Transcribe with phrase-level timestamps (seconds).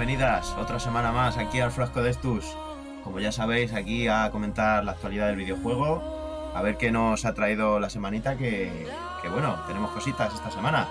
[0.00, 2.56] bienvenidas otra semana más aquí al Frasco de Estus.
[3.04, 7.34] Como ya sabéis, aquí a comentar la actualidad del videojuego, a ver qué nos ha
[7.34, 8.88] traído la semanita, que,
[9.20, 10.88] que bueno, tenemos cositas esta semana.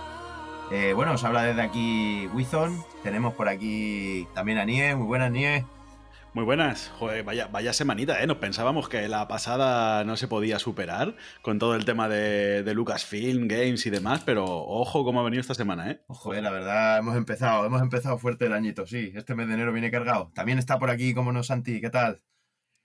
[0.69, 5.31] Eh, bueno, os habla desde aquí Wizon, tenemos por aquí también a Nie, muy buenas
[5.31, 5.65] Nie.
[6.39, 8.25] Muy buenas, Joder, vaya, vaya semanita, ¿eh?
[8.25, 12.73] Nos pensábamos que la pasada no se podía superar con todo el tema de, de
[12.73, 16.01] Lucasfilm, Games y demás, pero ojo cómo ha venido esta semana, ¿eh?
[16.07, 19.11] Ojo, eh, la verdad, hemos empezado, hemos empezado fuerte el añito, sí.
[19.13, 20.31] Este mes de enero viene cargado.
[20.33, 22.21] También está por aquí, como no, Santi, ¿qué tal?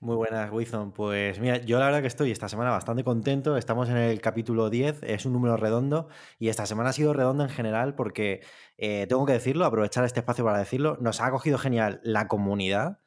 [0.01, 0.91] Muy buenas, Wilson.
[0.91, 3.57] Pues mira, yo la verdad que estoy esta semana bastante contento.
[3.57, 6.09] Estamos en el capítulo 10, es un número redondo
[6.41, 8.41] y esta semana ha sido redonda en general porque,
[8.79, 13.04] eh, tengo que decirlo, aprovechar este espacio para decirlo, nos ha acogido genial la comunidad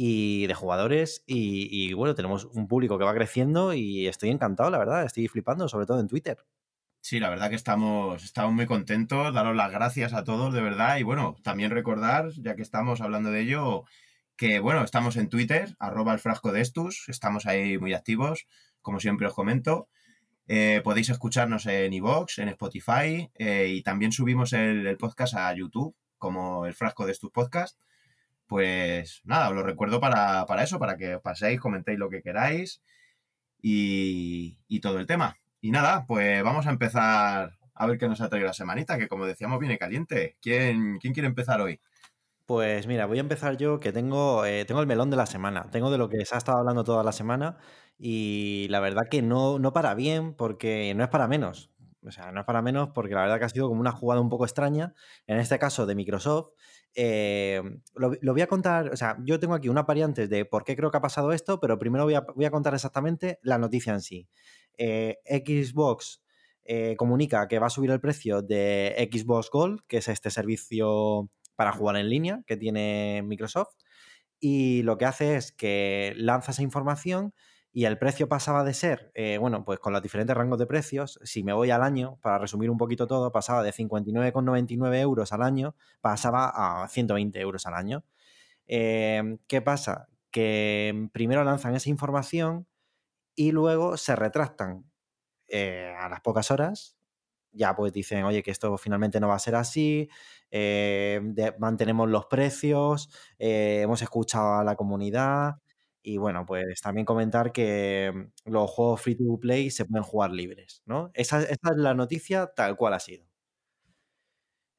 [0.00, 4.78] y de jugadores y, bueno, tenemos un público que va creciendo y estoy encantado, la
[4.78, 6.38] verdad, estoy flipando, sobre todo en Twitter.
[7.00, 10.98] Sí, la verdad que estamos, estamos muy contentos, daros las gracias a todos, de verdad.
[10.98, 13.86] Y bueno, también recordar, ya que estamos hablando de ello,
[14.36, 18.46] que bueno, estamos en Twitter, arroba el frasco de Estus, estamos ahí muy activos,
[18.80, 19.88] como siempre os comento.
[20.46, 25.52] Eh, podéis escucharnos en iVoox, en Spotify, eh, y también subimos el, el, podcast a
[25.54, 27.80] YouTube, como el frasco de Estus Podcast.
[28.48, 32.82] Pues nada, os lo recuerdo para, para eso, para que paséis, comentéis lo que queráis
[33.62, 35.36] y, y todo el tema.
[35.60, 39.08] Y nada, pues vamos a empezar a ver qué nos ha traído la semanita, que
[39.08, 40.36] como decíamos viene caliente.
[40.40, 41.80] ¿Quién, quién quiere empezar hoy?
[42.46, 45.68] Pues mira, voy a empezar yo, que tengo, eh, tengo el melón de la semana.
[45.70, 47.58] Tengo de lo que se ha estado hablando toda la semana
[47.98, 51.70] y la verdad que no, no para bien porque no es para menos.
[52.06, 54.20] O sea, no es para menos porque la verdad que ha sido como una jugada
[54.22, 54.94] un poco extraña,
[55.26, 56.52] en este caso de Microsoft.
[57.00, 57.62] Eh,
[57.94, 60.90] lo, voy a contar, o sea, yo tengo aquí una variante de por qué creo
[60.90, 64.00] que ha pasado esto, pero primero voy a, voy a contar exactamente la noticia en
[64.00, 64.28] sí.
[64.76, 66.24] Eh, Xbox
[66.64, 71.30] eh, comunica que va a subir el precio de Xbox Gold, que es este servicio
[71.54, 73.76] para jugar en línea que tiene Microsoft,
[74.40, 77.32] y lo que hace es que lanza esa información
[77.78, 81.20] y el precio pasaba de ser, eh, bueno, pues con los diferentes rangos de precios,
[81.22, 85.42] si me voy al año, para resumir un poquito todo, pasaba de 59,99 euros al
[85.42, 88.04] año, pasaba a 120 euros al año.
[88.66, 90.08] Eh, ¿Qué pasa?
[90.32, 92.66] Que primero lanzan esa información
[93.36, 94.90] y luego se retractan
[95.46, 96.96] eh, a las pocas horas.
[97.52, 100.08] Ya pues dicen, oye, que esto finalmente no va a ser así,
[100.50, 103.08] eh, de, mantenemos los precios,
[103.38, 105.60] hemos escuchado a la comunidad,
[106.02, 110.30] y bueno, pues también comentar que mm, los juegos free to play se pueden jugar
[110.30, 111.10] libres, ¿no?
[111.14, 113.26] Esa, esa es la noticia tal cual ha sido.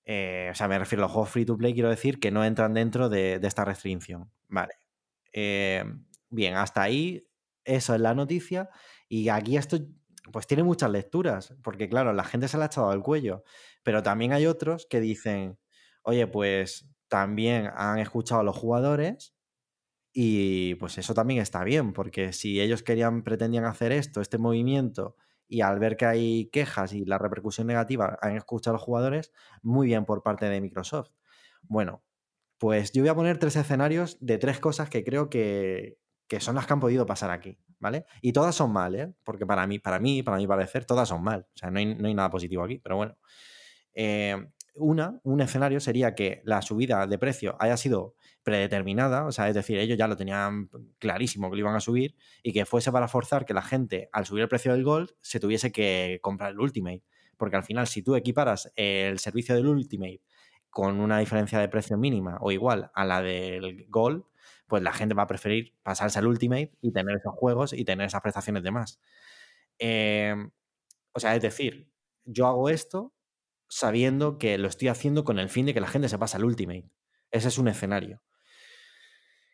[0.06, 2.44] Eh, o sea, me refiero a los juegos free to play, quiero decir que no
[2.44, 4.32] entran dentro de, esta restricción.
[4.48, 4.74] Vale.
[5.34, 5.84] Eh,
[6.30, 7.28] bien, hasta ahí,
[7.64, 8.70] eso es la noticia.
[9.08, 9.78] Y aquí esto,
[10.32, 13.44] pues tiene muchas lecturas, porque claro, la gente se le ha echado al cuello,
[13.84, 15.60] pero también hay otros que dicen,
[16.04, 19.36] oye, pues también han escuchado a los jugadores
[20.12, 25.16] y pues eso también está bien, porque si ellos querían, pretendían hacer esto, este movimiento,
[25.48, 29.32] y al ver que hay quejas y la repercusión negativa han escuchado a los jugadores,
[29.62, 31.12] muy bien por parte de Microsoft.
[31.64, 32.04] Bueno,
[32.60, 36.56] pues yo voy a poner tres escenarios de tres cosas que creo que, que son
[36.56, 38.06] las que han podido pasar aquí, ¿vale?
[38.22, 39.14] Y todas son mal, ¿eh?
[39.24, 41.48] Porque para mí, para mí, para mi parecer, todas son mal.
[41.56, 43.18] O sea, no hay, no hay nada positivo aquí, pero bueno.
[43.94, 44.36] Eh,
[44.76, 48.16] una, un escenario sería que la subida de precio haya sido
[48.50, 52.16] predeterminada, o sea, es decir, ellos ya lo tenían clarísimo que lo iban a subir
[52.42, 55.40] y que fuese para forzar que la gente, al subir el precio del Gold, se
[55.40, 57.04] tuviese que comprar el Ultimate.
[57.38, 60.22] Porque al final, si tú equiparas el servicio del Ultimate
[60.72, 64.24] con una diferencia de precio mínima o igual a la del Gold,
[64.68, 68.08] pues la gente va a preferir pasarse al Ultimate y tener esos juegos y tener
[68.08, 69.00] esas prestaciones de más.
[69.78, 70.36] Eh,
[71.14, 71.92] o sea, es decir,
[72.26, 73.14] yo hago esto
[73.68, 76.46] sabiendo que lo estoy haciendo con el fin de que la gente se pase al
[76.46, 76.90] Ultimate.
[77.32, 78.22] Ese es un escenario.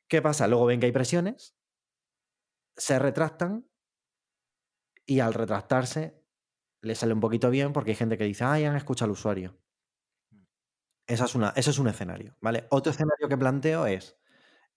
[0.08, 0.48] ¿Qué pasa?
[0.48, 1.56] Luego ven que hay presiones,
[2.78, 3.68] se retractan
[5.06, 6.24] y al retractarse
[6.82, 9.58] le sale un poquito bien porque hay gente que dice, ay, han escuchado al usuario.
[11.08, 12.68] Esa es una, eso es un escenario, ¿vale?
[12.70, 14.18] Otro escenario que planteo es,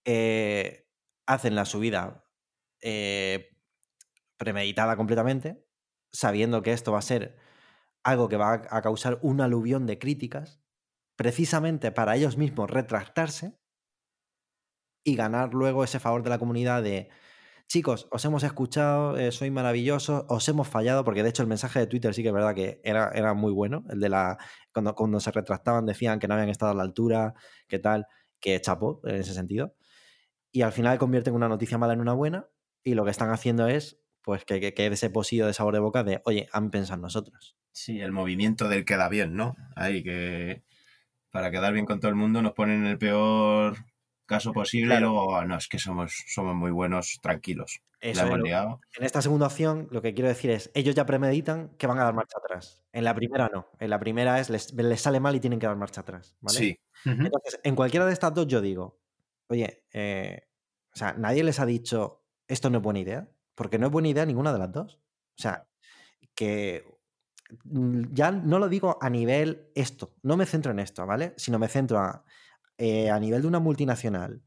[0.05, 0.89] eh,
[1.27, 2.25] hacen la subida
[2.81, 3.57] eh,
[4.37, 5.67] premeditada completamente,
[6.13, 7.37] sabiendo que esto va a ser
[8.03, 10.63] algo que va a, a causar un aluvión de críticas,
[11.17, 13.58] precisamente para ellos mismos retractarse
[15.09, 17.09] y ganar luego ese favor de la comunidad de,
[17.67, 21.79] chicos, os hemos escuchado, eh, sois maravillosos, os hemos fallado, porque de hecho el mensaje
[21.79, 24.37] de Twitter sí que es verdad que era, era muy bueno, el de la,
[24.73, 27.33] cuando, cuando se retractaban decían que no habían estado a la altura,
[27.69, 28.07] que tal,
[28.39, 29.75] que chapó en ese sentido.
[30.53, 32.49] Y al final convierten una noticia mala en una buena
[32.85, 35.81] y lo que están haciendo es pues que, que quede ese posillo de sabor de
[35.81, 37.57] boca de, oye, han pensado en nosotros.
[37.73, 39.57] Sí, el movimiento del queda bien, ¿no?
[39.75, 40.65] Ahí que
[41.31, 43.77] para quedar bien con todo el mundo nos ponen en el peor
[44.29, 45.07] caso posible Claro.
[45.07, 47.81] y luego, "Ah, no, es que somos, somos muy buenos, tranquilos.
[48.01, 48.81] Eso La es hemos lo- liado.
[48.97, 52.05] En esta segunda opción, lo que quiero decir es, ellos ya premeditan que van a
[52.05, 52.85] dar marcha atrás.
[52.93, 53.67] En la primera no.
[53.81, 56.37] En la primera es, les, les sale mal y tienen que dar marcha atrás.
[56.41, 56.57] ¿vale?
[56.59, 56.79] Sí.
[57.05, 59.01] Entonces, en cualquiera de estas dos yo digo,
[59.49, 60.43] oye, eh,
[60.95, 64.09] o sea, nadie les ha dicho esto no es buena idea, porque no es buena
[64.09, 64.95] idea ninguna de las dos.
[65.37, 65.67] O sea,
[66.37, 66.85] que
[67.65, 71.35] mm, ya no lo digo a nivel esto, no me centro en esto, ¿vale?
[71.37, 72.25] Sino me centro a,
[72.79, 74.43] eh, a nivel de una multinacional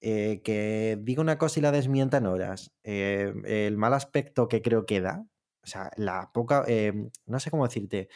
[0.00, 4.62] eh, que diga una cosa y la desmienta en horas, eh, el mal aspecto que
[4.62, 5.26] creo que da,
[5.64, 6.64] o sea, la poca,
[7.26, 8.08] no sé cómo decirte,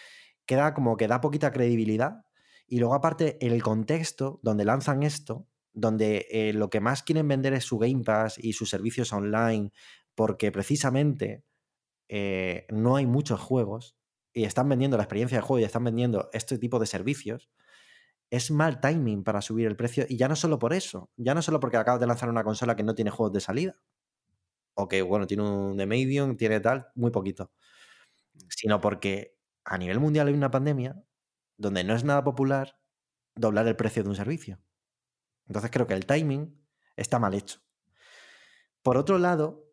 [0.46, 2.24] queda como que da poquita credibilidad
[2.68, 7.64] y luego aparte el contexto donde lanzan esto, donde lo que más quieren vender es
[7.64, 9.72] su Game Pass y sus servicios online,
[10.14, 11.42] porque precisamente
[12.70, 13.96] no hay muchos juegos
[14.32, 17.50] y están vendiendo la experiencia de juego y están vendiendo este tipo de servicios,
[18.32, 21.43] es mal timing para subir el precio y ya no solo por eso, ya no
[21.43, 23.76] solo porque acabas de lanzar una consola que no tiene juegos de salida,
[24.73, 27.52] o que bueno, tiene un de Medium, tiene tal, muy poquito,
[28.49, 29.37] sino porque
[29.67, 31.05] a nivel mundial hay una pandemia
[31.58, 32.81] donde no es nada popular
[33.34, 34.62] doblar el precio de un servicio.
[35.46, 36.58] Entonces creo que el timing
[36.96, 37.61] está mal hecho.
[38.82, 39.69] Por otro lado,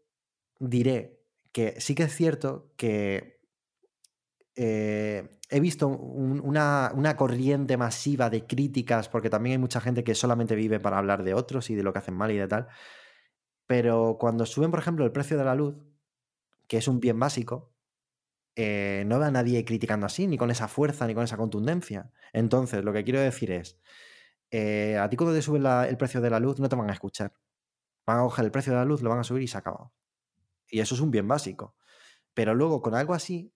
[0.60, 1.24] diré
[1.54, 3.39] que sí que es cierto que
[4.60, 10.16] eh, he visto un- una, corriente masiva de críticas, porque también hay mucha gente que
[10.16, 12.68] solamente vive para hablar de otros y de lo que hacen mal y de tal.
[13.68, 15.76] Pero cuando suben, por ejemplo, el precio de la luz,
[16.68, 17.74] que es un bien básico,
[18.56, 22.12] eh, no veo a nadie criticando así, ni con esa fuerza, ni con esa contundencia.
[22.34, 23.80] Entonces, lo que quiero decir es,
[24.52, 26.94] eh, a ti cuando te suben el precio de la luz, no te van a
[26.94, 27.34] escuchar.
[28.06, 29.94] Van a coger el precio de la luz, lo van a subir y se acabado.
[30.70, 31.76] Y eso es un bien básico.
[32.34, 33.54] Pero luego, con algo así,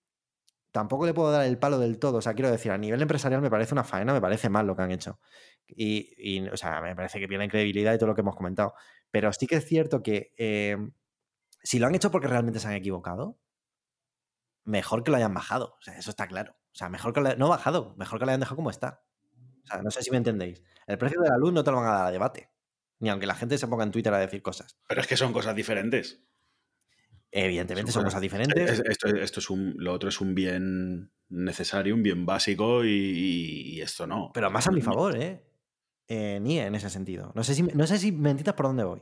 [0.73, 2.17] tampoco le puedo dar el palo del todo.
[2.17, 4.75] O sea, quiero decir, a nivel empresarial me parece una faena, me parece mal lo
[4.75, 5.19] que han hecho.
[5.67, 8.73] Y, o sea, me parece que pierden credibilidad y todo lo que hemos comentado.
[9.11, 10.75] Pero sí que es cierto que eh,
[11.61, 13.39] si lo han hecho porque realmente se han equivocado,
[14.65, 15.77] mejor que lo hayan bajado.
[15.79, 16.57] O sea, eso está claro.
[16.71, 19.03] O sea, mejor que lo, no bajado, mejor que lo hayan dejado como está.
[19.63, 20.63] O sea, no sé si me entendéis.
[20.87, 22.49] El precio de la luz no te lo van a dar a debate.
[22.97, 24.75] Ni aunque la gente se ponga en Twitter a decir cosas.
[24.87, 26.23] Pero es que son cosas diferentes.
[27.35, 28.69] Evidentemente Son cosas- diferentes.
[28.79, 32.89] Es- Esto, esto es un, lo otro es un bien necesario, un bien básico y,
[32.89, 34.29] y- y esto no.
[34.35, 35.41] Pero más a mi favor, ¿eh?
[36.07, 37.31] eh ni en ese sentido.
[37.33, 39.01] No sé si, no sé si me entiendes por dónde voy.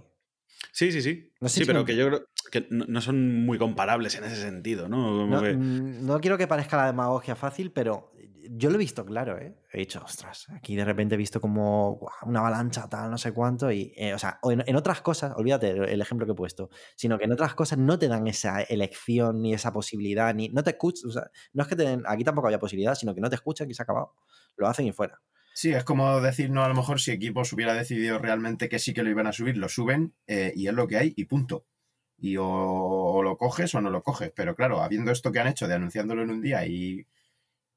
[0.72, 1.33] Sí, sí, sí.
[1.42, 4.24] No sé sí, si pero me- que yo creo que no, son muy comparables en
[4.24, 4.98] ese sentido, ¿no?
[5.07, 8.13] Como No, que- mm, no quiero que parezca la demagogia fácil, pero
[8.49, 9.56] yo lo he visto claro, ¿eh?
[9.71, 13.71] He dicho, ostras, aquí de repente he visto como una avalancha, tal, no sé cuánto,
[13.71, 17.25] y, eh, o sea, en otras cosas, olvídate el ejemplo que he puesto, sino que
[17.25, 21.09] en otras cosas no te dan esa elección, ni esa posibilidad, ni no te escuchan,
[21.09, 23.35] o sea, no es que te den, aquí tampoco había posibilidad, sino que no te
[23.35, 24.16] escuchan y se ha acabado.
[24.57, 25.21] Lo hacen y fuera.
[25.54, 28.94] Sí, es como decir, no, a lo mejor si equipos hubiera decidido realmente que sí
[28.94, 31.66] que lo iban a subir, lo suben eh, y es lo que hay y punto.
[32.18, 34.31] Y o, o lo coges o no lo coges.
[34.35, 37.06] Pero claro, habiendo esto que han hecho de anunciándolo en un día y,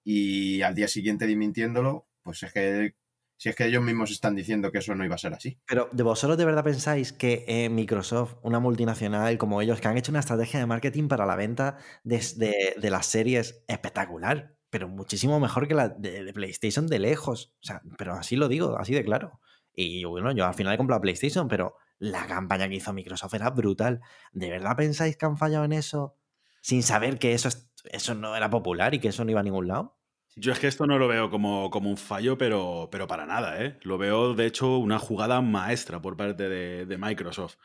[0.05, 2.95] y al día siguiente dimintiéndolo, pues es que
[3.37, 5.59] si es que ellos mismos están diciendo que eso no iba a ser así.
[5.67, 9.97] Pero ¿de vosotros de verdad pensáis que eh, Microsoft, una multinacional como ellos, que han
[9.99, 14.89] hecho una estrategia de marketing para la venta de, de- de las series espectacular, pero
[14.89, 17.55] muchísimo mejor que la de, de PlayStation de lejos?
[17.61, 19.41] O sea, pero así lo digo, así de claro.
[19.75, 23.51] Y bueno, yo al final he comprado PlayStation, pero la campaña que hizo Microsoft era
[23.51, 24.01] brutal.
[24.33, 26.17] ¿De verdad pensáis que han fallado en eso
[26.61, 29.45] sin saber que eso, es- eso no era popular y que eso no iba a
[29.45, 29.97] ningún lado?
[30.37, 33.63] Yo es que esto no lo veo como, como un fallo, pero, pero para nada,
[33.63, 33.79] ¿eh?
[33.83, 37.57] Lo veo, de hecho, una jugada maestra por parte de, de Microsoft.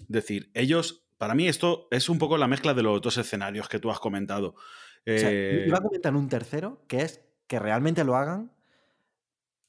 [0.00, 3.68] Es decir, ellos, para mí esto es un poco la mezcla de los dos escenarios
[3.68, 4.48] que tú has comentado.
[4.48, 4.56] O
[5.04, 8.50] sea, Eh, iba a comentar un tercero, que es que realmente lo hagan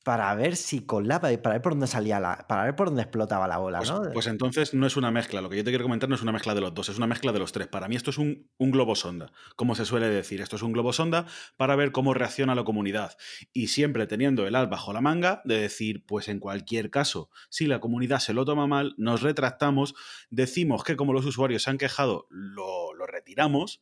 [0.03, 2.45] para ver si colaba y para ver por dónde salía la.
[2.47, 4.01] para ver por dónde explotaba la bola, Pues, ¿no?
[4.11, 5.41] pues entonces no es una mezcla.
[5.41, 7.07] Lo que yo te quiero comentar no es una mezcla de los dos, es una
[7.07, 7.67] mezcla de los tres.
[7.67, 10.41] Para mí esto es un, un globo sonda, como se suele decir.
[10.41, 11.25] Esto es un globo sonda
[11.57, 13.17] para ver cómo reacciona la comunidad.
[13.53, 17.65] Y siempre teniendo el as bajo la manga de decir, pues en cualquier caso, si
[17.67, 19.95] la comunidad se lo toma mal, nos retractamos,
[20.29, 23.81] decimos que como los usuarios se han quejado, lo, lo retiramos.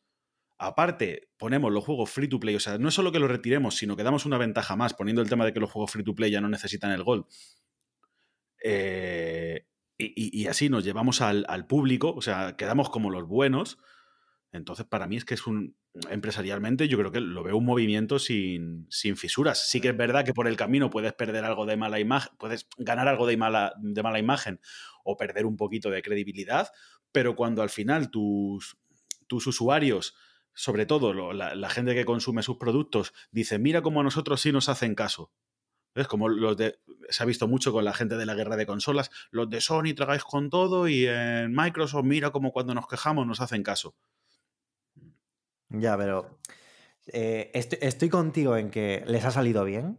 [0.62, 3.76] Aparte ponemos los juegos free to play, o sea, no es solo que los retiremos,
[3.76, 6.14] sino que damos una ventaja más, poniendo el tema de que los juegos free to
[6.14, 7.26] play ya no necesitan el gol.
[8.64, 9.66] Eh,
[9.98, 13.78] y, así nos llevamos al, público, o sea, quedamos como los buenos.
[14.50, 15.76] Entonces, para mí es que es un.
[16.10, 19.68] Empresarialmente, yo creo que lo veo un movimiento sin, sin fisuras.
[19.68, 22.66] Sí que es verdad que por el camino puedes perder algo de mala imagen, puedes
[22.78, 24.60] ganar algo de mala, de mala imagen
[25.04, 26.70] o perder un poquito de credibilidad,
[27.12, 28.78] pero cuando al final tus,
[29.26, 30.14] tus usuarios
[30.54, 34.68] sobre todo la, gente que consume sus productos, dice, mira cómo a nosotros sí nos
[34.68, 35.32] hacen caso.
[35.94, 36.78] Es como los de,
[37.10, 39.94] se ha visto mucho con la gente de la guerra de consolas, los de Sony
[39.94, 43.94] tragáis con todo y en Microsoft mira como cuando nos quejamos nos hacen caso.
[45.68, 46.38] Ya, pero
[47.06, 49.98] eh, estoy, contigo en que les ha salido bien,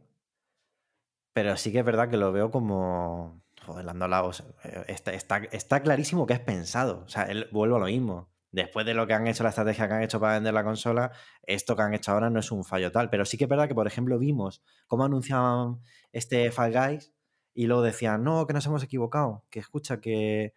[1.34, 3.42] pero sí que es verdad que lo veo como...
[3.66, 7.04] Joder, eh, está, está, está, clarísimo que es pensado.
[7.06, 9.94] O sea, vuelvo a lo mismo después de lo que han hecho, la estrategia que
[9.96, 12.92] han hecho para vender la consola, esto que han hecho ahora no es un fallo
[12.92, 13.10] tal.
[13.10, 15.82] Pero sí que es verdad que, por ejemplo, vimos cómo anunciaban
[16.12, 17.12] este Fall Guys
[17.56, 20.54] y luego decían, no, que nos hemos equivocado, que escucha, que,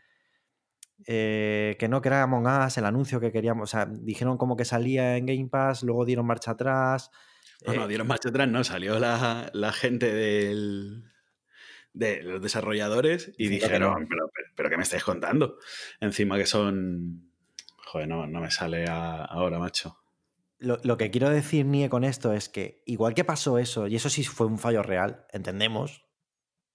[1.07, 3.71] eh, que no, que era Among Us, el anuncio que queríamos.
[3.71, 7.11] O sea, dijeron como que salía en Game Pass, luego dieron marcha atrás.
[7.67, 11.05] No, no, eh, dieron marcha atrás, no, salió la, gente del,
[11.95, 15.57] de los desarrolladores y dijeron, pero, pero, ¿qué me estáis contando?
[15.99, 17.26] Encima que son
[17.87, 19.97] Joder, no, me sale ahora, macho.
[20.59, 24.11] Lo, que quiero decir, Nie, con esto es que, igual que pasó eso, y eso
[24.11, 26.05] sí fue un fallo real, entendemos.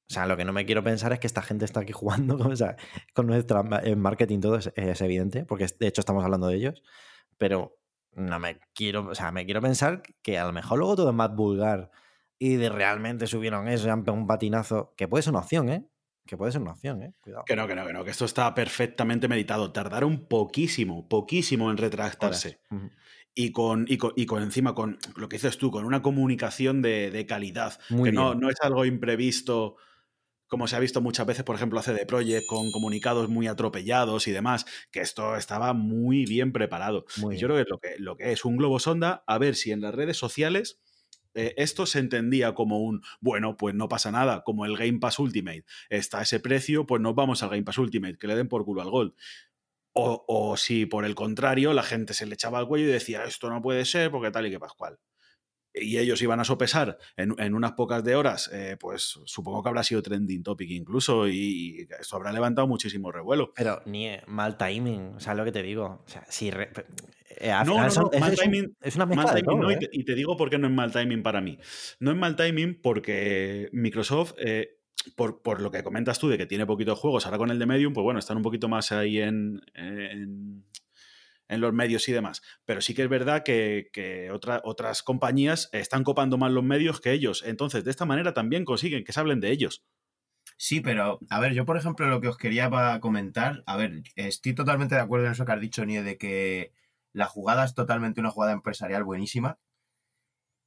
[0.09, 2.37] O sea, lo que no me quiero pensar es que esta gente está aquí jugando
[3.13, 6.81] con nuestra marketing, todo es, evidente, porque de hecho estamos hablando de ellos.
[7.37, 7.77] Pero
[8.13, 11.15] no me quiero, o sea, me quiero pensar que a lo mejor luego todo es
[11.15, 11.91] más vulgar
[12.39, 15.69] y de realmente subieron eso y han pegado un patinazo, que puede ser una opción,
[15.69, 15.90] ¿eh?
[16.25, 17.13] Que puede ser una opción, ¿eh?
[17.19, 17.43] Cuidado.
[17.45, 19.71] Que no, que no, que no, que esto está perfectamente meditado.
[19.71, 22.59] Tardaron poquísimo, poquísimo en retractarse.
[23.33, 27.79] Y con, y con, encima, con lo que dices tú, con una comunicación de, calidad.
[28.03, 29.77] que no, no, es algo imprevisto,
[30.47, 34.27] como se ha visto muchas veces, por ejemplo, hace de Project, con comunicados muy atropellados
[34.27, 37.05] y demás, que esto estaba muy bien preparado.
[37.31, 39.71] y yo creo que lo, que lo que es un globo sonda, a ver si
[39.71, 40.81] en las redes sociales
[41.33, 45.19] eh, esto se entendía como un, bueno, pues no pasa nada, como el Game Pass
[45.19, 48.65] Ultimate está ese precio, pues nos vamos al Game Pass Ultimate, que le den por
[48.65, 49.13] culo al Gold.
[49.93, 53.25] O, o, si por el contrario la gente se le echaba al cuello y decía,
[53.25, 54.97] esto no puede ser porque tal y que pascual
[55.73, 59.83] y ellos iban a sopesar en, unas pocas de horas, eh, pues supongo que habrá
[59.83, 63.53] sido trending topic incluso y, esto habrá levantado muchísimo revuelo.
[63.55, 66.03] Pero ni mal timing, o sea, lo que te digo.
[66.05, 69.79] O sea, si eh, no, no, no, mal timing, es una mezcla de todo, ¿eh?
[69.91, 71.57] y, te, digo por qué no es mal timing para mí.
[71.99, 74.33] No es mal timing porque Microsoft...
[75.15, 77.65] por, por, lo que comentas tú de que tiene poquitos juegos, ahora con el de
[77.65, 80.63] Medium, pues bueno, están un poquito más ahí en, en
[81.60, 82.41] los medios y demás.
[82.63, 83.89] Pero sí que es verdad que,
[84.63, 87.43] otras compañías están copando más los medios que ellos.
[87.46, 89.84] Entonces, de esta manera también consiguen que se hablen de ellos.
[90.58, 94.53] Sí, pero a ver, yo por ejemplo lo que os quería comentar, a ver, estoy
[94.53, 96.72] totalmente de acuerdo en eso que has dicho, Nie, de que
[97.13, 99.60] la jugada es totalmente una jugada empresarial buenísima.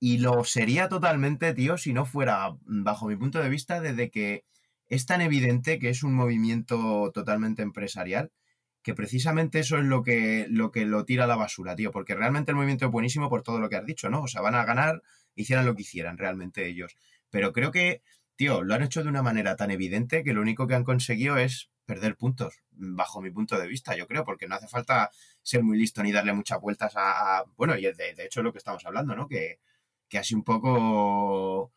[0.00, 4.44] Y lo sería totalmente, tío, si no fuera, bajo mi punto de vista, desde que
[4.86, 8.30] es tan evidente que es un movimiento totalmente empresarial
[8.84, 12.14] que precisamente eso es lo que, lo que lo tira a la basura, tío, porque
[12.14, 14.22] realmente el movimiento es buenísimo por todo lo que has dicho, ¿no?
[14.22, 15.02] O sea, van a ganar,
[15.34, 16.94] hicieran lo que hicieran realmente ellos.
[17.30, 18.02] Pero creo que,
[18.36, 21.38] tío, lo han hecho de una manera tan evidente que lo único que han conseguido
[21.38, 25.10] es perder puntos, bajo mi punto de vista, yo creo, porque no hace falta
[25.42, 27.42] ser muy listo ni darle muchas vueltas a...
[27.56, 29.26] bueno, y de, de, hecho es lo que estamos hablando, ¿no?
[29.26, 29.60] Que,
[30.10, 31.72] que así un poco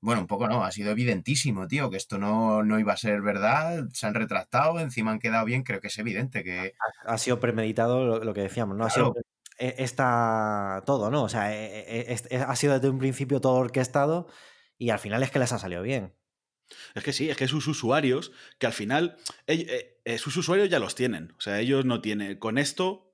[0.00, 3.20] bueno, un poco no, ha sido evidentísimo, tío, que esto no, no, iba a ser
[3.20, 6.74] verdad, se han retractado, encima han quedado bien, creo que es evidente que...
[7.04, 8.86] Ha, sido premeditado lo, que decíamos, ¿no?
[8.86, 9.14] Ha sido
[9.60, 11.22] e, está todo, ¿no?
[11.22, 14.26] O sea, e, e, ha sido desde un principio todo orquestado
[14.78, 16.14] y al final es que les ha salido bien.
[16.94, 19.16] Es que sí, es que sus usuarios, que al final,
[19.46, 23.09] eh, eh, sus usuarios ya los tienen, o sea, ellos no tienen, con esto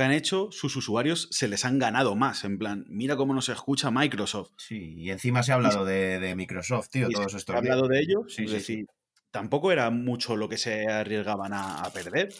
[0.00, 2.44] que han hecho, sus usuarios se les han ganado más.
[2.44, 4.52] En plan, mira cómo nos escucha Microsoft.
[4.56, 7.52] Sí, y encima se ha hablado de, Microsoft, tío, todos estos.
[7.52, 8.86] Se ha hablado de ello, sí, es decir,
[9.30, 12.32] tampoco era mucho lo que se arriesgaban a, perder.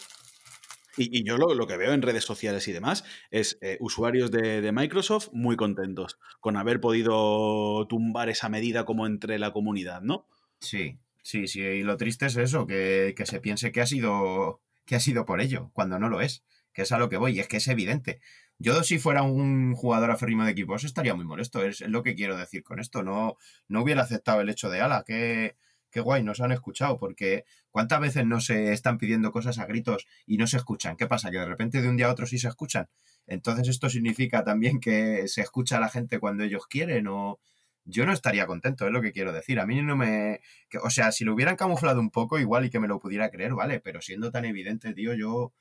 [0.97, 5.29] Y, yo lo, que veo en redes sociales y demás es eh, usuarios de, Microsoft
[5.31, 10.27] muy contentos con haber podido tumbar esa medida como entre la comunidad, ¿no?
[10.59, 11.61] Sí, sí, sí.
[11.61, 15.25] Y lo triste es eso, que, que se piense que ha sido que ha sido
[15.25, 17.57] por ello, cuando no lo es que es a lo que voy, y es que
[17.57, 18.19] es evidente.
[18.59, 22.37] Yo si fuera un jugador aférrimo de equipos estaría muy molesto, es, lo que quiero
[22.37, 23.37] decir con esto, no,
[23.67, 25.55] no hubiera aceptado el hecho de, ala, qué,
[25.89, 30.07] qué guay, nos han escuchado, porque ¿cuántas veces no se están pidiendo cosas a gritos
[30.25, 30.95] y no se escuchan?
[30.95, 31.31] ¿Qué pasa?
[31.31, 32.87] Que de repente de un día a otro sí se escuchan.
[33.27, 37.07] Entonces, ¿esto significa también que se escucha a la gente cuando ellos quieren?
[37.07, 37.39] O
[37.85, 39.59] yo no estaría contento, es lo que quiero decir.
[39.59, 40.41] A mí no me.
[40.83, 43.53] o sea, si lo hubieran camuflado un poco, igual y que me lo pudiera creer,
[43.53, 45.53] vale, pero siendo tan evidente, tío, yo.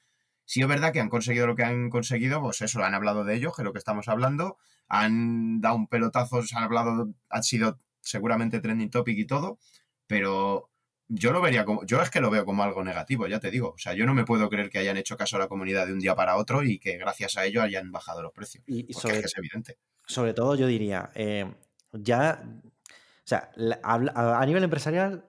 [0.45, 3.37] Sí, es verdad que han conseguido lo que han conseguido, pues eso, han hablado de
[3.37, 7.79] ello, que es lo que estamos hablando, han dado un pelotazo, han hablado, han sido
[8.01, 9.59] seguramente trending topic y todo,
[10.07, 10.71] pero
[11.13, 13.71] yo lo vería como, yo es que lo veo como algo negativo, ya te digo.
[13.71, 15.93] O sea, yo no me puedo creer que hayan hecho caso a la comunidad de
[15.93, 18.63] un día para otro y que gracias a ello hayan bajado los precios.
[18.67, 19.77] Y, sobre, es, evidente.
[20.07, 21.53] Sobre todo, yo diría, eh,
[21.93, 23.51] ya, o sea,
[23.83, 25.25] a, nivel empresarial,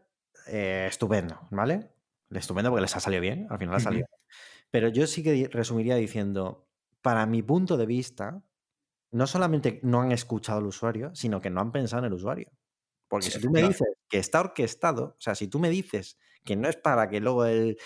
[0.48, 1.90] eh, estupendo, ¿vale?
[2.30, 4.08] Estupendo porque les ha salido bien, al final ha salido.
[4.72, 6.68] Pero yo sí que resumiría diciendo,
[7.02, 8.44] para mi punto de vista,
[9.12, 12.52] no solamente no han escuchado al usuario, sino que no han pensado en el usuario.
[13.10, 16.56] Porque si tú me dices que está orquestado, o sea, si tú me dices que
[16.56, 17.78] no es para que luego el,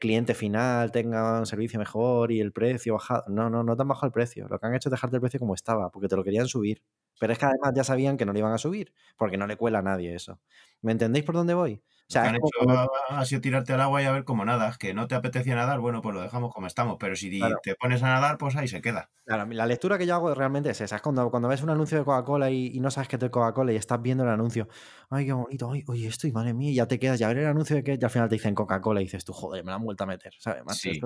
[0.00, 3.88] cliente final tenga un servicio mejor y el precio bajado, no, no, no te han
[3.88, 4.48] bajado el precio.
[4.48, 6.82] Lo que han hecho es dejarte el precio como estaba, porque te lo querían subir.
[7.20, 9.56] Pero es que además ya sabían que no lo iban a subir, porque no le
[9.56, 10.40] cuela a nadie eso.
[10.80, 11.82] ¿Me entendéis por dónde voy?
[12.08, 14.78] O sea, han hecho ha sido tirarte al agua y a ver cómo nadas.
[14.78, 16.96] Que no te apetecía nadar, bueno, pues lo dejamos como estamos.
[17.00, 19.10] Pero si te pones a nadar, pues ahí se queda.
[19.24, 20.96] Claro, la lectura que yo hago realmente es esa.
[20.96, 23.72] Es cuando, cuando ves un anuncio de Coca-Cola y, no sabes que es de Coca-Cola
[23.72, 24.68] y estás viendo el anuncio.
[25.10, 25.68] Ay, qué bonito.
[25.72, 26.70] Ay, oye, esto y madre mía.
[26.70, 28.54] Y ya te quedas, ya ver el anuncio de que y al final te dicen
[28.54, 30.32] Coca-Cola y dices tú, joder, me la han vuelto a meter.
[30.38, 30.62] ¿Sabes?
[30.78, 31.00] sí.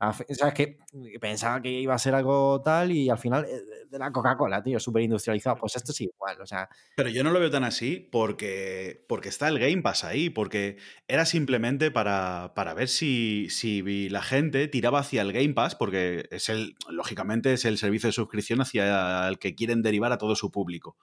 [0.00, 0.78] ¿Sabes que
[1.20, 4.80] Pensaba que iba a ser algo tal y al final eh, de la Coca-Cola, tío,
[4.80, 5.56] súper industrializado.
[5.56, 6.68] Pues esto es igual, o sea.
[6.96, 10.78] Pero yo no lo veo tan así porque, porque está el Game Pass ahí, porque
[11.06, 16.28] era simplemente para, para ver si, si, la gente tiraba hacia el Game Pass, porque
[16.30, 20.34] es el, lógicamente es el servicio de suscripción hacia el que quieren derivar a todo
[20.36, 20.96] su público.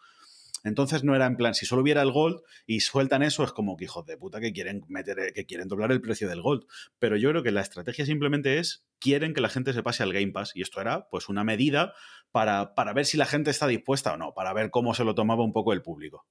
[0.67, 3.77] Entonces no era en plan, si solo hubiera el Gold y sueltan eso, es como
[3.77, 6.65] que hijos de puta que quieren meter, que quieren doblar el precio del Gold.
[6.99, 10.13] Pero yo creo que la estrategia simplemente es, quieren que la gente se pase al
[10.13, 10.51] Game Pass.
[10.55, 11.93] Y esto era pues una medida
[12.31, 15.15] para, para ver si la gente está dispuesta o no, para ver cómo se lo
[15.15, 16.25] tomaba un poco el público.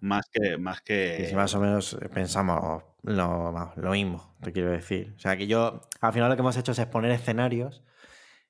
[0.00, 0.58] Más que.
[0.58, 1.32] Más que...
[1.34, 5.14] más o menos pensamos lo, lo mismo, te quiero decir.
[5.16, 7.82] O sea que yo, al final lo que hemos hecho es exponer escenarios.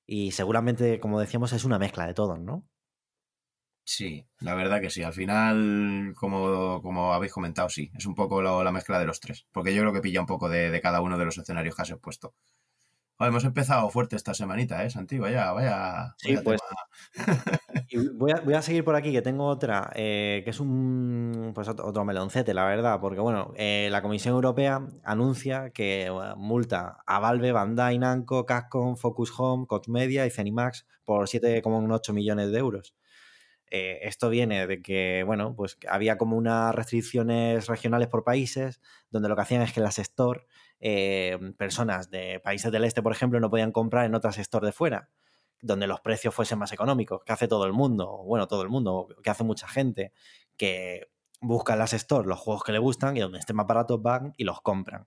[0.07, 2.67] Y seguramente, como decíamos, es una mezcla de todos, ¿no?
[3.91, 5.03] Sí, la verdad que sí.
[5.03, 7.91] Al final, como, como habéis comentado, sí.
[7.97, 9.47] Es un poco la mezcla de los tres.
[9.51, 11.91] Porque yo creo que pilla un poco de, cada uno de los escenarios que has
[11.91, 12.35] expuesto.
[13.19, 15.19] hemos empezado fuerte esta semanita, ¿eh, Santi?
[15.19, 16.15] Vaya, vaya.
[16.19, 16.61] Sí, pues.
[18.13, 21.69] voy, a, voy, a, seguir por aquí, que tengo otra, eh, que es un pues
[21.69, 23.01] otro meloncete, la verdad.
[23.01, 29.33] Porque, bueno, eh, la Comisión Europea anuncia que multa a Valve, Bandai, Namco, Capcom, Focus
[29.39, 32.98] Home, Coach Media y Zenimax por 7,8 millones de euros.
[33.71, 39.29] Eh, esto viene de que, bueno, pues había como unas restricciones regionales por países, donde
[39.29, 40.47] lo que hacían es que las store,
[40.81, 44.73] eh, personas de países del este, por ejemplo, no podían comprar en otras store de
[44.73, 45.11] fuera,
[45.61, 49.09] donde los precios fuesen más económicos, que hace todo el mundo, bueno, todo el mundo,
[49.23, 50.13] que hace mucha gente,
[50.57, 51.09] que
[51.41, 54.35] busca en las store los juegos que le gustan y donde estén más baratos van
[54.37, 55.07] y los compran.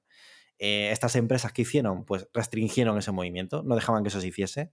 [0.60, 4.72] Eh, estas empresas que hicieron, pues restringieron ese movimiento, no dejaban que eso se hiciese.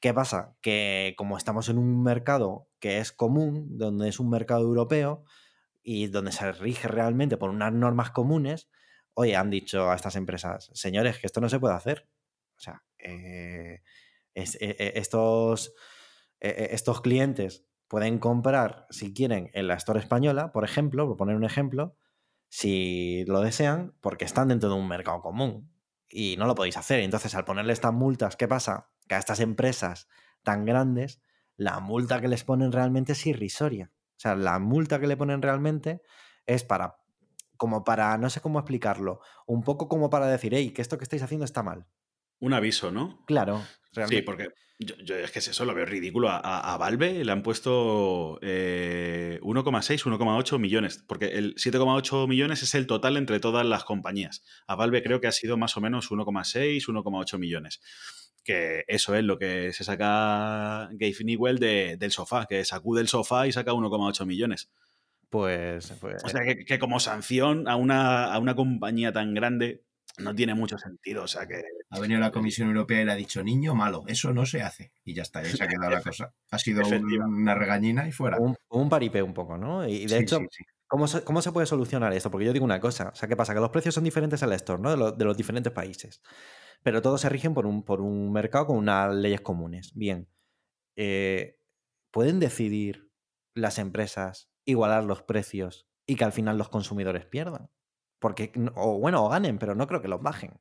[0.00, 0.56] ¿Qué pasa?
[0.60, 5.24] Que como estamos en un mercado que es común, donde es un mercado europeo
[5.82, 8.68] y donde se rige realmente por unas normas comunes,
[9.14, 12.08] oye, han dicho a estas empresas, señores, que esto no se puede hacer.
[12.56, 13.82] O sea, eh,
[14.34, 15.72] e, e, estos,
[16.40, 21.36] e, estos clientes pueden comprar, si quieren, en la Store española, por ejemplo, por poner
[21.36, 21.96] un ejemplo,
[22.48, 25.72] si lo desean, porque están dentro de un mercado común
[26.08, 27.00] y no lo podéis hacer.
[27.00, 28.90] Entonces, al ponerle estas multas, ¿qué pasa?
[29.08, 30.08] Que a estas empresas
[30.42, 31.20] tan grandes,
[31.56, 33.90] la multa que les ponen realmente es irrisoria.
[34.16, 36.02] O sea, la multa que le ponen realmente
[36.46, 36.96] es para,
[37.56, 41.04] como para, no sé cómo explicarlo, un poco como para decir, hey, que esto que
[41.04, 41.86] estáis haciendo está mal.
[42.40, 43.24] Un aviso, ¿no?
[43.26, 43.62] Claro.
[43.92, 44.16] Realmente.
[44.16, 46.28] Sí, porque yo, es que es eso, lo veo ridículo.
[46.30, 52.86] A, Valve le han puesto 1,6, eh, 1,8 millones, porque el 7,8 millones es el
[52.86, 54.44] total entre todas las compañías.
[54.66, 57.80] A Valve creo que ha sido más o menos 1,6, 1,8 millones
[58.46, 63.46] que eso es lo que se saca Gabe Newell del sofá, que sacude el sofá
[63.46, 64.70] y saca 1,8 millones.
[65.28, 69.82] Pues, pues, O sea, que, como sanción a una, a una, compañía tan grande
[70.18, 71.24] no tiene mucho sentido.
[71.24, 71.62] O sea, que...
[71.90, 74.92] Ha venido la Comisión Europea y le ha dicho, niño malo, eso no se hace.
[75.04, 76.34] Y ya está, ya se ha quedado la cosa.
[76.50, 78.38] Ha sido una regañina y fuera.
[78.38, 79.86] Un, un paripé un poco, ¿no?
[79.86, 80.40] Y de hecho...
[80.88, 82.30] ¿Cómo se, ¿Cómo se, puede solucionar esto?
[82.30, 83.52] Porque yo digo una cosa, o sea, ¿qué pasa?
[83.52, 85.10] Que los precios son diferentes al store, ¿no?
[85.10, 86.22] de los diferentes países
[86.82, 89.92] pero todos se rigen por un, por un mercado con unas leyes comunes.
[89.94, 90.28] Bien,
[90.96, 91.58] eh,
[92.12, 93.10] ¿pueden decidir
[93.54, 97.70] las empresas igualar los precios y que al final los consumidores pierdan?
[98.20, 100.60] Porque, o bueno, o ganen, pero no creo que los bajen.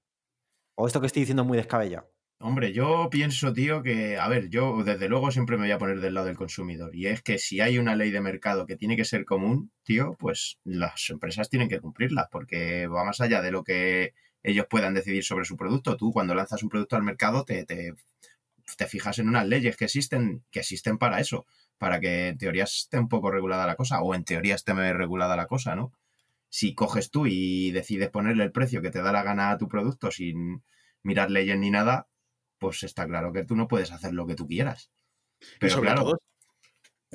[0.75, 2.11] O esto que estoy diciendo es muy descabellado.
[2.39, 6.01] Hombre, yo pienso, tío, que, a ver, yo desde luego siempre me voy a poner
[6.01, 6.93] del lado del consumidor.
[6.93, 10.15] Y es que si hay una ley de mercado que tiene que ser común, tío,
[10.19, 14.93] pues las empresas tienen que cumplirla, porque va más allá de lo que ellos puedan
[14.93, 15.95] decidir sobre su producto.
[15.95, 17.93] Tú cuando lanzas un producto al mercado te, te,
[18.77, 21.45] te fijas en unas leyes que existen, que existen para eso,
[21.77, 25.35] para que en teoría esté un poco regulada la cosa, o en teoría esté regulada
[25.37, 25.93] la cosa, ¿no?
[26.49, 29.67] Si coges tú y decides ponerle el precio que te da la gana a tu
[29.67, 30.63] producto sin
[31.03, 32.07] mirar leyes ni nada,
[32.57, 34.89] pues está claro que tú no puedes hacer lo que tú quieras.
[35.59, 36.21] Pero sobre claro, todo-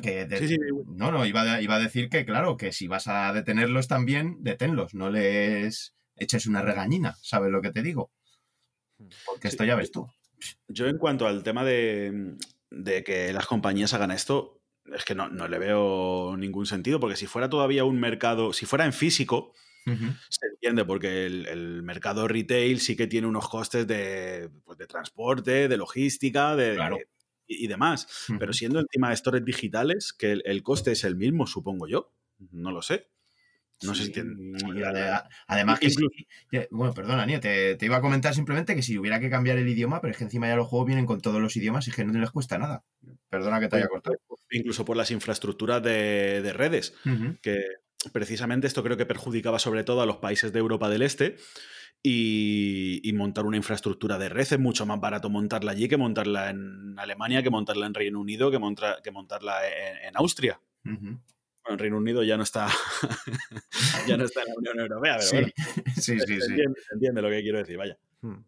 [0.03, 2.87] que de- Sí, sí, no, no, iba, a- iba a decir que claro, que si
[2.87, 8.11] vas a detenerlos también, deténlos, no les eches una regañina, ¿sabes lo que te digo?
[9.27, 9.55] Porque Sí.
[9.55, 10.07] esto ya ves tú.
[10.69, 12.37] Yo en cuanto al tema de,
[12.71, 14.60] de que las compañías hagan esto,
[14.95, 18.67] es que no, no le veo ningún sentido, porque si fuera todavía un mercado, si
[18.67, 19.53] fuera en físico,
[20.29, 24.87] se entiende, porque el, el mercado retail sí que tiene unos costes de, pues, de
[24.87, 26.97] transporte, de logística, de, Claro.
[26.97, 27.09] de-
[27.47, 28.07] y, y demás.
[28.39, 32.13] Pero siendo encima de stores digitales, que el, el coste es el mismo, supongo yo.
[32.53, 33.09] No lo sé.
[33.83, 36.05] No sé si Sí, tiene- y ade- además que sí-
[36.71, 39.67] bueno, perdona, Nio, te, te iba a comentar simplemente que si hubiera que cambiar el
[39.69, 42.05] idioma, pero es que encima ya los juegos vienen con todos los idiomas y que
[42.05, 42.85] no les cuesta nada.
[43.31, 44.17] Perdona que te haya cortado.
[44.53, 46.95] Incluso por las infraestructuras de, de redes.
[47.43, 47.63] Que
[48.13, 51.37] precisamente esto creo que perjudicaba sobre todo a los países de Europa del Este
[52.03, 56.49] y, y montar una infraestructura de red es mucho más barato montarla allí que montarla
[56.51, 60.61] en Alemania, que montarla en Reino Unido, que, montra- que montarla en, en Austria.
[60.83, 61.21] Bueno,
[61.69, 62.69] en Reino Unido ya no está
[64.07, 65.53] ya no está en la Unión Europea, pero Sí, bueno,
[65.95, 66.33] sí, sí, se, sí.
[66.53, 67.99] entiende, se entiende lo que quiero decir, vaya.
[68.23, 68.39] Hmm.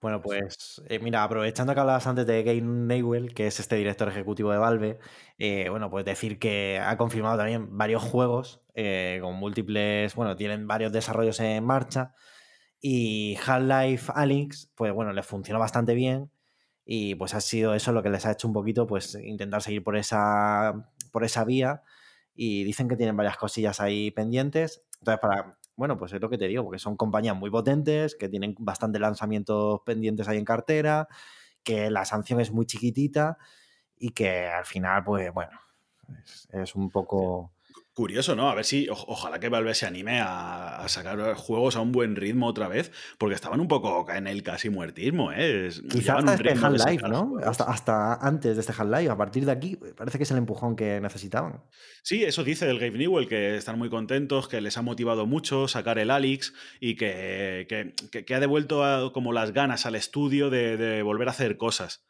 [0.00, 4.08] Bueno, pues eh, mira, aprovechando que hablabas antes de Gabe Newell, que es este director
[4.08, 4.98] ejecutivo de Valve,
[5.38, 10.66] eh, bueno, pues decir que ha confirmado también varios juegos eh, con múltiples, bueno, tienen
[10.66, 12.14] varios desarrollos en marcha
[12.80, 16.30] y Half-Life Alyx, pues bueno, les funcionó bastante bien
[16.86, 19.84] y pues ha sido eso lo que les ha hecho un poquito, pues intentar seguir
[19.84, 20.74] por esa,
[21.12, 21.82] por esa vía
[22.34, 24.82] y dicen que tienen varias cosillas ahí pendientes.
[25.00, 28.28] Entonces, para, bueno, pues es lo que te digo, porque son compañías muy potentes, que
[28.28, 31.08] tienen bastante lanzamientos pendientes ahí en cartera,
[31.62, 33.38] que la sanción es muy chiquitita
[33.96, 35.58] y que al final, pues bueno,
[36.22, 37.54] es, es un poco...
[37.92, 38.48] Curioso, ¿no?
[38.48, 41.90] A ver si, o- ojalá que Valve se anime a, a sacar juegos a un
[41.90, 45.66] buen ritmo otra vez, porque estaban un poco en el casi muertismo, ¿eh?
[45.66, 47.32] Es- Quizá hasta este Half-Life, ¿no?
[47.44, 50.76] Hasta, hasta antes de este Half-Life, a partir de aquí, parece que es el empujón
[50.76, 51.64] que necesitaban.
[52.02, 55.66] Sí, eso dice el Gabe Newell, que están muy contentos, que les ha motivado mucho
[55.66, 59.96] sacar el Alix y que, que- que- que ha devuelto a- como las ganas al
[59.96, 62.04] estudio de, de volver a hacer cosas.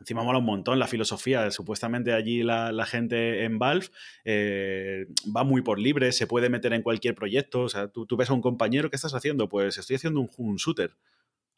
[0.00, 1.50] Encima mola un montón la filosofía.
[1.50, 3.86] Supuestamente allí la, la gente en Valve
[4.24, 7.62] eh, va muy por libre, se puede meter en cualquier proyecto.
[7.62, 9.48] O sea, tú, tú ves a un compañero, ¿qué estás haciendo?
[9.48, 10.92] Pues estoy haciendo un, un shooter.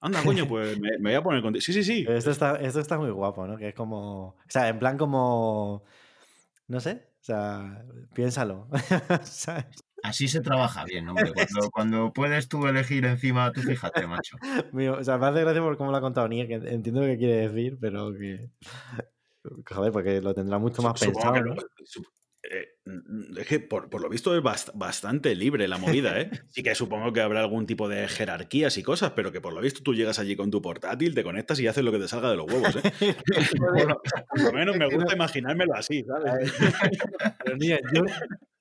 [0.01, 1.63] Anda, coño, pues me, me voy a poner contigo.
[1.63, 2.05] Sí, sí, sí.
[2.09, 3.57] Esto está, esto está muy guapo, ¿no?
[3.57, 4.29] Que es como...
[4.29, 5.83] O sea, en plan como...
[6.69, 8.69] No sé, o sea, piénsalo.
[9.23, 9.67] ¿sabes?
[10.03, 11.33] Así se trabaja bien, hombre.
[11.33, 14.37] Cuando, cuando puedes tú elegir encima, tú fíjate, macho.
[14.73, 17.07] Mío, o sea, me hace gracia por cómo lo ha contado Nier, que entiendo lo
[17.07, 18.51] que quiere decir, pero que...
[19.69, 21.57] Joder, porque lo tendrá mucho más Supongo pensado, ¿no?
[22.49, 26.31] eh, mm, es que por, por lo visto es bast- bastante libre la movida, ¿eh?
[26.51, 29.61] Sí que supongo que habrá algún tipo de jerarquías y cosas, pero que por lo
[29.61, 32.31] visto tú llegas allí con tu portátil, te conectas y haces lo que te salga
[32.31, 32.83] de los huevos, ¿eh?
[33.59, 36.53] por, lo, por lo menos me gusta imaginármelo así, ¿sabes?
[37.45, 38.03] Pero, Nier, yo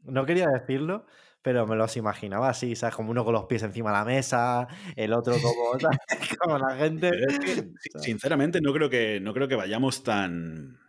[0.04, 1.06] no quería decirlo,
[1.46, 2.96] pero me los imaginaba así, ¿sabes?
[2.96, 6.00] Como uno con los pies encima de la mesa, el otro como, ¿sabes?
[6.40, 7.12] como la gente...
[7.24, 10.80] Es que, sinceramente, no creo que, no creo que vayamos tan,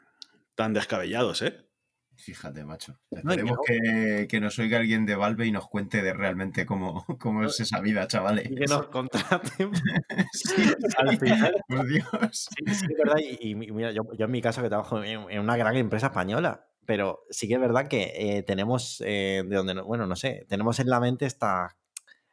[0.54, 1.68] tan descabellados, ¿eh?
[2.14, 2.98] Fíjate, macho.
[3.10, 3.62] No, y que Esperemos no.
[3.66, 7.60] que, que nos oiga alguien de Valve y nos cuente de realmente cómo, cómo es
[7.60, 8.50] esa vida, chavales.
[8.50, 9.72] Y que nos contraten.
[10.32, 12.08] Sí, Al final, por Dios.
[12.32, 13.20] Sí, sí, es verdad.
[13.20, 16.06] Y, y mira, yo, yo en mi caso que trabajo en, en una gran empresa
[16.06, 20.16] española, pero sí que es verdad que eh, tenemos, eh, de donde, no- bueno, no
[20.16, 21.76] sé, tenemos en la mente esta-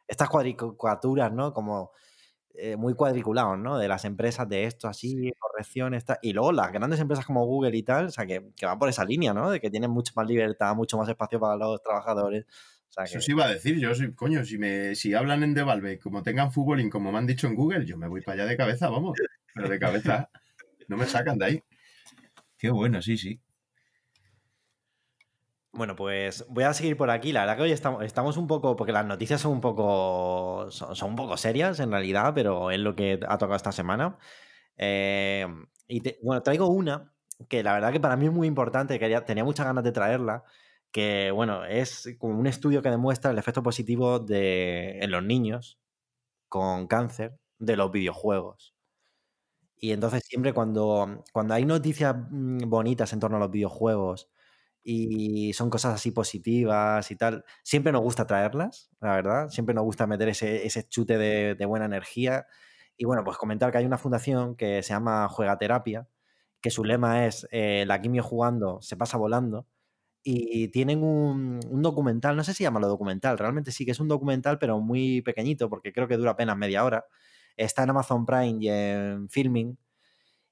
[0.08, 1.52] estas cuadricaturas, ¿no?
[1.54, 1.92] Como
[2.56, 3.78] eh, muy cuadriculados, ¿no?
[3.78, 6.18] De las empresas de esto así, correcciones, tal.
[6.22, 8.88] Y luego las grandes empresas como Google y tal, o sea, que, que van por
[8.88, 9.50] esa línea, ¿no?
[9.50, 12.44] De que tienen mucho más libertad, mucho más espacio para los trabajadores.
[12.90, 15.54] O sea, Eso sí iba a decir, yo soy, coño, si me, si hablan en
[15.54, 18.50] Valve, como tengan fútbolín, como me han dicho en Google, yo me voy para allá
[18.50, 19.16] de cabeza, vamos.
[19.52, 20.30] Pero de cabeza.
[20.88, 21.62] No me sacan de ahí.
[22.58, 23.40] Qué bueno, sí, sí.
[25.76, 27.32] Bueno, pues voy a seguir por aquí.
[27.32, 31.10] La verdad que hoy estamos, estamos un poco, porque las noticias son un poco, son,
[31.10, 34.16] un poco serias en realidad, pero es lo que ha tocado esta semana.
[34.76, 35.46] Eh,
[35.88, 37.12] y bueno, traigo una
[37.48, 40.44] que la verdad que para mí es muy importante, quería, tenía muchas ganas de traerla,
[40.92, 45.80] que bueno, es como un estudio que demuestra el efecto positivo de, en los niños
[46.48, 48.74] con cáncer de los videojuegos.
[49.76, 54.28] Y entonces siempre cuando, cuando hay noticias mm, bonitas en torno a los videojuegos
[54.84, 59.48] y son cosas así positivas y tal, siempre nos gusta traerlas, la verdad.
[59.48, 62.46] Siempre nos gusta meter ese, ese chute de, buena energía.
[62.96, 66.06] Y bueno, pues comentar que hay una fundación que se llama Juega Terapia,
[66.60, 69.66] que su lema es eh, la quimio jugando se pasa volando.
[70.26, 74.08] Y tienen un, un documental, no sé si llamarlo documental, realmente sí que es un
[74.08, 77.04] documental, pero muy pequeñito, porque creo que dura apenas media hora.
[77.56, 79.78] Está en Amazon Prime y en Filming.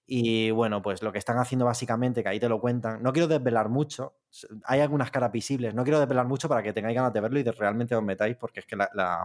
[0.07, 3.29] Y bueno, pues lo que están haciendo básicamente, que ahí te lo cuentan, no quiero
[3.29, 4.17] desvelar mucho,
[4.65, 7.43] hay algunas caras visibles, no quiero desvelar mucho para que tengáis ganas de verlo y
[7.43, 9.25] de realmente os metáis, porque es que la, la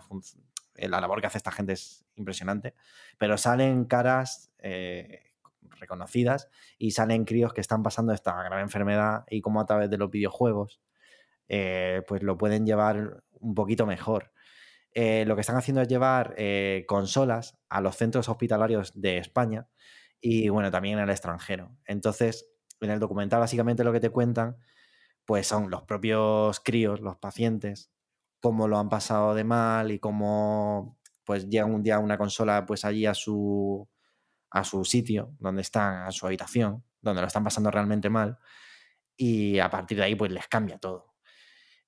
[0.75, 2.75] eh, la labor que hace esta gente es impresionante,
[3.17, 5.31] pero salen caras eh,
[5.79, 9.97] reconocidas y salen críos que están pasando esta gran enfermedad y cómo a través de
[9.97, 10.79] los videojuegos
[11.49, 14.31] eh, pues lo pueden llevar un poquito mejor.
[14.95, 16.35] Lo que están haciendo es llevar
[16.87, 19.67] consolas a los centros hospitalarios de España
[20.21, 21.77] y bueno, también en el extranjero.
[21.85, 22.49] Entonces,
[22.81, 24.57] en el documental básicamente lo que te cuentan
[25.25, 27.91] pues son los propios críos, los pacientes,
[28.39, 32.85] cómo lo han pasado de mal y cómo pues llega un día una consola pues
[32.85, 33.87] allí a su
[34.49, 38.37] a su sitio, donde están, a su habitación, donde lo están pasando realmente mal
[39.17, 41.15] y a partir de ahí pues les cambia todo.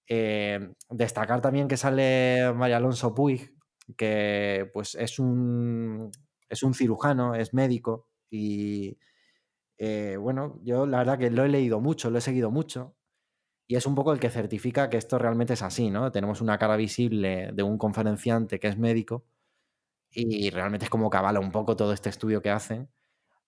[0.08, 3.54] Eh, destacar también que sale María Alonso Puig,
[3.96, 6.12] que pues es un,
[6.50, 8.98] es un cirujano, es médico y
[9.78, 12.96] eh, bueno, yo la verdad que lo he leído mucho, lo he seguido mucho
[13.68, 16.12] y es un poco el que certifica que esto realmente es así, ¿no?
[16.12, 19.26] Tenemos una cara visible de un conferenciante que es médico
[20.12, 22.90] y realmente es como que avala un poco todo este estudio que hacen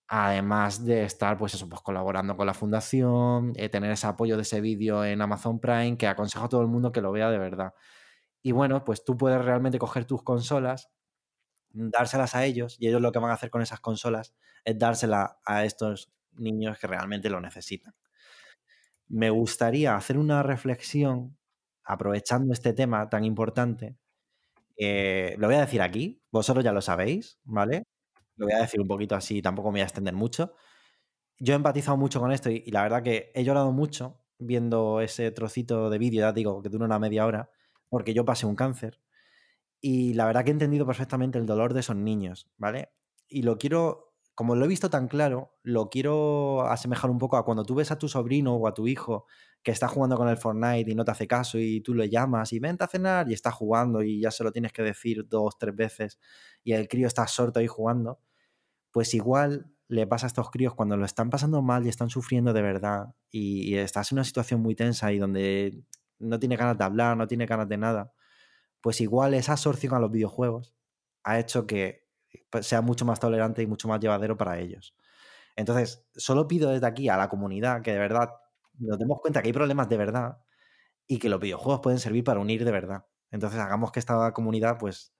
[0.08, 4.42] Además de estar, pues eso, pues colaborando con la fundación, eh, tener ese apoyo de
[4.42, 7.38] ese vídeo en Amazon Prime, que aconsejo a todo el mundo que lo vea de
[7.38, 7.74] verdad.
[8.42, 10.90] Y bueno, pues tú puedes realmente coger tus consolas,
[11.74, 15.38] dárselas a ellos, y ellos lo que van a hacer con esas consolas es dársela
[15.44, 17.94] a estos niños que realmente lo necesitan.
[19.08, 21.36] Me gustaría hacer una reflexión,
[21.84, 23.96] aprovechando este tema tan importante.
[24.78, 27.84] lo voy a decir aquí, vosotros ya lo sabéis, ¿vale?
[28.36, 30.54] Lo voy a decir un poquito así, tampoco me voy a extender mucho.
[31.38, 35.30] Yo he empatizado mucho con esto y, la verdad que he llorado mucho viendo ese
[35.32, 37.50] trocito de vídeo, ya digo, que dura una media hora,
[37.88, 39.00] porque yo pasé un cáncer
[39.84, 42.92] y la verdad que he entendido perfectamente el dolor de esos niños, ¿vale?
[43.28, 47.44] Y lo quiero, como lo he visto tan claro, lo quiero asemejar un poco a
[47.44, 49.26] cuando tú ves a tu sobrino o a tu hijo
[49.64, 52.52] que está jugando con el Fortnite y no te hace caso y tú le llamas
[52.52, 55.58] y vente a cenar y está jugando y ya se lo tienes que decir dos,
[55.58, 56.20] tres veces
[56.62, 58.20] y el crío está sordo ahí jugando,
[58.92, 62.52] pues igual le pasa a estos críos cuando lo están pasando mal y están sufriendo
[62.52, 65.82] de verdad y, y estás en una situación muy tensa y donde
[66.20, 68.12] no tiene ganas de hablar, no tiene ganas de nada,
[68.82, 70.74] pues igual esa absorción a los videojuegos
[71.24, 72.08] ha hecho que
[72.50, 74.94] pues, sea mucho más tolerante y mucho más llevadero para ellos.
[75.56, 78.30] Entonces, solo pido desde aquí a la comunidad que de verdad
[78.78, 80.38] nos demos cuenta que hay problemas de verdad
[81.06, 83.06] y que los videojuegos pueden servir para unir de verdad.
[83.30, 85.14] Entonces, hagamos que esta comunidad, pues,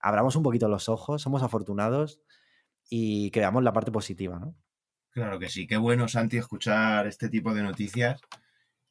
[0.00, 2.20] abramos un poquito los ojos, somos afortunados
[2.88, 4.56] y que veamos la parte positiva, ¿no?
[5.10, 8.20] Claro que sí, qué bueno, Santi, escuchar este tipo de noticias.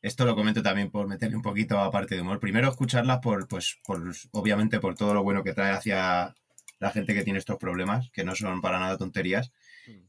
[0.02, 2.40] Esto lo comento también por meterle un poquito a parte de humor.
[2.40, 6.36] Primero, escucharlas por, pues, por, obviamente, por todo lo bueno que trae hacia
[6.80, 9.52] la gente que tiene estos problemas, que no son para nada tonterías.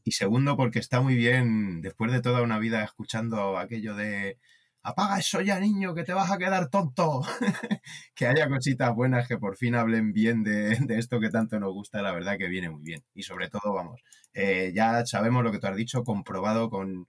[0.03, 4.37] Y segundo, porque está muy bien, después de toda una vida escuchando aquello de
[4.83, 7.21] apaga eso ya, niño, que te vas a quedar tonto.
[8.15, 11.73] que haya cositas buenas que por fin hablen bien de, de, esto que tanto nos
[11.73, 13.03] gusta, la verdad que viene muy bien.
[13.13, 14.01] Y sobre todo, vamos,
[14.33, 17.07] eh, ya sabemos lo que tú has dicho, comprobado con,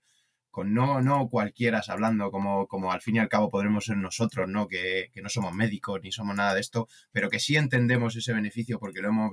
[0.53, 4.49] con no, no cualquiera hablando, como, como al fin y al cabo podremos ser nosotros,
[4.49, 4.69] ¿no?
[4.69, 8.33] Que, que no somos médicos ni somos nada de esto, pero que sí entendemos ese
[8.33, 9.33] beneficio porque lo hemos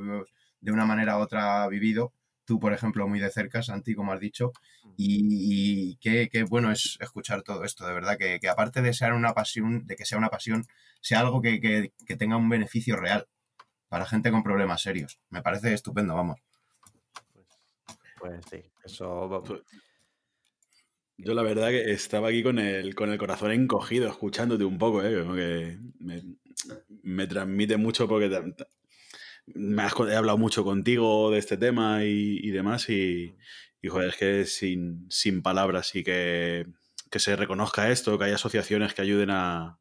[0.62, 2.14] de una manera u otra vivido
[2.50, 4.54] tú, por ejemplo, muy de cerca, Santi, como has dicho,
[4.98, 8.92] y, y qué, qué, bueno es escuchar todo esto, de verdad, que, que, aparte de
[8.92, 10.66] ser una pasión, de que sea una pasión,
[11.00, 13.28] sea algo que, que, que, tenga un beneficio real
[13.88, 15.20] para gente con problemas serios.
[15.30, 16.40] Me parece estupendo, vamos.
[17.32, 17.46] Pues,
[18.18, 19.44] pues sí, eso...
[21.22, 25.04] Yo la verdad que estaba aquí con el, con el corazón encogido, escuchándote un poco,
[25.04, 25.26] ¿eh?
[25.36, 26.24] Que me,
[27.04, 28.30] me transmite mucho porque
[29.48, 33.36] me has he hablado mucho contigo de este tema y, y demás y,
[33.82, 36.66] y, joder, es que sin, sin palabras y que,
[37.12, 39.78] que, se reconozca esto, que haya asociaciones que ayuden a,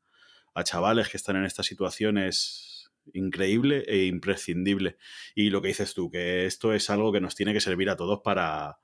[0.55, 4.97] a, chavales que están en esta situación es increíble e imprescindible.
[5.37, 7.97] Y lo que dices tú, que esto es algo que nos tiene que servir a
[7.97, 8.81] todos para,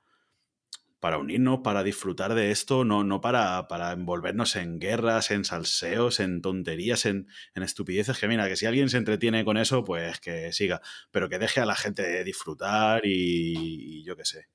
[1.05, 6.19] para unirnos, para disfrutar de esto, no, no para, para, envolvernos en guerras, en salseos,
[6.19, 8.17] en tonterías, en, en, estupideces.
[8.17, 11.61] Que mira, que si alguien se entretiene con eso, pues que siga, pero que deje
[11.61, 14.47] a la gente disfrutar y, yo qué sé.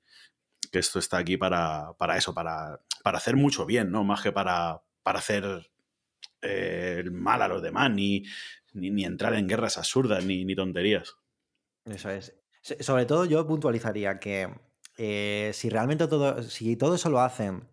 [0.69, 4.03] que esto está aquí para, para eso, para, para, hacer mucho bien, ¿no?
[4.03, 5.71] Más que para, para hacer
[6.41, 8.25] eh, mal a los demás, ni,
[8.73, 11.15] ni, entrar en guerras absurdas, ni, ni tonterías.
[11.85, 12.35] Eso es.
[12.81, 14.49] Sobre todo yo puntualizaría que
[14.97, 17.67] eh, si realmente todo, si todo eso lo hacen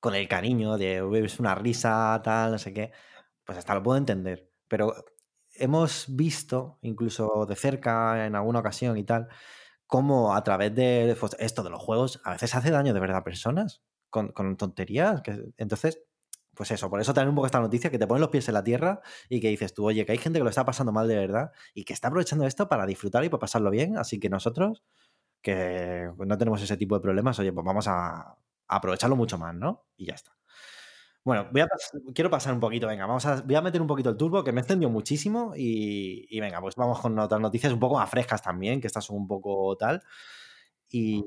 [0.00, 2.92] con el cariño de es una risa, tal, no sé qué,
[3.44, 4.50] pues hasta lo puedo entender.
[4.68, 4.94] Pero
[5.54, 9.28] hemos visto, incluso de cerca en alguna ocasión y tal,
[9.86, 13.18] cómo a través de pues, esto de los juegos a veces hace daño de verdad
[13.18, 15.22] a personas con, tonterías.
[15.56, 16.02] entonces,
[16.54, 18.54] pues eso, por eso también un poco esta noticia que te ponen los pies en
[18.54, 21.08] la tierra y que dices tú, oye, que hay gente que lo está pasando mal
[21.08, 23.96] de verdad y que está aprovechando esto para disfrutar y para pasarlo bien.
[23.96, 24.82] Así que nosotros,
[25.42, 28.36] que no tenemos ese tipo de problemas, oye, pues vamos a,
[28.68, 29.86] aprovecharlo mucho más, ¿no?
[29.96, 30.36] Y ya está.
[31.24, 31.68] Bueno, voy a
[32.14, 34.52] quiero pasar un poquito, venga, vamos a, voy a meter un poquito el turbo, que
[34.52, 38.80] me encendió muchísimo y, venga, pues vamos con otras noticias un poco más frescas también,
[38.80, 40.02] que estas son un poco tal.
[40.90, 41.22] Y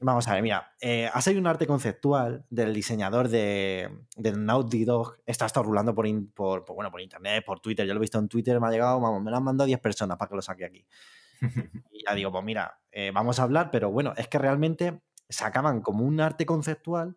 [0.00, 4.84] vamos a ver, mira, eh, ha salido un arte conceptual del diseñador de, de Naughty
[4.84, 5.18] Dog.
[5.26, 7.86] Esto ha estado rulando por, por, bueno, por internet, por Twitter.
[7.86, 9.78] Yo lo he visto en Twitter, me ha llegado, vamos, me lo han mandado 10
[9.80, 10.86] personas para que lo saque aquí.
[11.92, 15.80] y ya digo, pues mira, eh, vamos a hablar, pero bueno, es que realmente sacaban
[15.80, 17.16] como un arte conceptual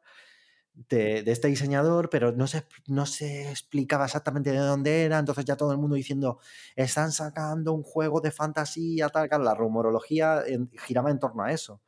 [0.74, 5.56] de, este diseñador, pero no se, no se explicaba exactamente de dónde era, entonces ya
[5.56, 6.40] todo el mundo diciendo,
[6.76, 10.44] están sacando un juego de fantasía, tal, claro, la rumorología
[10.86, 11.82] giraba en torno a eso.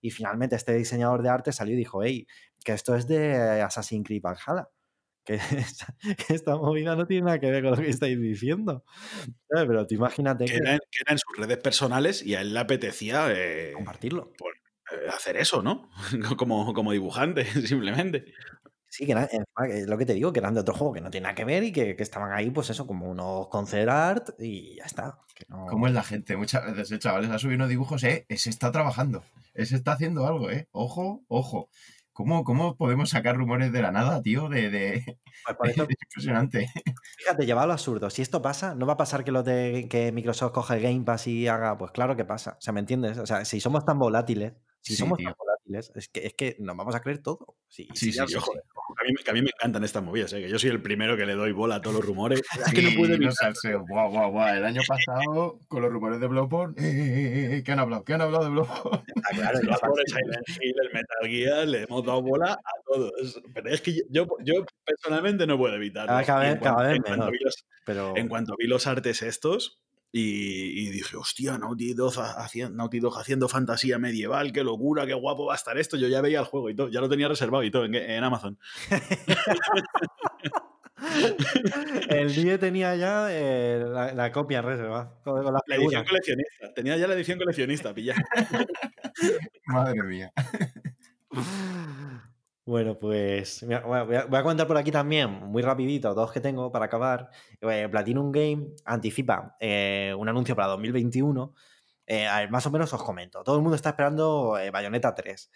[0.00, 2.26] Y finalmente este diseñador de arte salió y dijo, hey,
[2.64, 4.68] que esto es de Assassin's Creed Valhalla.
[6.26, 8.84] Que, esta movida no tiene nada que ver con lo que estáis diciendo.
[9.48, 10.56] Pero tú imagínate que...
[10.56, 13.28] Era, en sus redes personales y a él le apetecía...
[13.30, 14.32] Eh, compartirlo.
[14.92, 15.90] Eh, hacer eso, ¿no?
[16.36, 18.24] como, como dibujante, simplemente.
[18.92, 21.22] Sí, que es lo que te digo, que eran de otro juego que no tiene
[21.22, 24.84] nada que ver y que, estaban ahí, pues eso, como unos concept art y ya
[24.84, 25.18] está.
[25.48, 26.36] ¿Cómo es la gente?
[26.36, 30.26] Muchas veces el chaval ha subido unos dibujos, eh, ese está trabajando, ese está haciendo
[30.26, 30.68] algo, eh.
[30.72, 31.70] Ojo, ojo.
[32.12, 34.48] ¿Cómo, ¿Cómo podemos sacar rumores de la nada, tío?
[34.48, 35.18] De, de...
[35.58, 36.70] Pues es impresionante.
[37.18, 38.10] Fíjate, llevado lo absurdo.
[38.10, 41.02] Si esto pasa, no va a pasar que lo de que Microsoft coja el Game
[41.04, 41.78] Pass y haga.
[41.78, 42.56] Pues claro que pasa.
[42.58, 43.18] O sea, ¿me entiendes?
[43.18, 46.76] O sea, si somos tan volátiles, si somos tan volátiles, es que, es que nos
[46.76, 47.56] vamos a creer todo.
[47.68, 48.18] Sí, sí, sí,
[49.02, 50.40] a, mí, me encantan estas movidas, ¿eh?
[50.40, 52.42] que yo soy el primero que le doy bola a todos los rumores.
[52.66, 53.74] es que no puede evitarse.
[53.74, 54.54] Guau, guau, guau.
[54.54, 58.04] El año pasado, con los rumores de Bloodborne, eh, eh, eh, ¿qué han hablado?
[58.04, 59.02] ¿Qué han hablado de Bloodborne?
[59.16, 59.58] Ah, claro,
[59.98, 63.42] el Silent Hill, el Metal Gear, le hemos dado bola a todos.
[63.54, 66.24] Pero es que yo, yo personalmente no puedo evitarlo.
[66.24, 67.30] Cada vez, cada vez menos.
[67.84, 68.16] pero...
[68.16, 69.80] en cuanto vi los artes estos,
[70.14, 75.56] y, dije, hostia, Naughty Dog, haciendo, haciendo fantasía medieval, qué locura, qué guapo va a
[75.56, 75.96] estar esto.
[75.96, 78.58] Yo ya veía el juego y todo, ya lo tenía reservado y todo en, Amazon.
[82.10, 83.82] el día tenía ya eh,
[84.14, 85.18] la, copia reservada.
[85.24, 86.74] la, edición coleccionista.
[86.74, 88.14] Tenía ya la edición coleccionista, pilla.
[89.66, 90.30] Madre mía.
[92.64, 97.28] Bueno, pues voy a, contar por aquí también, muy rapidito, dos que tengo para acabar.
[97.60, 101.54] Eh, Platinum Game anticipa eh, un anuncio para 2021.
[102.06, 103.42] Eh, más o menos os comento.
[103.42, 105.50] Todo el mundo está esperando Bayonetta 3.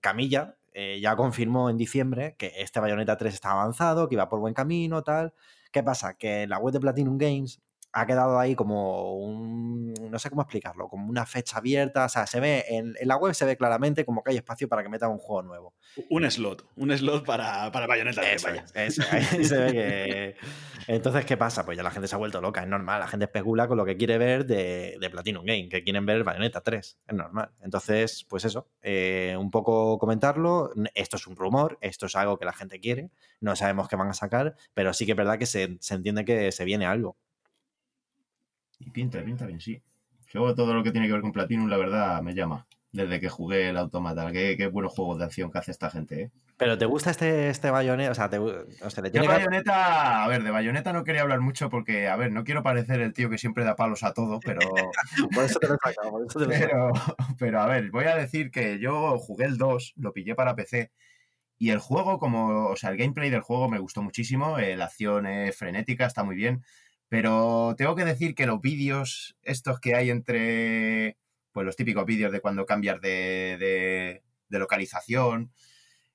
[0.00, 0.56] Camilla
[1.00, 5.02] ya confirmó en diciembre que este Bayonetta 3 está avanzado, que iba por buen camino,
[5.02, 5.34] tal.
[5.72, 6.14] ¿Qué pasa?
[6.16, 7.60] Que la web de Platinum Games
[7.92, 12.26] ha quedado ahí como un, no sé cómo explicarlo, como una fecha abierta, o sea,
[12.26, 15.10] se ve, en, la web se ve claramente como que hay espacio para que metan
[15.10, 15.74] un juego nuevo.
[16.08, 18.22] Un slot, un slot para, para Bayonetta.
[18.44, 18.64] vaya.
[18.74, 18.90] ahí
[19.44, 20.36] se ve que...
[20.88, 21.64] Entonces, ¿qué pasa?
[21.64, 23.84] Pues ya la gente se ha vuelto loca, es normal, la gente especula con lo
[23.84, 27.50] que quiere ver de, de Platinum Game, que quieren ver Bayonetta 3, es normal.
[27.60, 32.46] Entonces, pues eso, eh, un poco comentarlo, esto es un rumor, esto es algo que
[32.46, 35.46] la gente quiere, no sabemos qué van a sacar, pero sí que es verdad que
[35.46, 37.16] se, se entiende que se viene algo.
[38.84, 39.80] Y pinta, pinta bien, sí.
[40.32, 42.66] Luego todo lo que tiene que ver con Platinum, la verdad, me llama.
[42.90, 44.30] Desde que jugué el Automata.
[44.32, 46.30] Qué, qué buenos juegos de acción que hace esta gente, ¿eh?
[46.58, 48.12] Pero ¿te gusta este, este bayoneta?
[48.12, 51.70] O sea, te, o sea, tiene bayoneta, a ver, de bayoneta no quería hablar mucho
[51.70, 54.60] porque, a ver, no quiero parecer el tío que siempre da palos a todo, pero.
[55.34, 56.92] por eso te lo he sacado, por eso te lo he pero,
[57.38, 60.92] pero, a ver, voy a decir que yo jugué el 2, lo pillé para PC.
[61.58, 64.58] Y el juego, como, o sea, el gameplay del juego me gustó muchísimo.
[64.58, 66.62] Eh, la acción es frenética, está muy bien.
[67.12, 71.18] Pero tengo que decir que los vídeos, estos que hay entre,
[71.52, 75.52] pues los típicos vídeos de cuando cambias de, localización,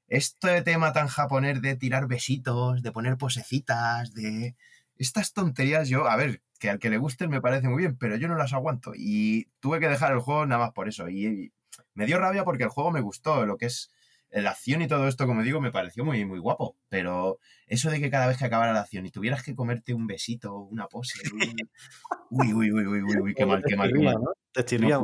[0.07, 4.55] este tema tan japonés de tirar besitos, de poner posecitas, de
[4.95, 8.15] estas tonterías, yo, a ver, que al que le gusten me parece muy bien, pero
[8.15, 8.93] yo no las aguanto.
[8.95, 11.09] Y tuve que dejar el juego nada más por eso.
[11.09, 11.53] y
[11.93, 13.91] me dio rabia porque el juego me gustó, lo que es
[14.31, 16.77] la acción y todo esto, como digo, me pareció muy, muy guapo.
[16.89, 20.07] Pero eso de que cada vez que acabara la acción y tuvieras que comerte un
[20.07, 21.19] besito, una pose.
[22.29, 24.15] Uy, uy, uy, uy, uy, uy qué mal, qué mal, qué mal.
[24.51, 24.99] Te chirría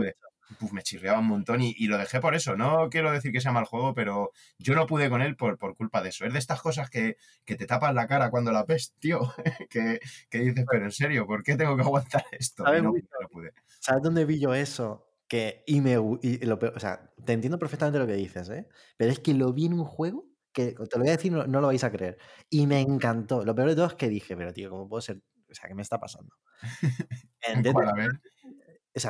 [0.71, 2.55] me chirriaba un montón y, y lo dejé por eso.
[2.55, 5.75] No quiero decir que sea mal juego, pero yo no pude con él por, por
[5.75, 6.25] culpa de eso.
[6.25, 9.19] Es de estas cosas que, que te tapas la cara cuando la ves, tío.
[9.69, 9.99] que,
[10.29, 12.63] que dices, pero en serio, ¿por qué tengo que aguantar esto?
[12.63, 13.53] ¿Sabes, no, no pude.
[13.79, 15.05] ¿Sabes dónde vi yo eso?
[15.33, 18.67] Que, y me, y lo o sea, te entiendo perfectamente lo que dices, ¿eh?
[18.97, 21.47] Pero es que lo vi en un juego que te lo voy a decir, no,
[21.47, 22.17] no lo vais a creer.
[22.51, 23.43] Y me encantó.
[23.43, 25.21] Lo peor de todo es que dije, pero tío, ¿cómo puedo ser?
[25.49, 26.35] O sea, ¿qué me está pasando?
[27.41, 27.61] En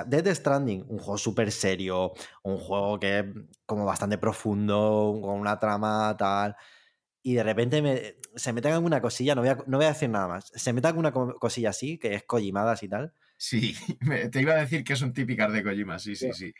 [0.10, 2.14] Death Stranding, un juego súper serio,
[2.44, 3.26] un juego que es
[3.66, 6.56] como bastante profundo, con una trama tal.
[7.24, 10.10] Y de repente me- se mete alguna cosilla, no voy, a, no voy a decir
[10.10, 10.52] nada más.
[10.56, 13.14] Se mete alguna co- cosilla así, que es Kojimadas y tal.
[13.44, 16.54] Sí, me- te iba a decir que son típicas de Kojima, sí, sí, sí.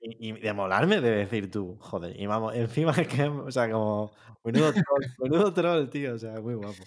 [0.00, 2.18] Y, y de molarme, de decir tú, joder.
[2.18, 4.10] Y vamos, encima es que, o sea, como,
[4.42, 6.82] menudo troll, menudo troll, tío, o sea, muy guapo.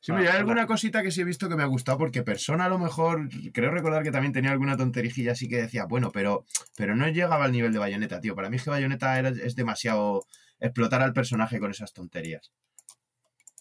[0.00, 2.66] Sí, pero hay alguna cosita que sí he visto que me ha gustado, porque Persona
[2.66, 6.44] a lo mejor, creo recordar que también tenía alguna tonterijilla así que decía, bueno, pero,
[6.76, 8.34] pero no llegaba al nivel de Bayonetta, tío.
[8.34, 10.26] Para mí es que Bayonetta era, es demasiado
[10.58, 12.52] explotar al personaje con esas tonterías.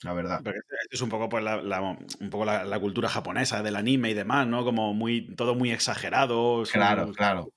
[0.02, 0.40] La verdad.
[0.44, 3.76] Pero esto es un poco, pues, la, la- un poco la, la cultura japonesa del
[3.76, 4.64] anime y demás, ¿no?
[4.64, 7.50] Como muy, todo muy exagerado, Claro, claro.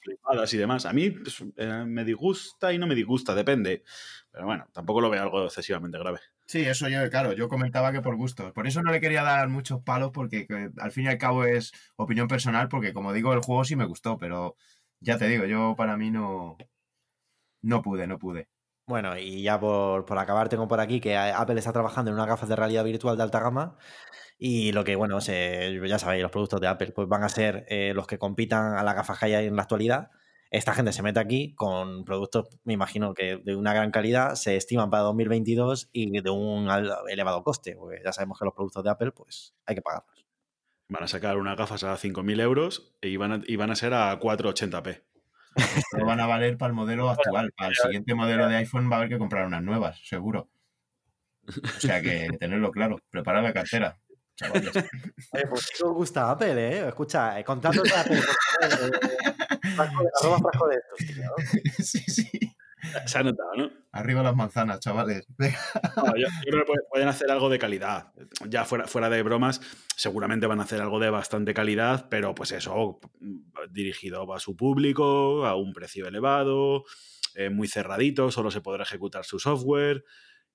[0.51, 0.87] y demás.
[0.87, 3.85] A mí pues, eh, me disgusta y no me disgusta, depende.
[4.33, 6.19] Pero bueno, tampoco lo veo algo excesivamente grave.
[6.47, 8.53] Sí, eso yo, claro, yo comentaba que por gusto.
[8.53, 11.45] Por eso no le quería dar muchos palos, porque que, al fin y al cabo
[11.45, 14.57] es opinión personal, porque como digo, el juego sí me gustó, pero
[15.01, 16.57] ya te digo, yo para mí no,
[17.63, 18.49] no pude, no pude.
[18.87, 22.27] Bueno, y ya por, por acabar, tengo por aquí que Apple está trabajando en unas
[22.27, 23.77] gafas de realidad virtual de alta gama.
[24.39, 27.65] Y lo que, bueno, se- ya sabéis, los productos de Apple pues van a ser
[27.69, 30.11] eh, los que compitan a las gafas que hay en la actualidad.
[30.51, 34.57] Esta gente se mete aquí con productos, me imagino que de una gran calidad, se
[34.57, 36.69] estiman para 2022 y de un
[37.09, 40.27] elevado coste, porque ya sabemos que los productos de Apple, pues hay que pagarlos.
[40.89, 43.95] Van a sacar unas gafas a 5.000 euros y van a, y van a ser
[43.95, 45.03] a 480p.
[45.99, 47.53] No van a valer para el modelo actual.
[47.57, 50.49] Para el siguiente modelo de iPhone va a haber que comprar unas nuevas, seguro.
[51.49, 52.99] O sea que tenerlo claro.
[53.11, 53.99] Prepara la cartera,
[54.37, 54.71] chavales.
[55.33, 56.89] Oye, pues os gusta Apple, ¿eh?
[56.89, 61.85] Escucha, eh, contratos de Apple, por favor, eh, frasco de- arroba frasco de estos, tío.
[61.85, 62.52] Sí, sí.
[63.07, 63.71] Se ha notado, ¿no?
[63.93, 65.27] Arriba las manzanas, chavales.
[65.97, 68.13] No, yo, yo creo que pueden- hacer algo de calidad.
[68.49, 69.61] Ya fuera, fuera de bromas,
[69.97, 72.99] seguramente van a hacer algo de bastante calidad, pero pues eso,
[73.71, 76.85] dirigido a su público, a un precio elevado,
[77.35, 80.05] eh, muy cerradito, solo se podrá ejecutar su software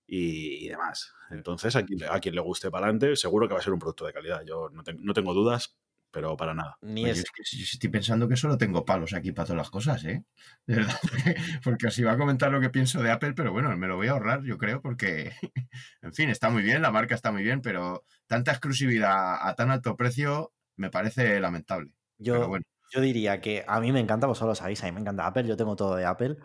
[0.06, 1.14] y, y demás.
[1.30, 3.80] Entonces, a quien, a quien le guste para adelante, seguro que va a ser un
[3.80, 4.42] producto de calidad.
[4.46, 5.78] Yo no tengo dudas,
[6.12, 6.78] pero para nada.
[6.82, 10.04] Ni Oye, es, yo estoy pensando que solo tengo palos aquí para todas las cosas,
[10.06, 10.24] ¿eh?
[10.66, 13.76] De verdad, porque, porque os iba a comentar lo que pienso de Apple, pero bueno,
[13.78, 15.34] me lo voy a ahorrar, yo creo, porque,
[16.02, 19.72] en fin, está muy bien, la marca está muy bien, pero tanta exclusividad a tan
[19.72, 21.92] alto precio me parece lamentable.
[22.18, 24.92] yo, Pero bueno, yo diría que a mí me encanta, vosotros lo sabéis, a mí
[24.94, 26.38] me encanta Apple, yo tengo todo de Apple,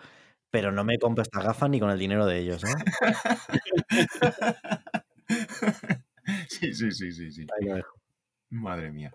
[0.51, 2.75] pero no me compro estas gafas ni con el dinero de ellos, ¿eh?
[6.49, 7.47] sí, sí, sí, sí, sí.
[7.59, 7.95] Ahí lo dejo.
[8.51, 9.13] Madre mía.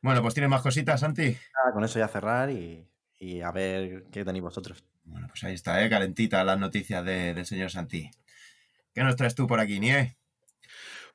[0.00, 1.22] Bueno, pues tienes más cositas, Santi.
[1.24, 2.86] Nada, con eso ya cerrar y,
[3.18, 4.84] y a ver qué tenéis vosotros.
[5.04, 5.90] Bueno, pues ahí está, ¿eh?
[5.90, 8.10] Calentita las noticias de- del señor Santi.
[8.94, 10.16] ¿Qué nos traes tú por aquí, Nie?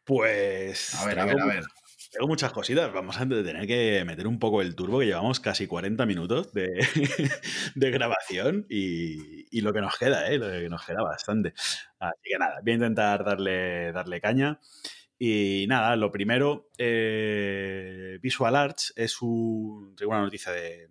[0.04, 0.96] Pues.
[0.96, 1.64] A ver, a ver, a ver.
[2.12, 2.92] Tengo muchas cositas.
[2.94, 6.68] Vamos a tener que meter un poco el turbo, que llevamos casi 40 minutos de,
[7.76, 10.38] de grabación y, y lo que nos queda, ¿eh?
[10.38, 11.54] Lo que nos queda bastante.
[12.00, 14.60] Así que nada, voy a intentar darle, darle caña.
[15.26, 20.90] Y nada, lo primero, eh, Visual Arts es un, tengo una noticia de,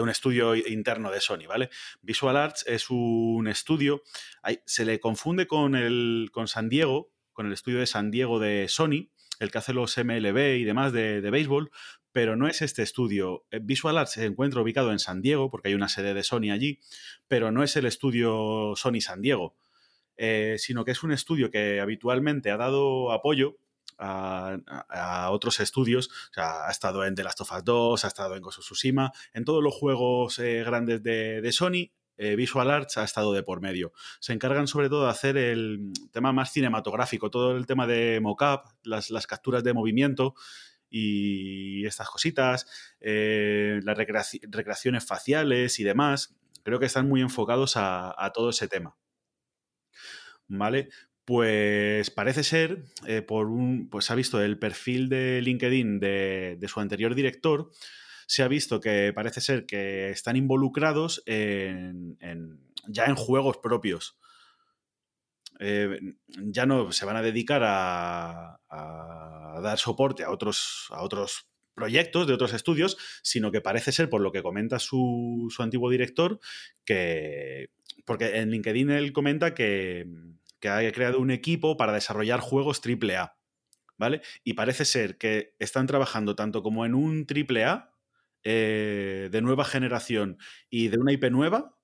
[0.00, 1.70] un estudio interno de Sony, ¿vale?
[2.00, 4.04] Visual Arts es un estudio,
[4.66, 8.68] se le confunde con, el, con San Diego, con el estudio de San Diego de
[8.68, 9.10] Sony,
[9.40, 11.72] el que hace los MLB y demás de, de béisbol,
[12.12, 13.46] pero no es este estudio.
[13.50, 16.52] Eh, Visual Arts se encuentra ubicado en San Diego, porque hay una sede de Sony
[16.52, 16.78] allí,
[17.26, 19.56] pero no es el estudio Sony San Diego,
[20.16, 23.58] eh, sino que es un estudio que habitualmente ha dado apoyo
[23.98, 28.36] a, otros estudios, o sea, ha estado en The Last of Us 2, ha estado
[28.36, 33.04] en Ghost of en todos los juegos eh, grandes de, Sony, eh, Visual Arts ha
[33.04, 33.92] estado de por medio.
[34.20, 38.66] Se encargan sobre todo de hacer el tema más cinematográfico, todo el tema de mocap,
[38.82, 40.34] las, las capturas de movimiento
[40.88, 42.66] y estas cositas,
[43.00, 46.36] las recreaci- recreaciones faciales y demás.
[46.62, 48.96] Creo que están muy enfocados a todo ese tema.
[50.48, 50.88] ¿Vale?
[51.24, 56.56] Pues parece ser, eh, por un, pues se ha visto el perfil de LinkedIn de,
[56.60, 57.70] de su anterior director,
[58.28, 62.16] se ha visto que parece ser que están involucrados en,
[62.86, 64.18] ya en juegos propios.
[65.58, 65.98] Eh,
[66.38, 72.26] ya no se van a dedicar a, a dar soporte a otros, a otros proyectos
[72.26, 76.38] de otros estudios, sino que parece ser, por lo que comenta su, su antiguo director,
[76.84, 77.70] que.
[78.04, 80.06] Porque en LinkedIn él comenta que,
[80.60, 83.36] que ha creado un equipo para desarrollar juegos AAA.
[83.98, 84.20] ¿Vale?
[84.44, 87.90] Y parece ser que están trabajando tanto como en un AAA
[88.48, 90.38] eh, de nueva generación
[90.70, 91.74] y de una IP nueva,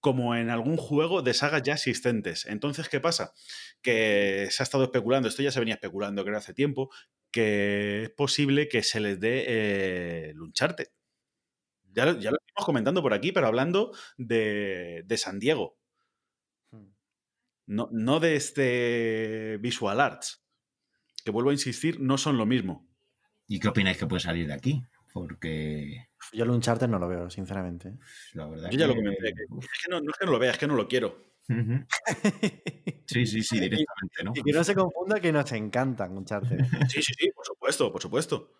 [0.00, 2.46] como en algún juego de sagas ya existentes.
[2.46, 3.34] Entonces, ¿qué pasa?
[3.82, 6.90] Que se ha estado especulando, esto ya se venía especulando creo hace tiempo,
[7.30, 10.34] que es posible que se les dé eh.
[11.96, 15.78] Ya, lo- ya lo estamos comentando por aquí, pero hablando de, de San Diego,
[16.70, 16.90] Hmm.
[17.66, 20.44] no, no de este Visual Arts,
[21.24, 22.86] que vuelvo a insistir, no son lo mismo.
[23.48, 24.82] ¿Y qué opináis que puede salir de aquí?
[25.12, 27.94] Porque Yo el Uncharted no lo veo, sinceramente.
[28.34, 29.64] la verdad Yo ya lo que- comenté, que- Uf.
[29.64, 31.24] Es que no, no es que no lo vea, es que no lo quiero.
[33.06, 34.32] Sí, sí, sí, directamente, ¿no?
[34.34, 36.58] y que no se confunda que nos encantan Uncharted.
[36.88, 38.52] Sí, sí, sí, por supuesto, por supuesto.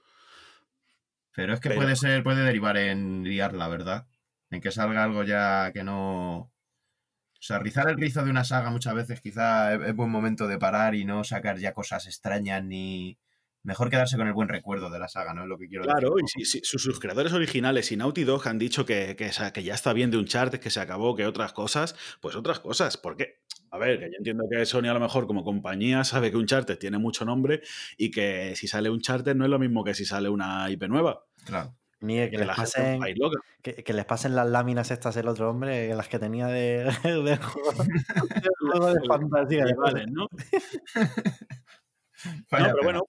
[1.37, 4.07] Pero es que Pero- puede ser, puede derivar en liarla, ¿verdad?
[4.51, 6.39] En que salga algo ya que no.
[6.39, 10.49] O sea, rizar el rizo de una saga muchas veces quizá es, es buen momento
[10.49, 13.18] de parar y no sacar ya cosas extrañas ni.
[13.66, 15.42] Mejor quedarse con el buen recuerdo de la saga, ¿no?
[15.42, 16.40] Es lo que quiero Claro, decir.
[16.40, 19.92] y si, si sus, creadores originales y Naughty Dog han dicho que, que, ya está
[19.92, 22.96] bien de Uncharted, que se acabó, que otras cosas, pues otras cosas.
[22.96, 23.40] Porque,
[23.72, 26.78] a ver, que yo entiendo que Sony a lo mejor como compañía sabe que Uncharted
[26.78, 27.60] tiene mucho nombre
[27.96, 31.24] y que si sale Uncharted no es lo mismo que si sale una IP nueva.
[31.44, 31.74] Claro.
[31.98, 33.00] Ni que, Que les pasen,
[33.62, 37.22] que, que les pasen las láminas estas el otro hombre, las que tenía de, juego,
[37.24, 37.38] del
[38.60, 39.64] juego de fantasía.
[39.76, 40.28] Vale, ¿no?
[42.24, 43.02] No, pero bueno,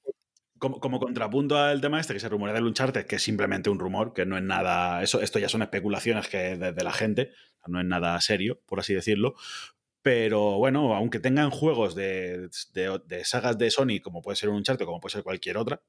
[0.59, 3.79] como, como contrapunto al tema este que se rumorea del Uncharted, que es simplemente un
[3.79, 5.01] rumor, que no es nada.
[5.03, 7.31] Eso, esto ya son especulaciones que de, de la gente,
[7.67, 9.35] no es nada serio, por así decirlo.
[10.01, 14.85] Pero bueno, aunque tengan juegos de, de- sagas de Sony, como puede ser un Uncharted,
[14.85, 15.81] como puede ser cualquier otra,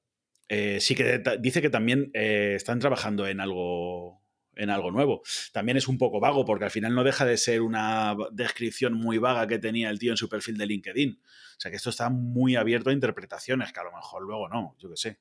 [0.48, 4.22] eh, sí que dice que también eh, están trabajando en algo
[4.58, 5.22] en algo nuevo.
[5.52, 9.18] También es un poco vago porque al final no deja de ser una descripción muy
[9.18, 11.20] vaga que tenía el tío en su perfil de LinkedIn.
[11.22, 14.76] O sea que esto está muy abierto a interpretaciones, que a lo mejor luego no,
[14.78, 15.20] yo qué sé.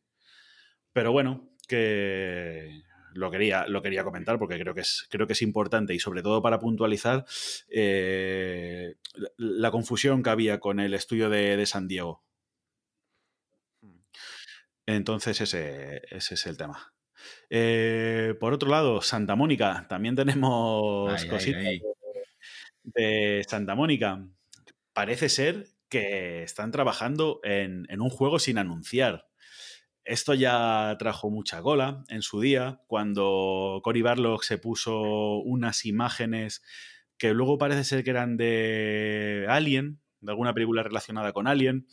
[0.91, 2.83] Pero bueno, que
[3.13, 6.21] lo quería, lo quería comentar porque creo que, es, creo que es importante y sobre
[6.21, 7.25] todo para puntualizar
[7.69, 12.23] eh, la, la confusión que había con el estudio de, de San Diego.
[14.85, 16.93] Entonces ese, ese es el tema.
[17.49, 21.81] Eh, por otro lado, Santa Mónica, también tenemos Ay, cositas ay.
[22.83, 24.25] de Santa Mónica.
[24.93, 29.27] Parece ser que están trabajando en, en un juego sin anunciar.
[30.03, 36.61] Esto ya trajo mucha cola en su día, cuando Cory Barlog se puso unas imágenes
[37.17, 41.87] que luego parece ser que eran de Alien, de alguna película relacionada con Alien.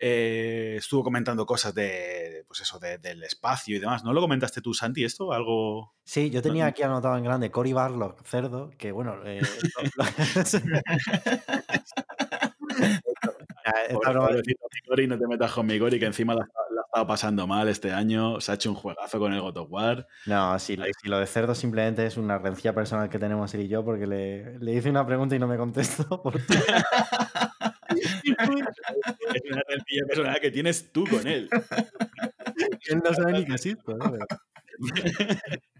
[0.00, 4.04] Eh, estuvo comentando cosas de, pues eso, de- del espacio y demás.
[4.04, 5.32] ¿No lo comentaste tú, Santi, esto?
[5.32, 5.94] Algo...
[6.04, 9.16] Sí, yo tenía aquí anotado en grande Cory Barlock, cerdo, que bueno.
[9.24, 9.40] eh,
[13.88, 14.30] esta broma-
[15.08, 17.92] no te metas con mi Cory, que encima la, la ha estado pasando mal este
[17.92, 18.40] año.
[18.40, 20.06] Se ha hecho un juegazo con el God of War.
[20.26, 23.62] No, si, lo- si lo de cerdo simplemente es una rencilla personal que tenemos él
[23.62, 26.22] y yo, porque le, le hice una pregunta y no me contestó.
[28.02, 31.48] Es una sencilla personal que tienes tú con él.
[32.88, 33.44] él no sabe ni.
[33.44, 34.12] ¿no?
[34.12, 34.26] Pero-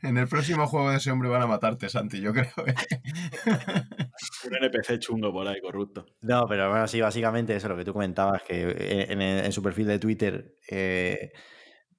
[0.02, 2.46] En el próximo juego de ese hombre van a matarte, Santi, yo creo.
[2.66, 2.74] ¿eh?
[4.46, 6.06] Un NPC chungo por ahí, corrupto.
[6.20, 8.62] No, pero bueno, sí, básicamente eso, lo que tú comentabas, que
[9.08, 11.32] en, en- en su perfil de Twitter, eh,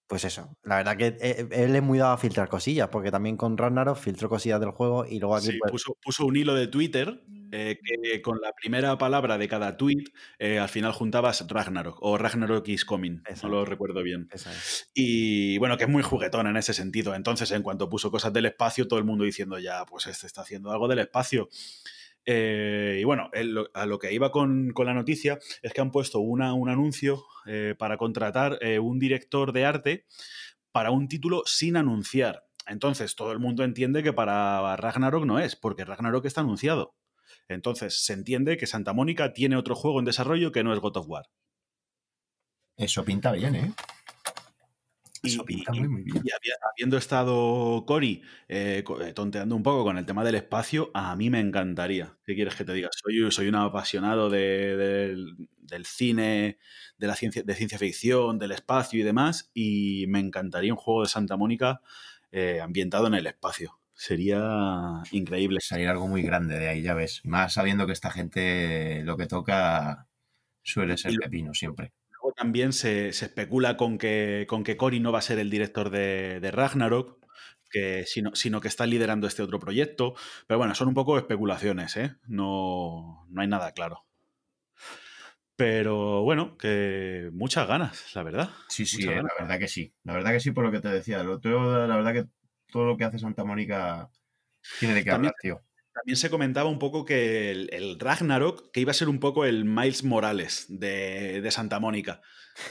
[0.10, 3.38] pues eso, la verdad que eh, él es muy dado a filtrar cosillas, porque también
[3.38, 6.56] con Ragnarok filtró cosillas del juego y luego aquí Sí, pues, puso, puso un hilo
[6.56, 10.06] de Twitter eh, que con la primera palabra de cada tweet
[10.40, 13.18] eh, al final juntabas Ragnarok o Ragnarok is coming.
[13.20, 13.50] Exacto.
[13.50, 14.28] No lo recuerdo bien.
[14.34, 14.90] es.
[14.96, 17.14] Y bueno, que es muy juguetón en ese sentido.
[17.14, 20.42] Entonces, en cuanto puso cosas del espacio, todo el mundo diciendo ya, pues este está
[20.42, 21.50] haciendo algo del espacio.
[22.26, 23.30] Eh, y bueno,
[23.74, 27.24] a lo que iba con, con la noticia es que han puesto una, un anuncio
[27.46, 30.06] eh, para contratar eh, un director de arte
[30.72, 32.46] para un título sin anunciar.
[32.68, 36.96] Entonces, todo el mundo entiende que para Ragnarok no es, porque Ragnarok está anunciado.
[37.48, 40.98] Entonces, se entiende que Santa Mónica tiene otro juego en desarrollo que no es God
[40.98, 41.26] of War.
[42.78, 43.74] Eso pinta bien, ¿eh?
[45.24, 46.18] Eso Y- pinta y- muy, muy bien.
[46.18, 50.92] Y había- habiendo estado Cory eh, eh, tonteando un poco con el tema del espacio,
[50.94, 52.18] a mí me encantaría.
[52.26, 52.90] ¿Qué quieres que te diga?
[52.92, 56.58] Soy, soy un apasionado de- del, del cine,
[56.98, 61.04] de la ciencia, de ciencia ficción, del espacio y demás, y me encantaría un juego
[61.04, 61.82] de Santa Mónica
[62.32, 63.80] eh, ambientado en el espacio.
[63.94, 65.60] Sería increíble.
[65.62, 67.22] Salir algo muy grande de ahí, ya ves.
[67.26, 70.08] Más sabiendo que esta gente lo que toca
[70.64, 71.92] suele ser Y pepino siempre.
[72.22, 75.50] Luego también se, se especula con que, con que Cory no va a ser el
[75.50, 77.18] director de, de Ragnarok,
[77.70, 80.16] que, sino, sino que está liderando este otro proyecto.
[80.48, 82.16] Pero bueno, son un poco especulaciones, ¿eh?
[82.28, 84.06] No, no hay nada claro.
[85.56, 88.50] Pero bueno, que muchas ganas, la verdad.
[88.70, 89.94] Sí, sí, eh, la verdad que sí.
[90.04, 91.22] La verdad que sí, por lo que te decía.
[91.22, 92.26] Lo otro, la verdad que
[92.72, 94.10] todo lo que hace Santa Mónica
[94.80, 95.62] tiene de qué hablar, tío.
[95.94, 99.46] También se comentaba un poco que el, el Ragnarok, que iba a ser un poco
[99.46, 102.22] el Miles Morales de, de Santa Mónica.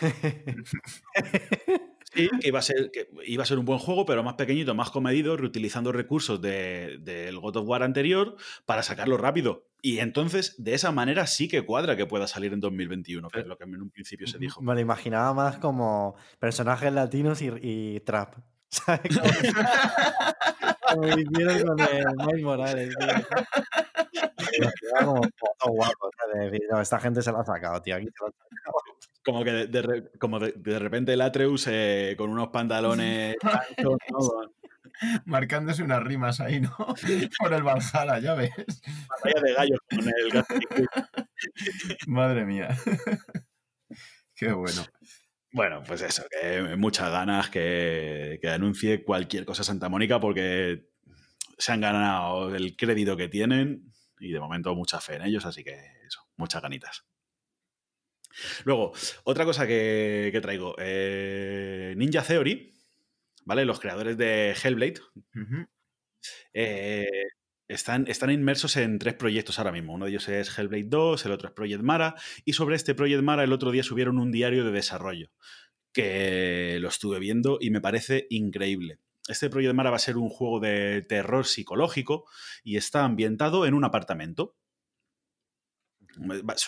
[2.15, 4.75] Sí, que iba a, ser, que iba a ser un buen juego, pero más pequeñito,
[4.75, 9.67] más comedido, reutilizando recursos de- del God of War anterior para sacarlo rápido.
[9.83, 13.47] Y entonces, de esa manera sí que cuadra que pueda salir en 2021, que es
[13.47, 14.63] lo que en un principio se dijo.
[14.63, 18.37] Me lo imaginaba más como personajes latinos y, y trap.
[18.71, 19.17] ¿Sabes?
[19.17, 19.29] Como,
[20.95, 24.71] como hicieron con el Miles Morales, tío.
[25.01, 26.11] Como todo guapo,
[26.71, 27.97] no, esta gente se la ha sacado, tío.
[27.97, 28.79] Aquí se la ha sacado.
[29.25, 33.99] Como que de, de como de, de repente el Atreus eh, con unos pantalones anchos,
[34.11, 34.21] ¿no?
[35.27, 36.75] Marcándose unas rimas ahí, ¿no?
[37.39, 38.51] Por el Valhalla, ya ves.
[39.09, 40.45] Batalla de gallos con el.
[42.07, 42.77] Madre mía.
[44.35, 44.85] Qué bueno.
[45.51, 50.89] Bueno, pues eso, que muchas ganas que, que anuncie cualquier cosa Santa Mónica porque
[51.57, 55.65] se han ganado el crédito que tienen y de momento mucha fe en ellos, así
[55.65, 55.75] que
[56.07, 57.05] eso, muchas ganitas.
[58.65, 58.93] Luego,
[59.25, 62.75] otra cosa que, que traigo, eh, Ninja Theory,
[63.45, 63.65] ¿vale?
[63.65, 65.01] Los creadores de Hellblade
[66.53, 67.07] eh,
[67.69, 69.93] están, están inmersos en tres proyectos ahora mismo.
[69.93, 72.15] Uno de ellos es Hellblade 2, el otro es Project Mara,
[72.45, 75.31] y sobre este Project Mara el otro día subieron un diario de desarrollo,
[75.93, 78.99] que lo estuve viendo y me parece increíble.
[79.29, 82.25] Este Project Mara va a ser un juego de terror psicológico
[82.65, 84.57] y está ambientado en un apartamento.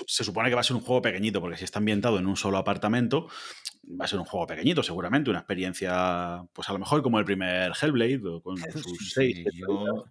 [0.07, 2.37] Se supone que va a ser un juego pequeñito, porque si está ambientado en un
[2.37, 3.29] solo apartamento,
[3.99, 7.25] va a ser un juego pequeñito, seguramente, una experiencia, pues a lo mejor como el
[7.25, 9.45] primer Hellblade, o con Sí, sus seis.
[9.55, 10.05] yo,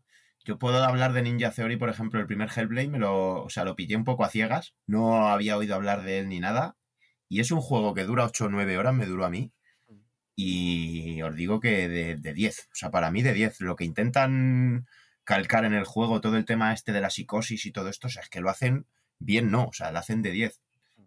[0.46, 3.66] yo puedo hablar de Ninja Theory, por ejemplo, el primer Hellblade, me lo, o sea,
[3.66, 6.78] lo pillé un poco a ciegas, no había oído hablar de él ni nada,
[7.30, 9.54] y es un juego que dura 8 o 9 horas, me duró a mí,
[10.36, 13.84] y os digo que de, de 10, o sea, para mí de 10, lo que
[13.86, 14.88] intentan
[15.24, 18.10] calcar en el juego, todo el tema este de la psicosis y todo esto, o
[18.10, 18.88] sea, es que lo hacen
[19.20, 20.62] bien, no, o sea, lo hacen de 10.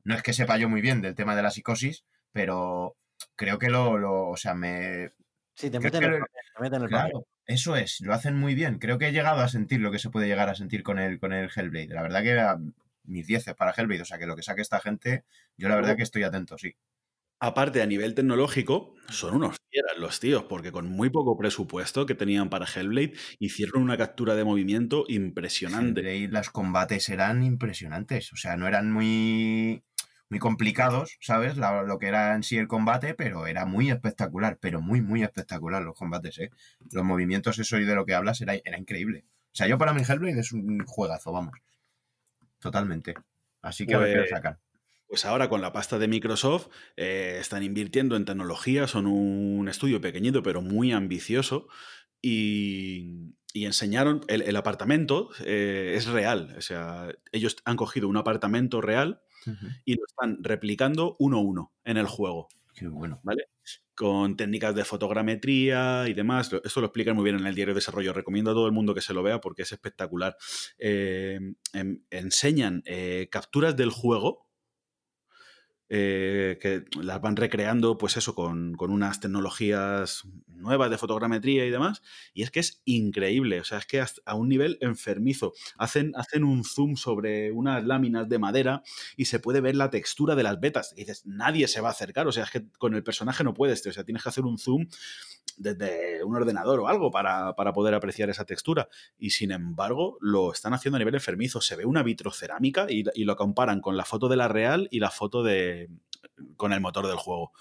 [0.04, 2.96] No es que sepa yo muy bien del tema de la psicosis, pero
[3.36, 5.10] creo que lo, lo o sea, me,
[5.54, 7.12] Sí, te meten el el- papel, te meten el papel.
[7.12, 8.78] Claro, eso es, lo hacen muy bien.
[8.78, 11.18] Creo que he llegado a sentir lo que se puede llegar a sentir con el,
[11.18, 11.88] con el Hellblade.
[11.88, 12.58] La verdad que ah,
[13.04, 15.24] mis 10 para Hellblade, o sea que lo que saque esta gente,
[15.56, 16.76] yo la verdad que estoy atento, sí.
[17.40, 22.14] Aparte, a nivel tecnológico, son unos fieras los tíos, porque con muy poco presupuesto que
[22.14, 26.02] tenían para Hellblade, hicieron una captura de movimiento impresionante.
[26.02, 29.82] Hellblade, los combates eran impresionantes, o sea, no eran muy,
[30.32, 31.58] muy complicados, ¿sabes?
[31.58, 35.22] La- lo que era en sí el combate, pero era muy espectacular, pero muy, muy
[35.22, 36.50] espectacular los combates, ¿eh?
[36.90, 39.26] Los movimientos, eso y de lo que hablas, era, era increíble.
[39.28, 41.52] O sea, yo para mí Hellblade es un juegazo, vamos.
[42.60, 43.12] Totalmente.
[43.60, 44.58] Así que a ver qué Pues- sacan.
[45.06, 50.00] Pues ahora con la pasta de Microsoft eh, están invirtiendo en tecnología, son un estudio
[50.00, 51.68] pequeñito pero muy ambicioso
[52.22, 58.16] y, y enseñaron, el, el apartamento eh, es real, o sea, ellos han cogido un
[58.16, 59.20] apartamento real
[59.84, 62.48] y lo están replicando uno a uno en el juego.
[62.74, 63.20] Qué bueno.
[63.22, 63.48] ¿vale?
[63.94, 66.50] Con técnicas de fotogrametría y demás.
[66.64, 68.12] Esto lo explican muy bien en el diario de desarrollo.
[68.12, 70.36] Recomiendo a todo el mundo que se lo vea porque es espectacular.
[70.78, 71.38] Eh,
[72.10, 74.46] enseñan eh, capturas del juego.
[75.94, 81.70] Eh, que las van recreando, pues eso, con, con unas tecnologías nuevas de fotogrametría y
[81.70, 82.00] demás.
[82.32, 85.52] Y es que es increíble, o sea, es que a un nivel enfermizo.
[85.76, 88.82] Hacen, hacen un zoom sobre unas láminas de madera
[89.18, 90.94] y se puede ver la textura de las vetas.
[90.96, 93.52] Y dices, nadie se va a acercar, o sea, es que con el personaje no
[93.52, 94.86] puedes, o sea, tienes que hacer un zoom
[95.58, 98.88] desde un ordenador o algo para, para poder apreciar esa textura.
[99.18, 101.60] Y sin embargo, lo están haciendo a nivel enfermizo.
[101.60, 105.00] Se ve una vitrocerámica y, y lo comparan con la foto de la real y
[105.00, 105.81] la foto de
[106.56, 107.52] con el motor del juego.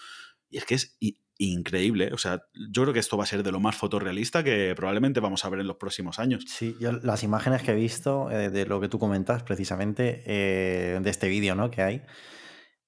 [0.50, 2.12] Y es que es i- increíble.
[2.14, 5.20] O sea, yo creo que esto va a ser de lo más fotorrealista que probablemente
[5.20, 6.44] vamos a ver en los próximos años.
[6.48, 11.00] Sí, yo las imágenes que he visto eh, de lo que tú comentas precisamente eh,
[11.02, 11.72] de este vídeo ¿no?
[11.72, 12.02] que hay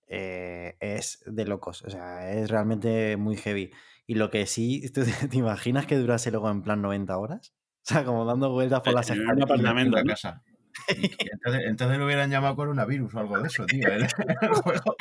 [0.08, 3.72] eh, es de locos, o sea, es realmente muy heavy.
[4.06, 7.54] Y lo que sí, ¿tú te, imaginas que durase luego en plan 90 horas?
[7.86, 9.50] O sea, como dando vueltas por las En un escaleras.
[9.50, 10.04] apartamento, ¿no?
[10.06, 10.44] casa.
[10.88, 13.88] Entonces, entonces lo hubieran llamado coronavirus o algo de eso, tío.
[13.88, 14.04] El,
[14.42, 14.96] el juego.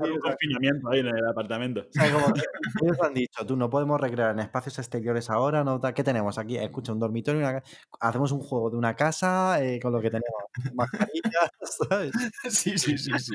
[0.00, 1.80] Un confinamiento ahí en el apartamento.
[1.80, 2.26] O sea, como
[2.82, 5.80] ellos han dicho, tú no podemos recrear en espacios exteriores ahora, no.
[5.80, 6.56] ¿Qué tenemos aquí?
[6.56, 7.62] Escucha, un dormitorio, una
[8.00, 10.42] hacemos un juego de una casa eh, con lo que tenemos.
[10.74, 11.50] Mascarillas,
[11.88, 12.12] ¿sabes?
[12.48, 13.34] Sí, sí, sí, sí.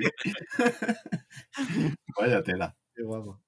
[2.18, 2.76] Vaya tela.
[2.96, 3.40] Qué guapo.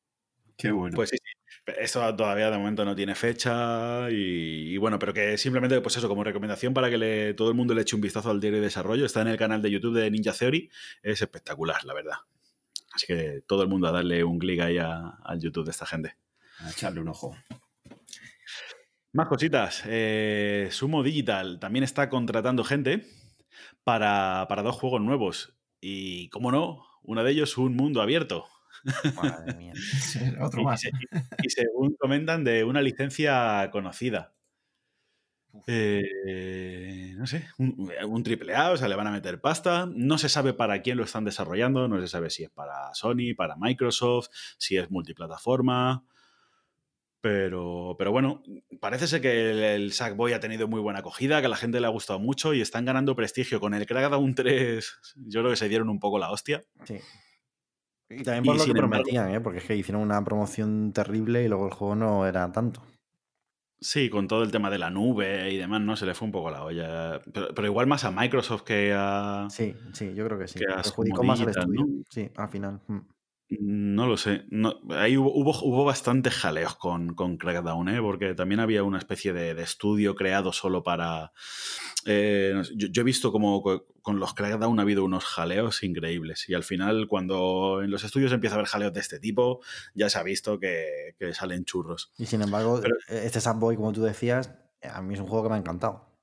[0.57, 0.95] Qué bueno.
[0.95, 1.31] Pues sí, sí.
[1.79, 6.07] Esto todavía de momento no tiene fecha y, y bueno, pero que simplemente, pues eso,
[6.07, 8.65] como recomendación para que le- todo el mundo le eche un vistazo al diario de
[8.65, 10.69] desarrollo, está en el canal de YouTube de Ninja Theory,
[11.01, 12.15] es espectacular, la verdad.
[12.93, 15.85] Así que todo el mundo a darle un clic ahí a- al YouTube de esta
[15.85, 16.15] gente.
[16.59, 17.35] A echarle un ojo.
[19.13, 19.83] Más cositas.
[19.87, 23.05] Eh, Sumo Digital también está contratando gente
[23.83, 25.55] para, para dos juegos nuevos.
[25.81, 28.45] Y, como no, uno de ellos un mundo abierto.
[29.15, 29.73] Madre mía.
[30.41, 30.83] Otro Y, más.
[30.85, 34.33] y según comentan, de una licencia conocida.
[35.67, 39.87] Eh, no sé, un, un triple A, o sea, le van a meter pasta.
[39.89, 43.33] No se sabe para quién lo están desarrollando, no se sabe si es para Sony,
[43.37, 44.27] para Microsoft,
[44.57, 46.03] si es multiplataforma.
[47.21, 48.43] Pero, pero bueno,
[48.79, 51.79] parece ser que el, el Sackboy ha tenido muy buena acogida, que a la gente
[51.79, 53.59] le ha gustado mucho y están ganando prestigio.
[53.59, 56.63] Con el Crackdown 3, yo creo que se dieron un poco la hostia.
[56.83, 56.99] Sí.
[58.09, 59.41] Y también Y por lo que embargo- prometían, ¿eh?
[59.41, 62.81] porque es que hicieron una promoción terrible y luego el juego no era tanto.
[63.79, 65.95] Sí, con todo el tema de la nube y demás, ¿no?
[65.95, 67.19] Se le fue un poco la olla.
[67.33, 69.47] Pero, pero igual más a Microsoft que a.
[69.49, 70.59] Sí, sí, yo creo que sí.
[70.59, 71.81] Que Perjudicó más al estudio.
[71.85, 72.03] ¿no?
[72.09, 72.79] Sí, al final.
[72.87, 72.99] mm.
[73.47, 74.45] No lo sé.
[74.49, 78.01] No, ahí hubo, hubo, hubo bastantes jaleos con, con Crackdown, ¿eh?
[78.01, 81.31] porque también había una especie de, de estudio creado solo para.
[82.07, 86.49] eh, yo, yo he visto como co- con los Crackdown ha habido unos jaleos increíbles.
[86.49, 89.61] Y al final, cuando en los estudios empieza a haber jaleos de este tipo,
[89.93, 92.11] ya se ha visto que, que salen churros.
[92.17, 95.43] Y sin embargo, Pero- eh, este Sackboy, como tú decías, a mí es un juego
[95.43, 96.17] que me ha encantado.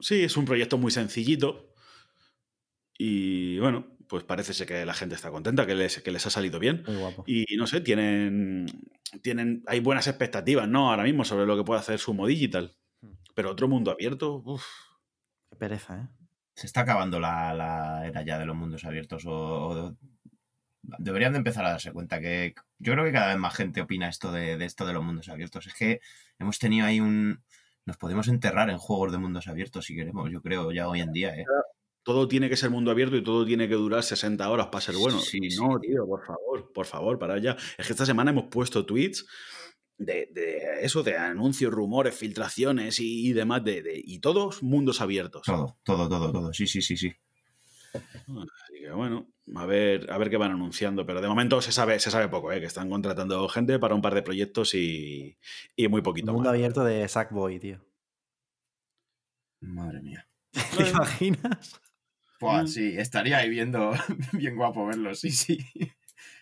[0.00, 1.72] Sí, es un proyecto muy sencillito.
[2.98, 6.30] Y bueno, pues parece ser que la gente está contenta, que les, que les ha
[6.30, 6.82] salido bien.
[6.86, 7.24] Muy guapo.
[7.26, 8.66] Y no sé, tienen,
[9.22, 9.62] tienen.
[9.66, 10.90] Hay buenas expectativas, ¿no?
[10.90, 12.76] Ahora mismo sobre lo que puede hacer Sumo Digital.
[13.34, 14.64] Pero otro mundo abierto, uff.
[15.50, 16.08] Qué pereza, ¿eh?
[16.54, 19.24] Se está acabando la, la era ya de los mundos abiertos.
[19.26, 19.96] O, o-
[20.98, 24.08] deberían de empezar a darse cuenta que yo creo que cada vez más gente opina
[24.08, 25.66] esto de, de esto de los mundos abiertos.
[25.66, 26.00] Es que
[26.38, 27.42] hemos tenido ahí un.
[27.86, 31.12] Nos podemos enterrar en juegos de mundos abiertos si queremos, yo creo, ya hoy en
[31.12, 31.44] día, ¿eh?
[32.04, 34.94] Todo tiene que ser mundo abierto y todo tiene que durar 60 horas para ser
[34.96, 35.18] bueno.
[35.18, 35.60] Sí, y sí.
[35.60, 37.56] no, tío, por favor, por favor, para ya.
[37.78, 39.26] Es que esta semana hemos puesto tweets
[39.96, 45.00] de, de eso, de anuncios, rumores, filtraciones y, y demás, de, de- y todos mundos
[45.00, 45.42] abiertos.
[45.46, 46.52] Todo, todo, todo, todo.
[46.52, 47.12] Sí, sí, sí, sí.
[47.94, 51.06] Así que bueno, a ver, a ver qué van anunciando.
[51.06, 52.60] Pero de momento se sabe, se sabe poco, ¿eh?
[52.60, 55.38] que están contratando gente para un par de proyectos y,
[55.76, 56.54] y muy poquito Mundo más.
[56.56, 57.78] abierto de Sackboy, tío.
[59.60, 60.26] Madre mía.
[60.76, 61.80] ¿Te imaginas?
[62.40, 62.66] Buah, Mm.
[62.66, 63.92] sí, estaría ahí viendo
[64.32, 65.58] bien guapo verlo, sí, sí.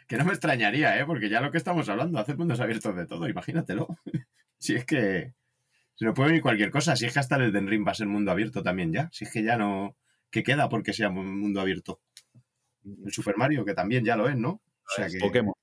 [0.09, 1.07] Que no me extrañaría, ¿eh?
[1.07, 3.89] Porque ya lo que estamos hablando, hacer mundos abiertos de todo, imagínatelo.
[4.59, 5.35] Si es que
[5.95, 7.95] se nos puede venir cualquier cosa, si es que hasta el Den Ring va a
[7.97, 9.09] ser mundo abierto también ya.
[9.13, 9.97] Si es que ya no...
[10.31, 12.01] ¿Qué queda porque sea un mundo abierto?
[12.85, 14.51] El Super Mario, que también ya lo es, ¿no?
[14.51, 15.19] O sea que...
[15.19, 15.55] Pokémon.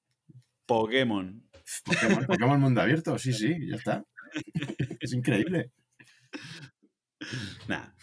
[0.65, 1.49] Pokémon.
[1.85, 4.03] Pokémon, Pokémon mundo abierto, sí, sí, ya está.
[4.99, 5.71] Es increíble.
[7.67, 7.95] Nada.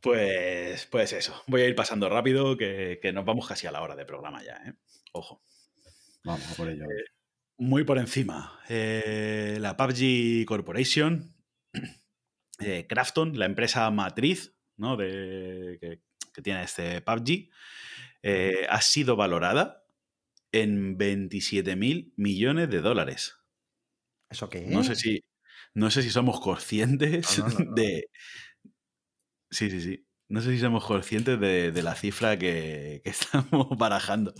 [0.00, 1.42] Pues, pues eso.
[1.46, 4.42] Voy a ir pasando rápido, que, que nos vamos casi a la hora de programa
[4.42, 4.74] ya, ¿eh?
[5.12, 5.42] Ojo.
[6.24, 6.84] Vamos a por ello.
[7.58, 8.58] Muy por encima.
[8.68, 11.34] eh, la PUBG Corporation,
[12.60, 14.96] eh, Krafton, la empresa matriz ¿no?
[14.96, 16.00] de, que,
[16.32, 17.50] que tiene este PUBG,
[18.22, 19.84] eh, ha sido valorada
[20.52, 23.36] en 27 mil millones de dólares.
[24.30, 24.70] ¿Eso qué es?
[24.70, 25.24] No sé si,
[25.74, 27.74] no sé si somos conscientes no, no.
[27.74, 28.08] de.
[29.50, 30.06] Sí, sí, sí.
[30.28, 34.32] No sé si somos conscientes de, de la cifra que, que estamos barajando.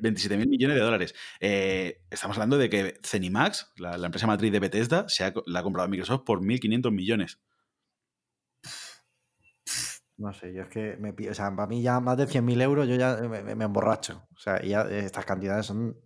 [0.00, 1.14] 27 mil millones de dólares.
[1.40, 5.60] Eh, estamos hablando de que Cenimax, la, la empresa matriz de Bethesda, se ha, la
[5.60, 7.40] ha comprado Microsoft por 1.500 millones.
[10.16, 12.88] No sé, yo es que me O sea, para mí ya más de 100.000 euros
[12.88, 14.26] yo ya me, me- me emborracho.
[14.34, 15.96] O sea, y ya estas cantidades son...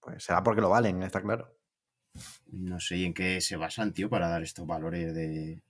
[0.00, 1.54] Pues será porque lo valen, está claro.
[2.52, 5.62] No sé, ¿y en qué se basan, tío, para dar estos valores de...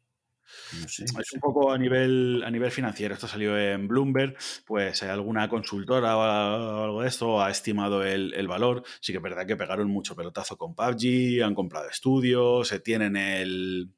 [0.80, 1.36] No sé, no Es sé.
[1.36, 3.14] un poco a nivel, a nivel financiero.
[3.14, 4.36] Esto salió en Bloomberg.
[4.66, 8.82] Pues eh, alguna consultora o algo de esto ha estimado el, el valor.
[9.01, 13.16] Sí que es verdad que pegaron mucho pelotazo con PUBG, han comprado estudios, se tienen
[13.16, 13.90] el,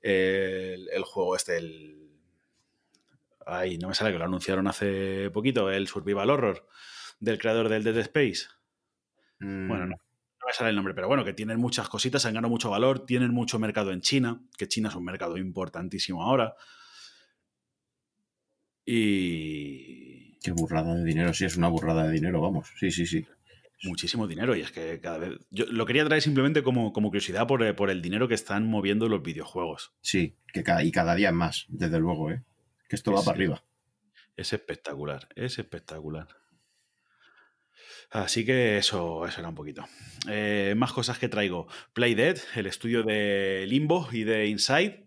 [0.00, 1.98] el, el juego este, el...
[3.44, 6.68] Ay, no me sale que lo anunciaron hace poquito, el Survival Horror
[7.18, 8.46] del creador del Dead Space.
[9.40, 10.02] Mm, Bueno, no, no
[10.52, 13.32] me sale el nombre, pero bueno, que tienen muchas cositas, han ganado mucho valor, tienen
[13.32, 16.54] mucho mercado en China, que China es un mercado importantísimo ahora.
[18.84, 22.68] Y, Qué burrada de dinero, sí, es una burrada de dinero, vamos.
[22.78, 23.24] Sí, sí, sí.
[23.84, 24.54] Muchísimo dinero.
[24.54, 25.38] Y es que cada vez.
[25.50, 28.66] Yo lo quería traer simplemente como, como curiosidad por, eh, por el dinero que están
[28.66, 29.92] moviendo los videojuegos.
[30.00, 32.42] Sí, que cada, y cada día más, desde luego, ¿eh?
[32.88, 33.64] Que esto va para arriba.
[34.36, 36.41] Es espectacular, es espectacular.
[38.12, 39.84] Así que eso, eso era un poquito.
[40.28, 41.66] Eh, más cosas que traigo.
[41.94, 45.06] Playdead, el estudio de Limbo y de Inside,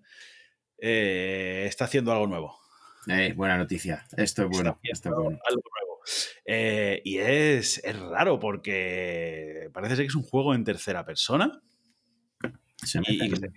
[0.80, 2.60] eh, está haciendo algo nuevo.
[3.08, 4.08] Eh, buena noticia.
[4.18, 5.40] Esto es bueno, esto es bueno.
[5.48, 6.02] algo nuevo.
[6.46, 11.62] Eh, y es, es raro porque parece ser que es un juego en tercera persona
[12.78, 13.52] Se y, de,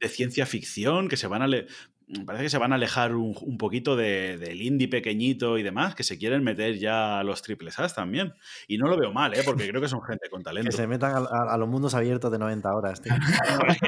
[0.00, 1.66] de ciencia ficción que se van a ale-
[2.26, 5.94] parece que se van a alejar un, un poquito de- del indie pequeñito y demás,
[5.94, 8.32] que se quieren meter ya a los triples A's también.
[8.68, 9.42] Y no lo veo mal, ¿eh?
[9.44, 10.72] porque creo que son gente con Que talento.
[10.76, 13.12] se metan a, a- a los mundos abiertos de 90 horas, tío.
[13.14, 13.78] Me lo, has-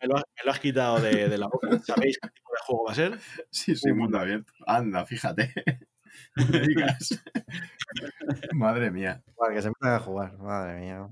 [0.00, 1.68] me lo has- me lo has quitado de, de la boca.
[1.84, 3.18] ¿Sabéis qué tipo de juego va a ser?
[3.50, 4.52] Sí, sí, Un mundo abierto.
[4.66, 5.52] Anda, fíjate.
[6.36, 6.62] Me.
[8.54, 9.22] Madre mía.
[9.36, 11.06] Para que se metan a jugar, madre mía.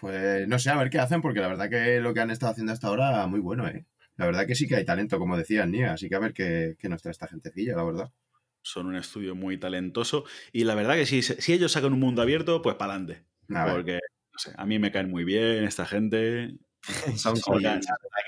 [0.00, 2.52] Pues no sé, a ver qué hacen, porque la verdad que lo que han estado
[2.52, 3.86] haciendo hasta ahora, muy bueno, ¿eh?
[4.16, 6.76] La verdad que sí que hay talento, como decía Nia, así que a ver qué,
[6.78, 8.12] qué nos trae esta gentecilla, la verdad.
[8.62, 10.24] Son un estudio muy talentoso.
[10.52, 13.24] Y la verdad que si, si ellos sacan un mundo abierto, pues para adelante.
[13.48, 16.54] Porque, no sé, a mí me caen muy bien esta gente.
[17.16, 17.36] Son.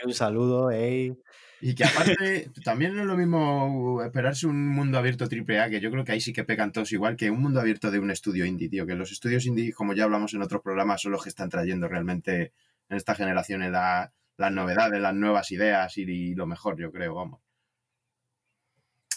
[0.04, 1.16] Un saludo, ey.
[1.60, 5.90] Y que aparte, también no es lo mismo esperarse un mundo abierto AAA, que yo
[5.90, 8.44] creo que ahí sí que pecan todos igual, que un mundo abierto de un estudio
[8.44, 8.86] indie, tío.
[8.86, 11.88] Que los estudios indie, como ya hablamos en otros programas, son los que están trayendo
[11.88, 12.52] realmente
[12.88, 17.14] en esta generación la- las novedades, las nuevas ideas y, y lo mejor, yo creo,
[17.14, 17.40] vamos.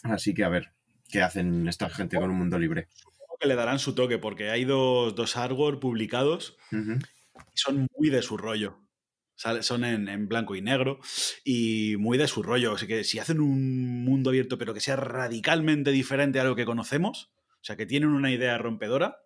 [0.04, 0.74] Así que a ver,
[1.10, 2.88] ¿qué hacen esta gente con un mundo libre?
[2.94, 8.10] Supongo que le darán su toque, porque hay dos, dos hardware publicados y son muy
[8.10, 8.80] de su rollo.
[9.36, 11.00] Son en, en blanco y negro
[11.46, 12.74] y muy de su rollo.
[12.74, 16.66] Así que si hacen un mundo abierto, pero que sea radicalmente diferente a lo que
[16.66, 19.20] conocemos, o sea, que tienen una idea rompedora,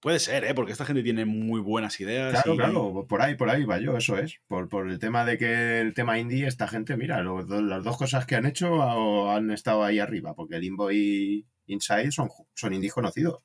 [0.00, 0.54] puede ser, ¿eh?
[0.54, 2.32] Porque esta gente tiene muy buenas ideas.
[2.32, 4.36] Claro, y- claro, por ahí, por ahí va yo, eso es.
[4.48, 7.96] Por, por el tema de que el tema indie, esta gente, mira, do- las dos
[7.96, 12.92] cosas que han hecho han estado ahí arriba, porque Limbo y Inside son, son indies
[12.94, 13.44] conocidos.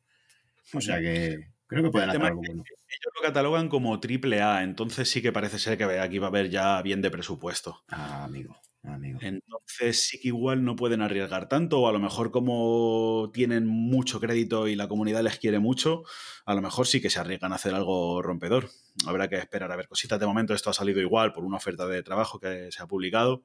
[0.73, 2.63] O sea que creo que pueden hacer algo bueno.
[2.67, 6.29] Ellos lo catalogan como triple A, entonces sí que parece ser que aquí va a
[6.29, 7.83] haber ya bien de presupuesto.
[7.89, 8.57] Ah, amigo,
[8.93, 9.19] amigo.
[9.21, 14.19] Entonces sí que igual no pueden arriesgar tanto, o a lo mejor como tienen mucho
[14.19, 16.03] crédito y la comunidad les quiere mucho,
[16.45, 18.69] a lo mejor sí que se arriesgan a hacer algo rompedor.
[19.07, 20.19] Habrá que esperar a ver cositas.
[20.19, 23.43] De momento esto ha salido igual por una oferta de trabajo que se ha publicado.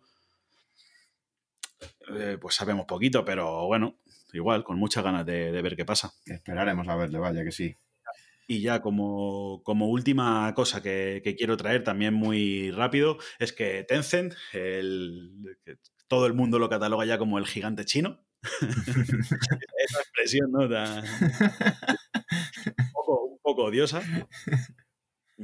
[2.14, 3.96] Eh, pues sabemos poquito, pero bueno,
[4.32, 6.12] igual, con muchas ganas de, de ver qué pasa.
[6.26, 7.74] Esperaremos a verle, vaya que sí.
[8.50, 13.84] Y ya como, como última cosa que, que quiero traer también muy rápido es que
[13.84, 15.30] Tencent, el,
[15.64, 15.76] que
[16.08, 18.26] todo el mundo lo cataloga ya como el gigante chino.
[18.60, 20.68] Esa expresión, ¿no?
[20.68, 24.02] Tan- un, poco, un poco odiosa.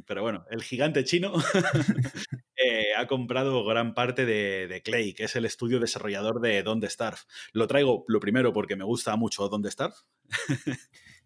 [0.07, 1.32] Pero bueno, el gigante chino
[2.57, 6.84] eh, ha comprado gran parte de, de Clay, que es el estudio desarrollador de Don't
[6.84, 7.18] Starve.
[7.52, 9.94] Lo traigo lo primero porque me gusta mucho Don't Starve.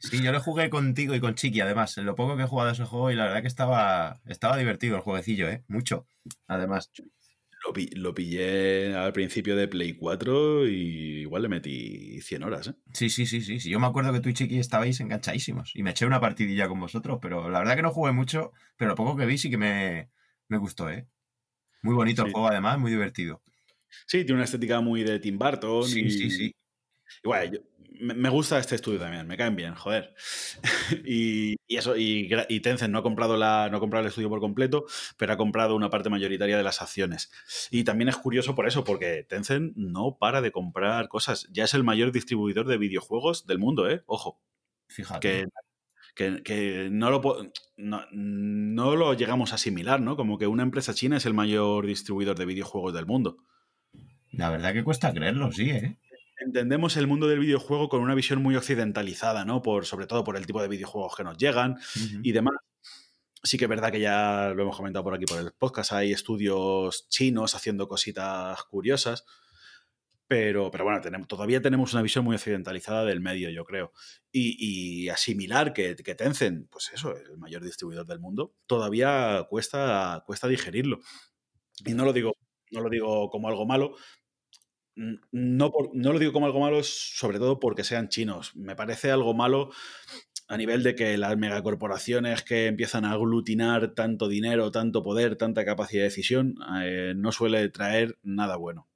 [0.01, 2.71] Sí, yo lo jugué contigo y con Chiqui, además, en lo poco que he jugado
[2.71, 5.63] a ese juego y la verdad que estaba, estaba divertido el jueguecillo, ¿eh?
[5.69, 6.07] Mucho,
[6.47, 6.91] además.
[7.67, 12.69] Lo, pi- lo pillé al principio de Play 4 y igual le metí 100 horas.
[12.69, 12.75] ¿eh?
[12.95, 13.69] Sí, sí, sí, sí, sí.
[13.69, 16.81] Yo me acuerdo que tú y Chiqui estabais enganchadísimos y me eché una partidilla con
[16.81, 19.59] vosotros, pero la verdad que no jugué mucho, pero lo poco que vi sí que
[19.59, 20.09] me,
[20.49, 21.07] me gustó, ¿eh?
[21.83, 23.43] Muy bonito el juego, además, muy divertido.
[24.07, 25.85] Sí, tiene una estética muy de Tim Burton.
[25.85, 26.45] Sí, y, sí, sí.
[27.23, 27.61] y bueno, yo-
[28.01, 30.15] me, gusta este estudio también, me caen bien, joder.
[31.05, 34.29] y, y eso, y, y Tencent no ha, comprado la, no ha comprado el estudio
[34.29, 34.85] por completo,
[35.17, 37.31] pero ha comprado una parte mayoritaria de las acciones.
[37.71, 41.47] Y también es curioso por eso, porque Tencent no para de comprar cosas.
[41.53, 44.03] Ya es el mayor distribuidor de videojuegos del mundo, ¿eh?
[44.07, 44.41] Ojo.
[44.89, 45.21] Fíjate.
[45.21, 45.47] que,
[46.15, 47.23] que- que no, lo,
[47.77, 50.17] no, no lo llegamos a asimilar, ¿no?
[50.17, 53.39] Como que una empresa china es el mayor distribuidor de videojuegos del mundo.
[54.33, 55.99] La verdad que cuesta creerlo, sí, ¿eh?
[56.41, 59.61] Entendemos el mundo del videojuego con una visión muy occidentalizada, ¿no?
[59.62, 61.76] Por, sobre todo por el tipo de videojuegos que nos llegan
[62.22, 62.55] y demás.
[63.43, 66.12] Sí que es verdad que ya lo hemos comentado por aquí por el podcast, hay
[66.12, 69.24] estudios chinos haciendo cositas curiosas,
[70.28, 73.93] pero, pero bueno, tenemos, todavía tenemos una visión muy occidentalizada del medio, yo creo.
[74.30, 80.22] Y, y asimilar que, que Tencent, pues eso, el mayor distribuidor del mundo, todavía cuesta,
[80.26, 81.01] cuesta digerirlo.
[81.84, 82.36] Y no lo digo,
[82.70, 83.97] no lo digo como algo malo,
[85.33, 88.55] no, por- no lo digo como algo malo, sobre todo porque sean chinos.
[88.57, 89.71] Me parece algo malo
[90.49, 95.65] a nivel de que las megacorporaciones que empiezan a aglutinar tanto dinero, tanto poder, tanta
[95.65, 98.89] capacidad de decisión, eh, no suele traer nada bueno.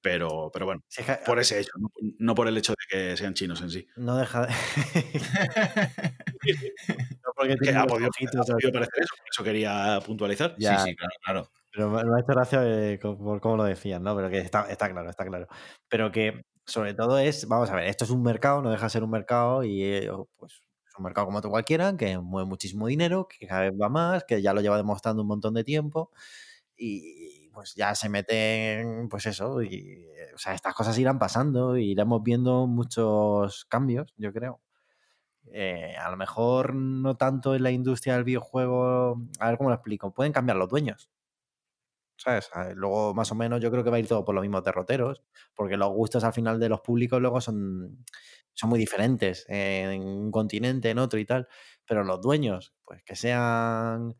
[0.00, 2.86] pero, pero bueno, Si es que- por ese hecho, no, no por el hecho de
[3.10, 3.86] que sean chinos en sí.
[3.96, 4.52] no deja de...
[7.24, 10.54] No porque ha podido, ha podido parecer eso, por eso quería puntualizar.
[10.58, 10.78] Ya.
[10.78, 11.50] Sí, sí, claro, claro.
[11.76, 14.16] Pero me, ha hecho gracia eh, por cómo lo decían, ¿no?
[14.16, 15.46] Pero que está, claro, está claro.
[15.88, 18.90] Pero que sobre todo es, vamos a ver, esto es un mercado, no deja de
[18.90, 22.86] ser un mercado y eh, pues es un mercado como otro cualquiera, que mueve muchísimo
[22.86, 26.10] dinero, que cada vez va más, que ya lo lleva demostrando un montón de tiempo
[26.78, 31.76] y pues ya se meten, pues eso, y eh, o sea, estas cosas irán pasando
[31.76, 34.60] y iremos viendo muchos cambios, yo creo.
[35.52, 39.76] Eh, a lo mejor no tanto en la industria del videojuego, a ver cómo lo
[39.76, 41.10] explico, pueden cambiar los dueños.
[42.74, 45.22] Luego, más o menos, yo creo que va a ir todo por los mismos derroteros,
[45.54, 48.04] porque los gustos al final de los públicos luego son,
[48.54, 51.48] son muy diferentes en un continente, en otro y tal.
[51.86, 54.14] Pero los dueños, pues que sean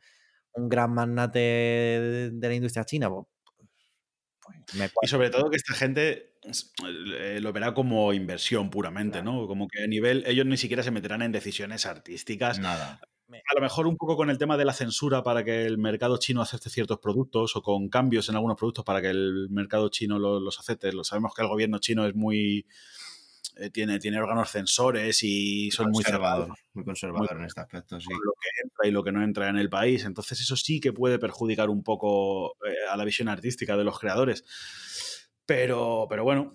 [0.53, 3.27] un gran magnate de, la industria china, pues,
[4.41, 6.37] pues me Y sobre todo que esta gente
[7.19, 9.41] eh, lo verá como inversión puramente, Claro.
[9.41, 9.47] ¿no?
[9.47, 12.59] Como que a nivel, ellos ni siquiera se meterán en decisiones artísticas.
[12.59, 13.01] Nada.
[13.29, 16.17] A lo mejor un poco con el tema de la censura para que el mercado
[16.19, 20.19] chino acepte ciertos productos o con cambios en algunos productos para que el mercado chino
[20.19, 20.93] lo- los acepte.
[20.93, 22.67] Lo sabemos que el gobierno chino es muy...
[23.57, 28.07] eh, tiene, tiene órganos censores y son muy cerrados muy conservador en este aspecto, sí.
[28.07, 30.05] con lo que entra y lo que no entra en el país.
[30.05, 33.99] Entonces eso sí que puede perjudicar un poco eh, a la visión artística de los
[33.99, 34.45] creadores.
[35.47, 36.53] Pero, pero bueno,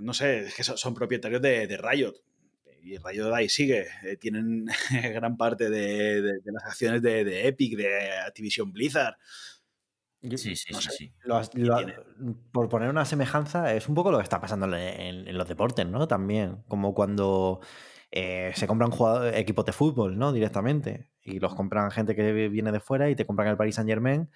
[0.00, 2.14] no sé, es que son, son propietarios de, de Riot.
[2.84, 3.86] Y Riot ahí sigue.
[4.04, 4.66] eh, tienen
[5.14, 9.16] gran parte de, de- de las acciones de, de Epic, de Activision Blizzard.
[10.36, 10.96] Sí, sí, no sí, sé.
[10.96, 11.12] sí.
[11.24, 11.94] lo has- lo- tiene.
[12.52, 15.48] por poner una semejanza, es un poco lo que está pasando en, en- en los
[15.48, 16.06] deportes, ¿no?
[16.06, 17.60] También, como cuando
[18.12, 20.32] eh, se compran jugadores- equipos de fútbol, ¿no?
[20.32, 21.08] Directamente.
[21.22, 24.28] Y los compran gente que viene de fuera y te compran el Paris Saint Germain.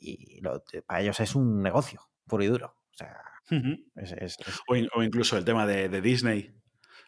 [0.00, 2.76] Y lo- para ellos es un negocio, puro y duro.
[2.92, 3.16] O sea,
[3.50, 3.76] Ujú.
[3.96, 6.52] es, es- es- o, in- o incluso el tema de, de Disney.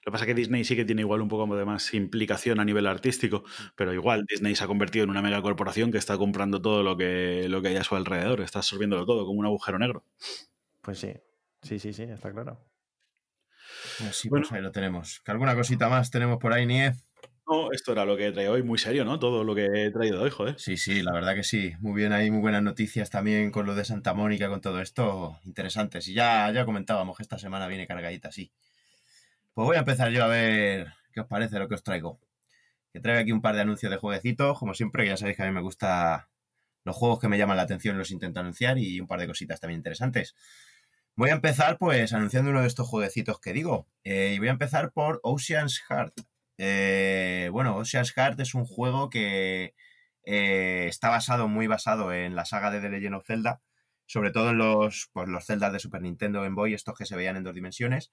[0.05, 2.61] Lo que pasa es que Disney sí que tiene igual un poco de más implicación
[2.61, 3.45] a nivel artístico,
[3.75, 7.47] pero igual Disney se ha convertido en una megacorporación que está comprando todo lo que,
[7.49, 10.05] lo que hay a su alrededor, está absorbiéndolo todo como un agujero negro.
[10.81, 11.13] pues sí.
[11.63, 12.61] Sí, sí, sí, está claro.
[14.09, 14.47] Así Bueno.
[14.49, 15.21] pues ahí lo tenemos.
[15.25, 16.95] ¿Que alguna cosita más tenemos por ahí, Nie?
[17.47, 19.19] No, esto era lo que he traído hoy, muy serio, ¿no?
[19.19, 20.59] Todo lo que he traído hoy, joder.
[20.59, 21.73] Sí, sí, la verdad que sí.
[21.81, 25.39] Muy bien, hay muy buenas noticias también con lo de Santa Mónica, con todo esto.
[25.45, 26.09] Interesantes.
[26.09, 28.51] Y ya, ya comentábamos que esta semana viene cargadita, sí.
[29.55, 32.19] Pues voy a empezar yo a ver qué os parece lo que os traigo.
[32.93, 34.59] Que traigo aquí un par de anuncios de jueguecitos.
[34.59, 36.29] Como siempre, ya sabéis que a mí me gusta
[36.85, 39.61] los juegos que me llaman la atención, los intento anunciar y un par de cositas
[39.61, 40.35] también interesantes.
[41.15, 43.87] Voy a empezar pues anunciando uno de estos jueguecitos que digo.
[44.03, 46.15] Eh, y voy a empezar por Ocean's Heart.
[46.59, 49.75] Eh, bueno, Ocean's Heart es un juego que
[50.25, 53.63] eh, está basado, muy basado en la saga de The Legend of Zelda,
[54.07, 57.15] sobre todo en los, pues, los Zeldas de Super Nintendo Game Boy, estos que se
[57.15, 58.13] veían en dos dimensiones,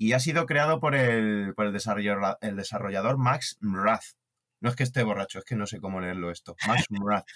[0.00, 4.16] y ha sido creado por el, por el, desarrollador, el desarrollador Max Mrath.
[4.60, 6.56] No es que esté borracho, es que no sé cómo leerlo esto.
[6.66, 7.26] Max Mrath.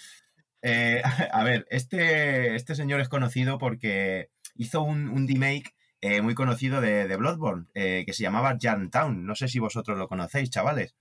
[0.66, 6.34] Eh, a ver, este, este señor es conocido porque hizo un, un remake eh, muy
[6.34, 9.26] conocido de, de Bloodborne, eh, que se llamaba Town.
[9.26, 10.96] No sé si vosotros lo conocéis, chavales.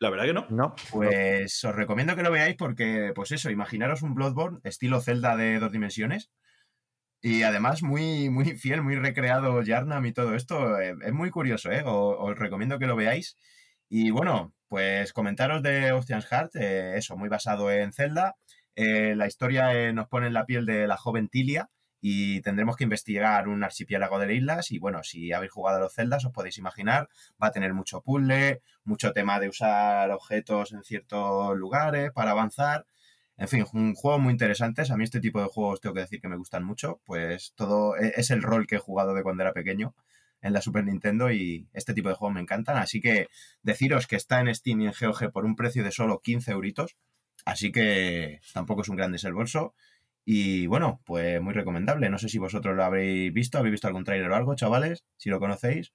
[0.00, 0.46] La verdad que no.
[0.50, 5.38] No, Pues os recomiendo que lo veáis porque, pues eso, imaginaros un Bloodborne estilo Zelda
[5.38, 6.30] de dos dimensiones.
[7.20, 10.78] Y además muy, muy fiel, muy recreado Yarnam y todo esto.
[10.80, 11.82] eh, es muy curioso, ¿eh?
[11.84, 13.36] Os, recomiendo que lo veáis.
[13.88, 18.36] Y bueno, pues comentaros de Ocean's Heart, eh, eso, muy basado en Zelda.
[18.76, 22.84] Eh, la historia nos pone en la piel de la joven Tilia y tendremos que
[22.84, 24.70] investigar un archipiélago de islas.
[24.70, 27.08] Y bueno, si habéis jugado a los Zeldas, os podéis imaginar,
[27.42, 32.86] va a tener mucho puzzle, mucho tema de usar objetos en ciertos lugares para avanzar.
[33.38, 34.82] En fin, un juego muy interesante.
[34.90, 37.00] A mí este tipo de juegos tengo que decir que me gustan mucho.
[37.04, 39.94] Pues todo e- es el rol que he jugado de cuando era pequeño
[40.40, 42.76] en la Super Nintendo y este tipo de juegos me encantan.
[42.76, 43.28] Así que
[43.62, 46.96] deciros que está en Steam y en GOG por un precio de solo 15 euritos.
[47.44, 49.74] Así que tampoco es un gran desembolso.
[50.24, 52.10] Y bueno, pues muy recomendable.
[52.10, 55.30] No sé si vosotros lo habréis visto, habéis visto algún tráiler o algo, chavales, si
[55.30, 55.92] lo conocéis.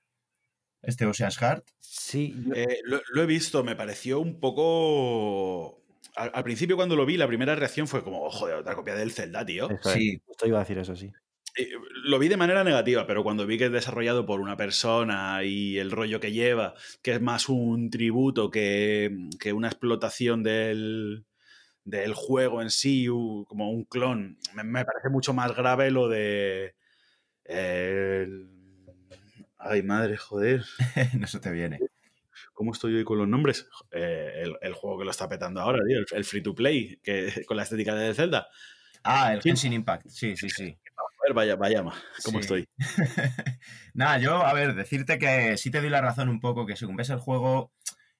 [0.81, 1.65] Este Ocean's Heart.
[1.79, 5.82] sí, yo- Eh, lo, lo he visto, me pareció un poco...
[6.15, 8.95] Al, al principio cuando lo vi, la primera reacción fue como, "Oh, joder, otra copia
[8.95, 9.69] del Zelda, tío.
[9.69, 10.21] eso sí.
[10.25, 11.11] justo iba a decir eso, sí.
[11.57, 11.69] Eh,
[12.05, 15.77] Lo vi de manera negativa, pero cuando vi que es desarrollado por una persona y
[15.77, 21.25] el rollo que lleva, que es más un tributo que, que una explotación del,
[21.83, 26.07] del juego en sí, u- como un clon, me, me parece mucho más grave lo
[26.09, 26.75] de...
[27.45, 28.49] el-
[29.57, 30.63] Ay, madre, joder.
[31.19, 31.79] no se te viene.
[32.53, 33.67] ¿Cómo estoy hoy con los nombres?
[33.91, 36.99] Eh, el, el juego que lo está petando ahora, tío, el, el free to play,
[37.03, 38.47] que, con la estética de Zelda.
[39.03, 39.49] Ah, el Sí.
[39.49, 40.07] Genshin Impact.
[40.07, 40.77] Sí, sí, sí.
[40.97, 41.81] A ver, vaya, vaya,
[42.23, 42.41] ¿cómo Sí.
[42.41, 42.67] estoy?
[43.93, 46.97] Nada, yo, a ver, decirte que sí te doy la razón un poco, que según
[46.97, 47.71] ves el juego,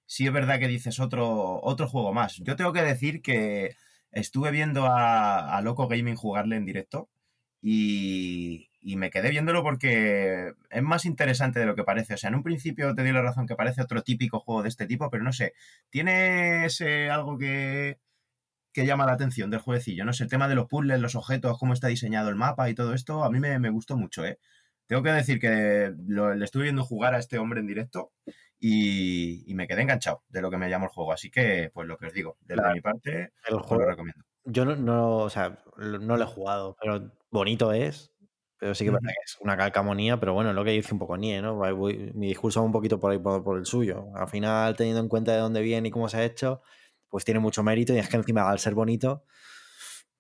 [0.06, 2.38] sí es verdad que dices otro, otro juego más.
[2.38, 3.76] Yo tengo que decir que
[4.12, 7.10] estuve viendo a, a Loco Gaming jugarle en directo
[7.62, 12.14] y, y me quedé viéndolo porque es más interesante de lo que parece.
[12.16, 14.70] O sea, en un principio te doy la razón que parece otro típico juego de
[14.70, 15.54] este tipo, pero no sé,
[15.90, 18.00] tiene ese algo que,
[18.74, 20.06] que llama la atención del jueguecillo.
[20.06, 22.76] No sé, el tema de los puzzles, los objetos, cómo está diseñado el mapa y
[22.76, 24.40] todo esto, a mí me, me gustó mucho, ¿eh?
[24.88, 28.12] Tengo que decir que lo- le estuve viendo jugar a este hombre en directo
[28.60, 31.14] y, y me quedé enganchado de lo que me llamó el juego.
[31.14, 32.74] Así que, pues lo que os digo, desde Claro.
[32.76, 34.24] mi parte, El os lo juego, recomiendo.
[34.46, 38.12] yo no, no, o sea, no lo he jugado, pero bonito es.
[38.64, 38.92] Pero sí que
[39.26, 41.56] es una calcamonía, pero bueno, es lo que dice un poco Nie, ¿no?
[41.56, 44.06] Voy- voy- mi discurso va un poquito por ahí por, por el suyo.
[44.16, 46.62] Al final, teniendo en cuenta de dónde viene y cómo se ha hecho,
[47.10, 49.26] pues tiene mucho mérito y es que encima al ser bonito,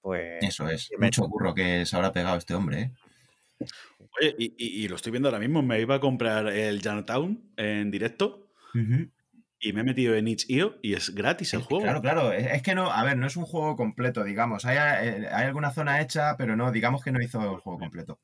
[0.02, 2.91] pues Eso es, mucho curro que se habrá pegado este hombre, ¿eh?
[4.20, 5.62] Oye, y, y- y lo estoy viendo ahora mismo.
[5.62, 8.50] Me iba a comprar el Town en directo
[9.58, 11.84] y me he metido en itch.io y es gratis el Es- juego.
[11.86, 12.34] Claro, claro.
[12.34, 14.66] Es es que no, a ver, no es un juego completo, digamos.
[14.66, 18.20] Hay, eh, hay alguna zona hecha, pero no, digamos que no hizo el juego completo.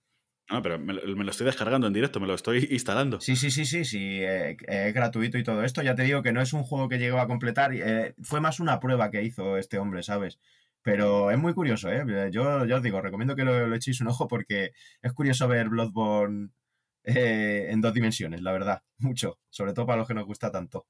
[0.52, 3.22] No, pero me, lo- estoy descargando en directo, me lo estoy instalando.
[3.22, 5.84] Sí, sí, sí, sí, sí, eh, es gratuito y todo esto.
[5.84, 8.60] Ya te digo que no es un juego que llegó a completar, eh, fue más
[8.60, 10.40] una prueba que hizo este hombre, ¿sabes?
[10.82, 12.04] Pero es muy curioso, ¿eh?
[12.32, 14.72] Yo, yo os digo, recomiendo que lo, lo echéis un ojo porque
[15.04, 16.50] es curioso ver Bloodborne
[17.04, 20.88] eh, en dos dimensiones, la verdad, mucho, sobre todo para los que nos gusta tanto.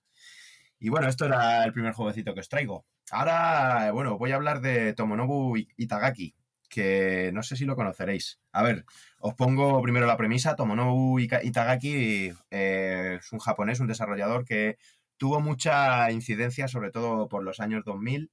[0.80, 2.86] Y bueno, esto era el primer jueguecito que os traigo.
[3.12, 6.36] Ahora, bueno, voy a hablar de Tomonobu Itagaki,
[6.70, 8.40] que no sé si lo conoceréis.
[8.52, 8.86] A ver,
[9.20, 10.56] os pongo primero la premisa.
[10.56, 14.78] Tomonobu Itagaki eh, es un japonés, un desarrollador que
[15.18, 18.32] tuvo mucha incidencia, sobre todo por los años 2000.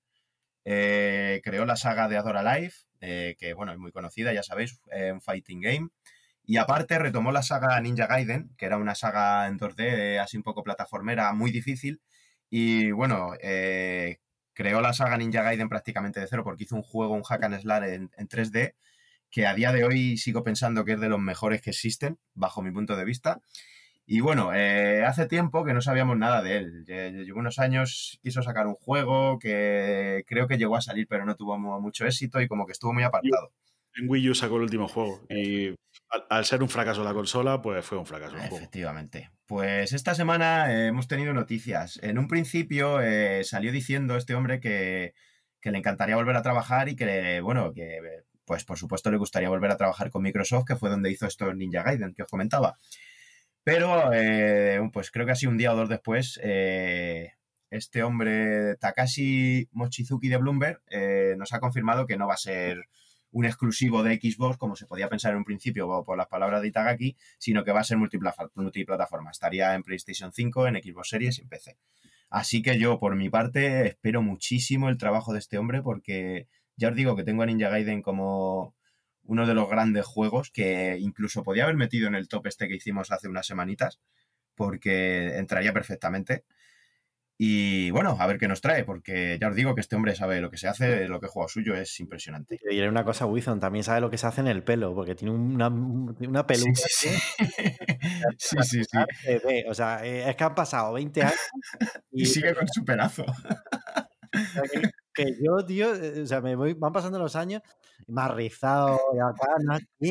[0.64, 4.78] Eh, creó la saga de Adora Life, eh, que bueno, es muy conocida, ya sabéis,
[5.12, 5.88] un fighting game.
[6.48, 10.36] Y aparte retomó la saga Ninja Gaiden, que era una saga en 2D, eh, así
[10.36, 12.00] un poco plataformera, muy difícil.
[12.48, 14.20] Y bueno, eh,
[14.56, 17.60] creó la saga Ninja Gaiden prácticamente de cero porque hizo un juego, un hack and
[17.60, 18.74] slash en, en 3D,
[19.30, 22.62] que a día de hoy sigo pensando que es de los mejores que existen, bajo
[22.62, 23.40] mi punto de vista.
[24.06, 26.84] Y bueno, eh, hace tiempo que no sabíamos nada de él.
[26.86, 31.26] Lle- Llevó unos años, quiso sacar un juego que creo que llegó a salir, pero
[31.26, 33.52] no tuvo mu- mucho éxito y como que estuvo muy apartado.
[33.96, 35.74] En Wii U sacó el último juego y
[36.28, 38.36] al, ser un fracaso la consola, pues fue un fracaso.
[38.36, 39.30] Efectivamente.
[39.46, 41.98] Pues esta semana eh, hemos tenido noticias.
[42.02, 45.14] En un principio eh, salió diciendo este hombre que,
[45.60, 48.00] que le encantaría volver a trabajar y que, bueno, que
[48.44, 51.52] pues por supuesto le gustaría volver a trabajar con Microsoft, que fue donde hizo esto
[51.52, 52.76] Ninja Gaiden que os comentaba.
[53.64, 60.28] Pero, eh, pues creo que así un día o dos después, este hombre, Takashi Mochizuki
[60.28, 60.80] de Bloomberg,
[61.36, 62.88] nos ha confirmado que no va a ser
[63.36, 66.68] un exclusivo de Xbox, como se podía pensar en un principio por las palabras de
[66.68, 69.30] Itagaki, sino que va a ser multiplataforma.
[69.30, 71.76] Estaría en PlayStation 5, en Xbox Series y en PC.
[72.30, 76.88] Así que yo, por mi parte, espero muchísimo el trabajo de este hombre porque ya
[76.88, 78.74] os digo que tengo a Ninja Gaiden como
[79.22, 82.76] uno de los grandes juegos que incluso podía haber metido en el top este que
[82.76, 84.00] hicimos hace unas semanitas
[84.54, 86.44] porque entraría perfectamente.
[87.38, 90.40] Y bueno, a ver qué nos trae, porque ya os digo que este hombre sabe
[90.40, 92.56] lo que se hace, lo que juega suyo es impresionante.
[92.56, 95.14] Te diré una cosa, Wizon, también sabe lo que se hace en el pelo, porque
[95.14, 96.72] tiene una, una peluca.
[96.74, 97.10] Sí,
[98.38, 98.80] sí, sí.
[99.68, 101.34] O sea, eh, es que han pasado 20 años
[102.10, 103.24] y, Y sigue con su pedazo.
[104.32, 107.60] o sea, que, que yo, tío, eh, o sea, me voy, van pasando los años,
[108.06, 108.98] y más rizado,
[109.98, 110.10] y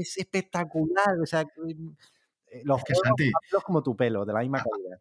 [0.00, 1.20] es espectacular.
[1.22, 3.30] O sea, eh, los Es que, juegos Santi,
[3.64, 4.98] como tu pelo, de la misma calidad.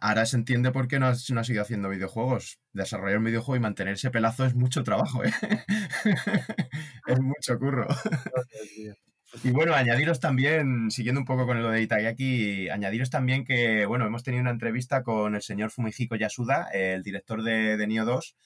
[0.00, 2.58] Ahora se entiende por qué no has, no has ido haciendo videojuegos.
[2.72, 5.32] Desarrollar un videojuego y mantener ese pelazo es mucho trabajo, ¿eh?
[7.06, 7.86] es mucho curro.
[9.42, 14.06] Y bueno, añadiros también, siguiendo un poco con lo de Itagaki, añadiros también que, bueno,
[14.06, 18.36] hemos tenido una entrevista con el señor Fumihiko Yasuda, el director de, de Neo 2,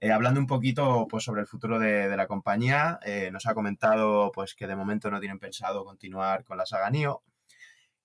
[0.00, 2.98] eh, hablando un poquito pues, sobre el futuro de, la compañía.
[3.04, 6.90] Eh, nos ha comentado pues, que de momento no tienen pensado continuar con la saga
[6.90, 7.22] Neo,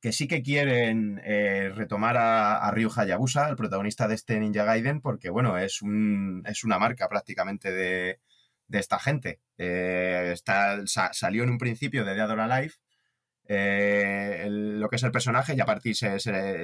[0.02, 4.64] que sí que quieren eh, retomar a, a Ryu Hayabusa, el protagonista de este Ninja
[4.66, 8.20] Gaiden, porque, bueno, es, un, es una marca prácticamente de,
[8.68, 9.42] de esta gente.
[9.58, 12.74] Eh, está, sa- salió en un principio de Dead or Alive,
[13.48, 16.16] eh, lo que es el personaje, y a partir se,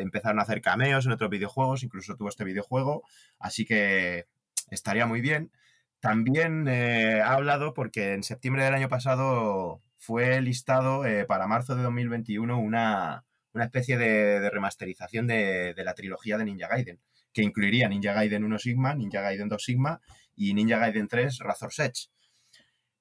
[0.02, 3.04] empezaron a hacer cameos en otros videojuegos, incluso tuvo este videojuego,
[3.40, 4.26] así que
[4.72, 5.52] estaría muy bien.
[6.00, 12.60] También ha hablado porque en septiembre del año pasado fue listado para marzo de 2021
[12.60, 13.26] una,
[13.58, 17.00] una especie de, remasterización de, la trilogía de Ninja Gaiden,
[17.34, 20.00] que incluiría Ninja Gaiden 1 Sigma, Ninja Gaiden 2 Sigma
[20.36, 22.10] y Ninja Gaiden 3 Razor's Edge.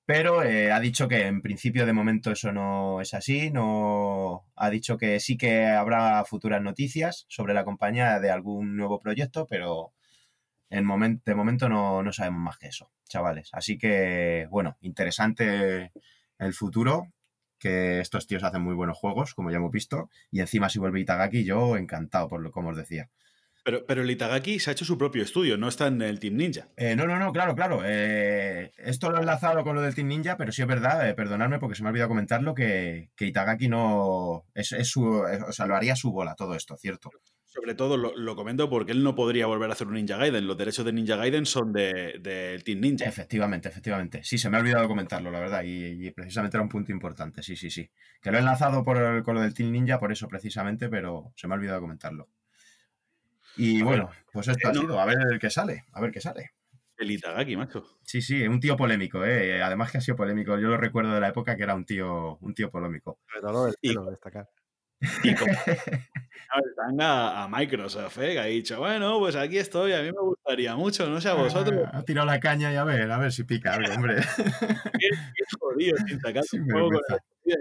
[0.06, 3.50] Pero eh, ha dicho que en principio de momento eso no es así.
[3.50, 9.00] No ha dicho que sí que habrá futuras noticias sobre la compañía de algún nuevo
[9.00, 9.92] proyecto, pero
[10.70, 10.86] en
[11.24, 13.50] de momento no sabemos más que eso, chavales.
[13.52, 15.92] Así que, bueno, interesante
[16.38, 17.12] el futuro,
[17.58, 21.00] que estos tíos hacen muy buenos juegos, como ya hemos visto, y encima si vuelve
[21.00, 23.08] Itagaki, yo encantado, por lo como os decía.
[23.64, 26.36] Pero, pero el Itagaki se ha hecho su propio estudio, no está en el Team
[26.36, 26.68] Ninja.
[26.76, 27.80] Eh, no, no, no, claro, claro.
[27.84, 31.14] Eh, esto lo he enlazado con lo del Team Ninja, pero sí es verdad, eh,
[31.14, 34.44] perdonadme porque se me ha olvidado comentarlo, que, que Itagaki no.
[34.54, 35.26] Es, es su.
[35.26, 37.10] es- o sea, lo haría su bola todo esto, ¿cierto?
[37.56, 40.46] Sobre todo lo, lo comento porque él no podría volver a hacer un Ninja Gaiden.
[40.46, 43.06] Los derechos de Ninja Gaiden son de- del Team Ninja.
[43.06, 44.22] Efectivamente, efectivamente.
[44.22, 47.42] Sí, se me ha olvidado comentarlo, la verdad, y, y precisamente era un punto importante,
[47.42, 47.90] sí, sí, sí.
[48.20, 51.32] Que lo he enlazado por el- con lo del Team Ninja, por eso precisamente, pero
[51.34, 52.28] se me ha olvidado comentarlo.
[53.56, 56.10] Y A bueno, pues esto eh, ha no- sido, a ver qué sale, a ver
[56.12, 56.50] qué sale.
[56.98, 57.84] El Itagaki, macho.
[58.02, 59.62] Sí, sí, un tío polémico, ¿eh?
[59.62, 60.58] Además que ha sido polémico.
[60.58, 63.18] Yo lo recuerdo de la época que era un tío, un tío polémico.
[63.28, 64.48] Sobre todo lo del Y- destacar.
[65.22, 65.52] Y como
[67.00, 68.32] a Microsoft, ¿eh?
[68.32, 71.34] que ha dicho, bueno, pues aquí estoy, a mí me gustaría mucho, no sé a
[71.34, 71.82] vosotros.
[71.86, 74.16] Ah, Ha tirado la caña y a ver, a ver si pica algo, hombre.
[74.98, 77.00] Qué, qué jodido, sin sacar un juego con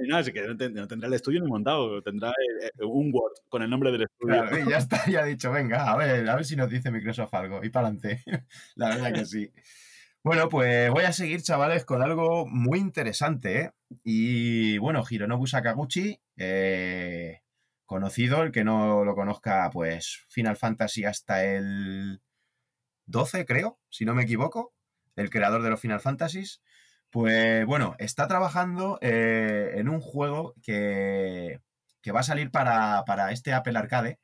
[0.01, 2.83] ni nada, así que no, ten- no tendrá el estudio ni montado, tendrá eh, eh,
[2.85, 4.41] un Word con el nombre del estudio.
[4.41, 6.89] Claro, y ya está, ya ha dicho, venga, a ver, a ver si nos dice
[6.89, 7.63] Microsoft algo.
[7.63, 8.23] Y para adelante.
[8.75, 9.51] La verdad que sí.
[10.23, 13.71] Bueno, pues voy a seguir, chavales, con algo muy interesante, ¿eh?
[14.03, 17.41] Y bueno, Hironobu Sakaguchi, eh,
[17.85, 22.21] conocido, el que no lo conozca, pues Final Fantasy hasta el
[23.05, 24.73] 12, creo, si no me equivoco,
[25.15, 26.61] el creador de los Final Fantasies.
[27.09, 31.61] Pues bueno, está trabajando eh, en un juego que,
[32.01, 34.19] que va a salir para, para este Apple Arcade,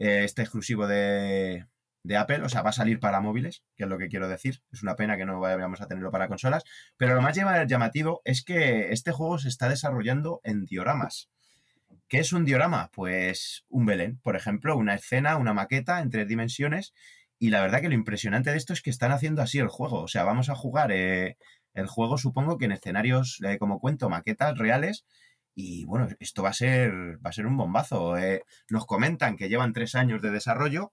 [0.00, 1.66] eh, este exclusivo de,
[2.08, 4.62] de Apple, o sea, va a salir para móviles, que es lo que quiero decir.
[4.72, 6.64] Es una pena que no vayamos a tenerlo para consolas,
[6.96, 11.28] pero lo más llama- llamativo es que este juego se está desarrollando en dioramas.
[12.08, 12.90] ¿Qué es un diorama?
[12.94, 16.94] Pues un Belén, por ejemplo, una escena, una maqueta en tres dimensiones.
[17.38, 20.00] Y la verdad que lo impresionante de esto es que están haciendo así el juego.
[20.00, 21.36] O sea, vamos a jugar eh,
[21.74, 25.04] el juego, supongo que en escenarios, eh, como cuento, maquetas reales.
[25.54, 26.90] Y bueno, esto va a ser,
[27.24, 28.16] va a ser un bombazo.
[28.16, 30.92] Eh, nos comentan que llevan tres años de desarrollo.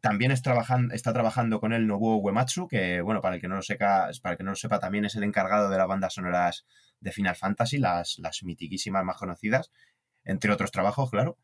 [0.00, 0.42] También es
[0.92, 4.32] está trabajando con el Nobuo Uematsu, que, bueno, para el que no lo sepa, para
[4.32, 6.66] el que no lo sepa, también es el encargado de las bandas sonoras
[7.00, 9.70] de Final Fantasy, las, las mitiquísimas más conocidas,
[10.24, 11.38] entre otros trabajos, claro.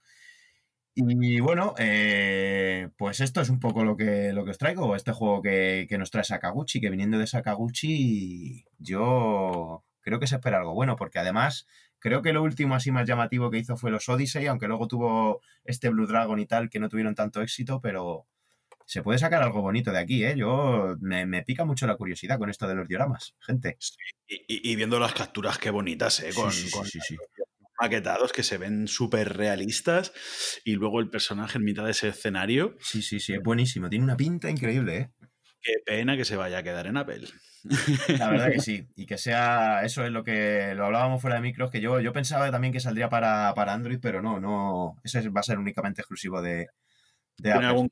[0.97, 5.11] Y bueno, eh, pues esto es un poco lo que, lo que os traigo, este
[5.11, 10.59] juego que, que nos trae Sakaguchi, que viniendo de Sakaguchi, yo creo que se espera
[10.59, 11.67] algo bueno, porque además
[11.99, 15.41] creo que lo último así más llamativo que hizo fue los Odyssey, aunque luego tuvo
[15.65, 18.29] este Blue Dragon y tal, que no tuvieron tanto éxito, pero
[18.85, 20.35] se puede sacar algo bonito de aquí, ¿eh?
[20.36, 23.77] Yo me, me pica mucho la curiosidad con esto de los dioramas, gente.
[24.28, 26.31] Y, y- y viendo las capturas, qué bonitas, ¿eh?
[26.35, 27.16] Con, sí, sí, con sí, sí.
[27.81, 30.12] maquetados que se ven súper realistas
[30.65, 32.77] y luego el personaje en mitad de ese escenario.
[32.81, 33.89] Sí, sí, sí, es buenísimo.
[33.89, 35.11] Tiene una pinta increíble, ¿eh?
[35.61, 37.27] Qué pena que se vaya a quedar en Apple.
[38.19, 38.86] La verdad que sí.
[38.97, 42.12] Y que sea, eso es lo que lo hablábamos fuera de micros, que yo, yo
[42.12, 44.97] pensaba también que saldría para, para Android, pero no, no.
[45.02, 46.66] Ese es- va a ser únicamente exclusivo de, de
[47.39, 47.69] ¿Tiene Apple.
[47.69, 47.90] algún-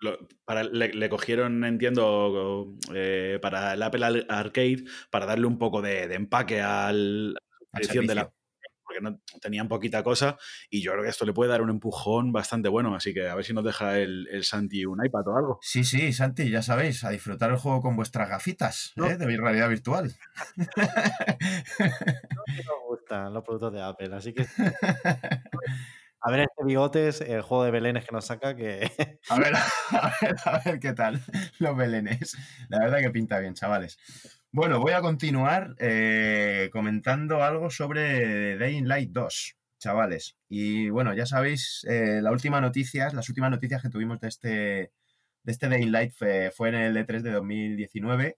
[0.00, 5.58] lo- para, le, le cogieron, entiendo, eh, para el Apple Ar- Arcade para darle un
[5.58, 7.36] poco de, de empaque al,
[7.72, 8.32] a la edición de la
[8.82, 10.36] porque no tenían poquita cosa
[10.68, 13.36] y yo creo que esto le puede dar un empujón bastante bueno, así que a
[13.36, 15.58] ver si nos deja el, el Santi un iPad o algo.
[15.62, 19.06] Sí, sí, Santi, ya sabéis, a disfrutar el juego con vuestras gafitas No.
[19.06, 19.16] ¿eh?
[19.16, 20.12] de realidad virtual.
[21.78, 24.44] No me gustan los productos de Apple, así que.
[26.22, 28.90] A ver, este bigotes, el juego de belenes que nos saca, que.
[29.30, 29.54] A ver,
[29.90, 31.20] a ver, a ver qué tal
[31.58, 32.36] los belenes.
[32.68, 33.98] La verdad que pinta bien, chavales.
[34.52, 40.36] Bueno, voy a continuar eh, comentando algo sobre Dying Light 2, chavales.
[40.48, 44.48] Y bueno, ya sabéis, eh, la última noticias, las últimas noticias que tuvimos de este,
[44.48, 48.36] de este Dying Light fue, en el E3 de 2019.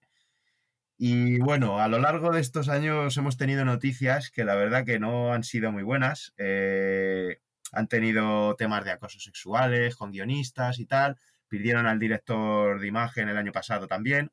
[0.98, 5.00] Y bueno, a lo largo de estos años hemos tenido noticias que la verdad que
[5.00, 6.32] no han sido muy buenas.
[6.38, 7.40] Eh,
[7.73, 11.16] han tenido temas de acoso sexuales con guionistas y tal.
[11.49, 14.31] Pidieron al director de imagen el año pasado también.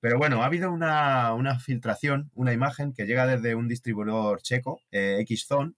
[0.00, 4.80] Pero bueno, ha habido una, una filtración, una imagen que llega desde un distribuidor checo,
[4.90, 5.74] eh, Xzone,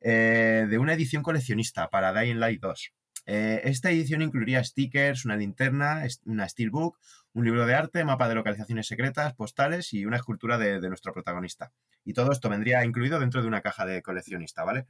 [0.00, 2.92] eh, de una edición coleccionista para Dying Light 2.
[3.28, 6.98] Eh, esta edición incluiría stickers, una linterna, una steelbook,
[7.32, 11.12] un libro de arte, mapa de localizaciones secretas, postales y una escultura de, de nuestro
[11.14, 11.72] protagonista.
[12.04, 14.86] Y todo esto vendría incluido dentro de una caja de coleccionista, ¿vale?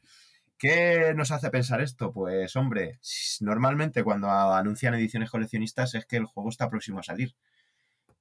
[0.58, 2.12] ¿Qué nos hace pensar esto?
[2.12, 2.98] Pues hombre,
[3.40, 7.34] normalmente cuando anuncian ediciones coleccionistas es que el juego está próximo a salir.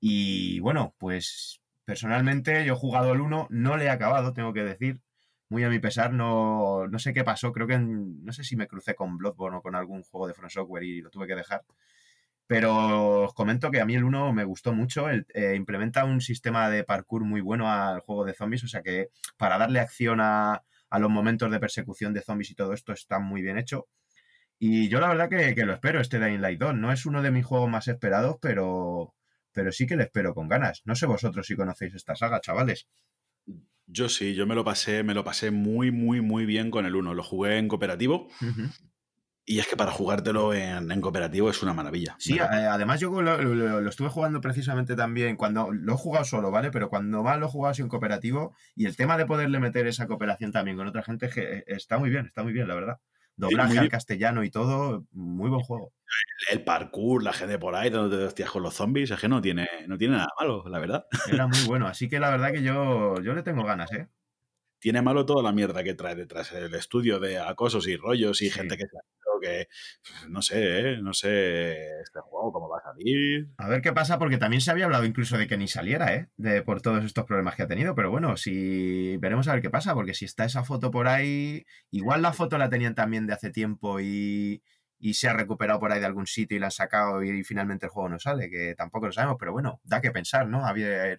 [0.01, 4.63] Y bueno, pues Personalmente, yo he jugado el 1, no le he acabado, tengo que
[4.63, 5.01] decir.
[5.49, 7.51] Muy a mi pesar, no, no sé qué pasó.
[7.53, 10.49] Creo que no sé si me crucé con Bloodborne o con algún juego de From
[10.49, 11.63] Software y lo tuve que dejar.
[12.47, 15.09] Pero os comento que a mí el 1 me gustó mucho.
[15.09, 18.63] el- eh, implementa un sistema de parkour muy bueno al juego de zombies.
[18.63, 20.63] O sea que para darle acción a,
[20.95, 23.87] a los momentos de persecución de zombies y todo esto está muy bien hecho.
[24.57, 26.75] Y yo la verdad que, que lo espero, este Dying Light 2.
[26.75, 29.13] No es uno de mis juegos más esperados, pero,
[29.51, 30.81] pero sí que le espero con ganas.
[30.85, 32.87] No sé vosotros si conocéis esta saga, chavales.
[33.87, 36.95] Yo sí, yo me lo pasé, me lo pasé muy, muy, muy bien con el
[36.95, 37.13] 1.
[37.13, 38.29] Lo jugué en cooperativo
[39.47, 42.15] y es que para jugártelo en, en cooperativo es una maravilla.
[42.17, 46.25] Sí, eh, además yo lo, lo- lo estuve jugando precisamente también cuando lo he jugado
[46.25, 46.71] solo, ¿vale?
[46.71, 49.85] Pero cuando más lo he jugado así en cooperativo y el tema de poderle meter
[49.87, 52.75] esa cooperación también con otra gente que eh, está muy bien, está muy bien, la
[52.75, 52.97] verdad.
[53.37, 55.91] Doblaje muy al castellano y todo, muy buen juego.
[56.49, 59.41] el parkour, la gente por ahí dándote de hostias con los zombies, es que no
[59.41, 61.05] tiene, no tiene nada malo, la verdad.
[61.31, 64.07] Era muy bueno, así que la verdad que yo, yo le tengo ganas, ¿eh?
[64.79, 68.45] Tiene malo toda la mierda que trae detrás el estudio de acosos y rollos y
[68.45, 68.51] Sí.
[68.51, 68.97] gente que se
[69.39, 69.67] que
[70.29, 70.97] no sé, ¿eh?
[71.01, 73.47] no sé este juego cómo va a salir.
[73.57, 76.29] A ver qué pasa, porque también se había hablado incluso de que ni saliera, ¿eh?
[76.37, 77.95] De, por todos estos problemas que ha tenido.
[77.95, 81.65] Pero bueno, si veremos a ver qué pasa, porque si está esa foto por ahí,
[81.91, 84.63] igual la foto la tenían también de hace tiempo y,
[84.99, 87.85] y se ha recuperado por ahí de algún sitio y la han sacado y, finalmente
[87.85, 90.65] el juego no sale, que tampoco lo sabemos, pero bueno, da que pensar, ¿no?
[90.65, 91.15] Había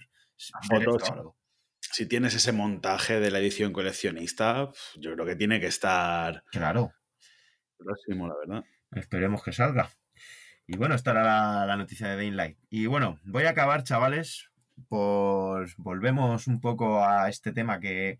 [1.10, 1.36] algo.
[1.80, 6.93] Si tienes ese montaje de la edición coleccionista, yo creo que tiene que estar Claro,
[7.77, 8.65] próximo, la verdad.
[8.93, 9.90] esperemos que salga.
[10.66, 12.59] Y bueno, esta era la, noticia de Daylight.
[12.70, 14.51] Y bueno, voy a acabar, chavales,
[14.89, 18.19] por volvemos un poco a este tema que,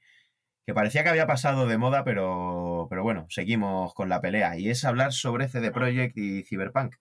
[0.65, 4.59] que parecía que había pasado de moda, pero, pero bueno, seguimos con la pelea.
[4.59, 6.97] Y es hablar sobre CD Projekt y Cyberpunk.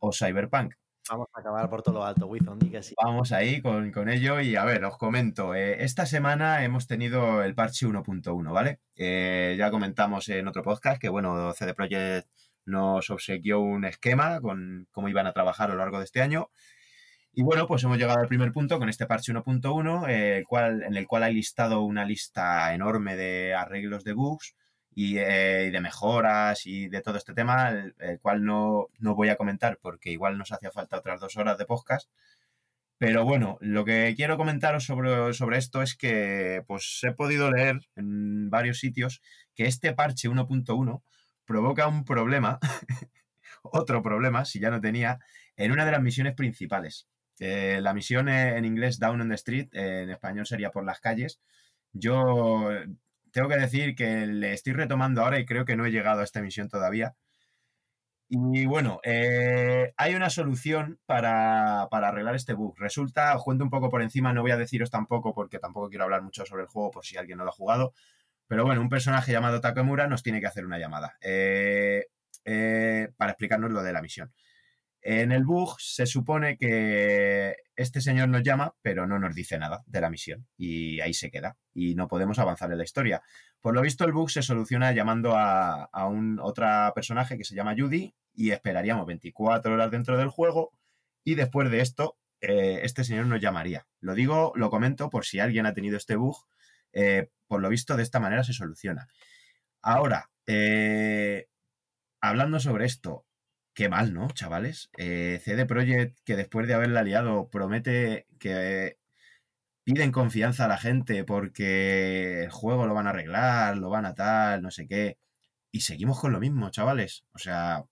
[0.00, 0.74] O Cyberpunk.
[1.10, 2.94] Vamos a acabar por todo lo alto, Wizon, di que sí.
[3.02, 5.54] Vamos ahí con, con ello y a ver, os comento.
[5.54, 8.80] eh, esta semana hemos tenido el parche 1.1, ¿vale?
[8.96, 12.26] Eh, ya comentamos en otro podcast que, bueno, CD Projekt
[12.64, 16.48] nos obsequió un esquema con cómo iban a trabajar a lo largo de este año.
[17.34, 20.44] Y bueno, pues hemos llegado al primer punto con este parche 1.1, eh,
[20.86, 24.54] en el cual hay listado una lista enorme de arreglos de bugs
[24.94, 29.14] y, eh, y de mejoras y de todo este tema, el, el cual no, no
[29.14, 32.08] voy a comentar porque igual nos hacía falta otras dos horas de podcast.
[32.98, 37.80] Pero bueno, lo que quiero comentaros sobre, sobre esto es que pues he podido leer
[37.96, 39.20] en varios sitios
[39.54, 41.02] que este parche 1.1
[41.44, 42.58] provoca un problema,
[43.62, 45.18] otro problema, si ya no tenía,
[45.56, 47.08] en una de las misiones principales.
[47.40, 51.40] Eh, la misión en inglés Down on the Street, en español sería por las calles.
[51.92, 52.70] Yo
[53.34, 56.24] tengo que decir que le estoy retomando ahora y creo que no he llegado a
[56.24, 57.16] esta misión todavía.
[58.28, 62.76] Y bueno, eh, hay una solución para, para arreglar este bug.
[62.78, 66.04] Resulta, os cuento un poco por encima, no voy a deciros tampoco porque tampoco quiero
[66.04, 67.92] hablar mucho sobre el juego por si alguien no lo ha jugado.
[68.46, 72.06] Pero bueno, un personaje llamado Takamura nos tiene que hacer una llamada eh,
[72.44, 74.32] eh, para explicarnos lo de la misión.
[75.06, 79.82] En el bug se supone que este señor nos llama, pero no nos dice nada
[79.86, 80.46] de la misión.
[80.56, 81.58] Y ahí se queda.
[81.74, 83.22] Y no podemos avanzar en la historia.
[83.60, 87.74] Por lo visto, el bug se soluciona llamando a, un otra personaje que se llama
[87.76, 90.72] Judy y esperaríamos 24 horas dentro del juego.
[91.22, 93.86] Y después de esto, eh, este señor nos llamaría.
[94.00, 96.46] Lo digo, lo comento por si alguien ha tenido este bug.
[96.94, 99.06] Eh, por lo visto, de esta manera se soluciona.
[99.82, 101.48] Ahora, eh,
[102.22, 103.26] hablando sobre esto,
[103.74, 104.90] qué mal, ¿no, chavales?
[104.96, 108.98] Eh, CD Projekt, que después de haberla liado, promete que
[109.84, 114.14] piden confianza a la gente porque el juego lo van a arreglar, lo van a
[114.14, 115.18] tal, no sé qué.
[115.72, 117.24] Y seguimos con lo mismo, chavales.
[117.34, 117.84] O sea,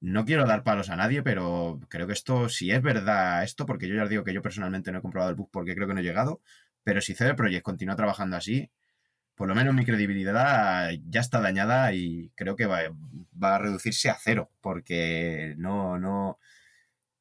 [0.00, 3.88] no quiero dar palos a nadie, pero creo que esto, si es verdad esto, porque
[3.88, 5.94] yo ya os digo que yo personalmente no he comprobado el bug porque creo que
[5.94, 6.40] no he llegado,
[6.82, 8.70] pero si CD Projekt continúa trabajando así,
[9.34, 12.80] por lo menos mi credibilidad ya está dañada y creo que va,
[13.42, 16.38] va a reducirse a cero, porque no, no,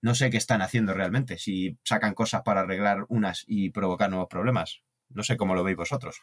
[0.02, 4.28] no sé qué están haciendo realmente, si sacan cosas para arreglar unas y provocar nuevos
[4.30, 4.82] problemas.
[5.10, 6.22] No sé cómo lo veis vosotros.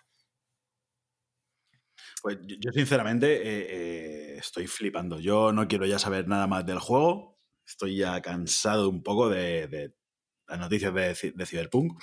[2.22, 5.20] Pues yo, sinceramente eh, eh, estoy flipando.
[5.20, 7.38] Yo no quiero ya saber nada más del juego.
[7.66, 9.94] Estoy ya cansado un poco de, de
[10.48, 12.00] las noticias de, de Cyberpunk.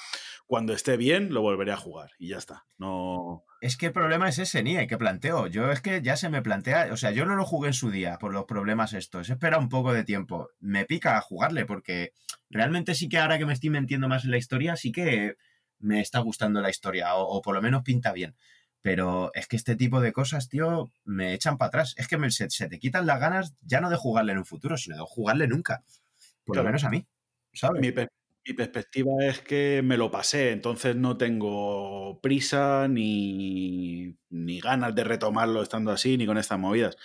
[0.47, 2.65] Cuando esté bien, lo volveré a jugar y ya está.
[2.77, 3.43] No.
[3.61, 5.47] Es que el problema es ese, ni que planteo.
[5.47, 7.89] Yo es que ya se me plantea, o sea, yo no lo jugué en su
[7.89, 9.29] día por los problemas estos.
[9.29, 10.49] He esperado un poco de tiempo.
[10.59, 12.13] Me pica jugarle porque
[12.49, 15.35] realmente sí que ahora que me estoy metiendo más en la historia, sí que
[15.79, 18.35] me está gustando la historia o, o por lo menos pinta bien.
[18.81, 21.95] Pero es que este tipo de cosas, tío, me echan para atrás.
[21.97, 24.45] Es que me- se, se te quitan las ganas ya no de jugarle en un
[24.45, 25.83] futuro, sino de jugarle nunca.
[26.45, 27.07] Por lo menos a mí,
[27.53, 27.81] ¿sabes?
[27.81, 27.91] Mi,
[28.47, 35.03] mi perspectiva es que me lo pasé, entonces no tengo prisa ni, ni ganas de
[35.03, 36.95] retomarlo estando así, ni con estas movidas.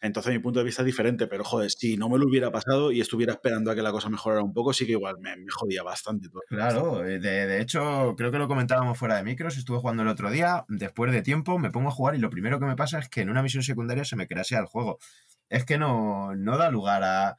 [0.00, 2.90] Entonces mi punto de vista es diferente, pero joder, si no me lo hubiera pasado
[2.90, 5.84] y estuviera esperando a que la cosa mejorara un poco, sí que igual me, jodía
[5.84, 6.28] bastante.
[6.48, 10.08] Claro, eh, de, de hecho, creo que lo comentábamos fuera de micros, estuve jugando el
[10.08, 12.98] otro día, después de tiempo me pongo a jugar y lo primero que me pasa
[12.98, 14.98] es que en una misión secundaria se me crasea el juego.
[15.48, 17.36] Es que no, no da lugar a,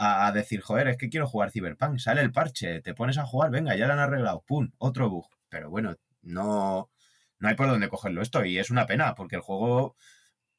[0.00, 3.50] a, decir, joder, es que quiero jugar Cyberpunk, sale el parche, te pones a jugar,
[3.50, 5.26] venga, ya lo han arreglado, pum, otro bug.
[5.48, 6.90] Pero bueno, no,
[7.40, 9.96] no hay por dónde cogerlo esto y es una pena porque el juego,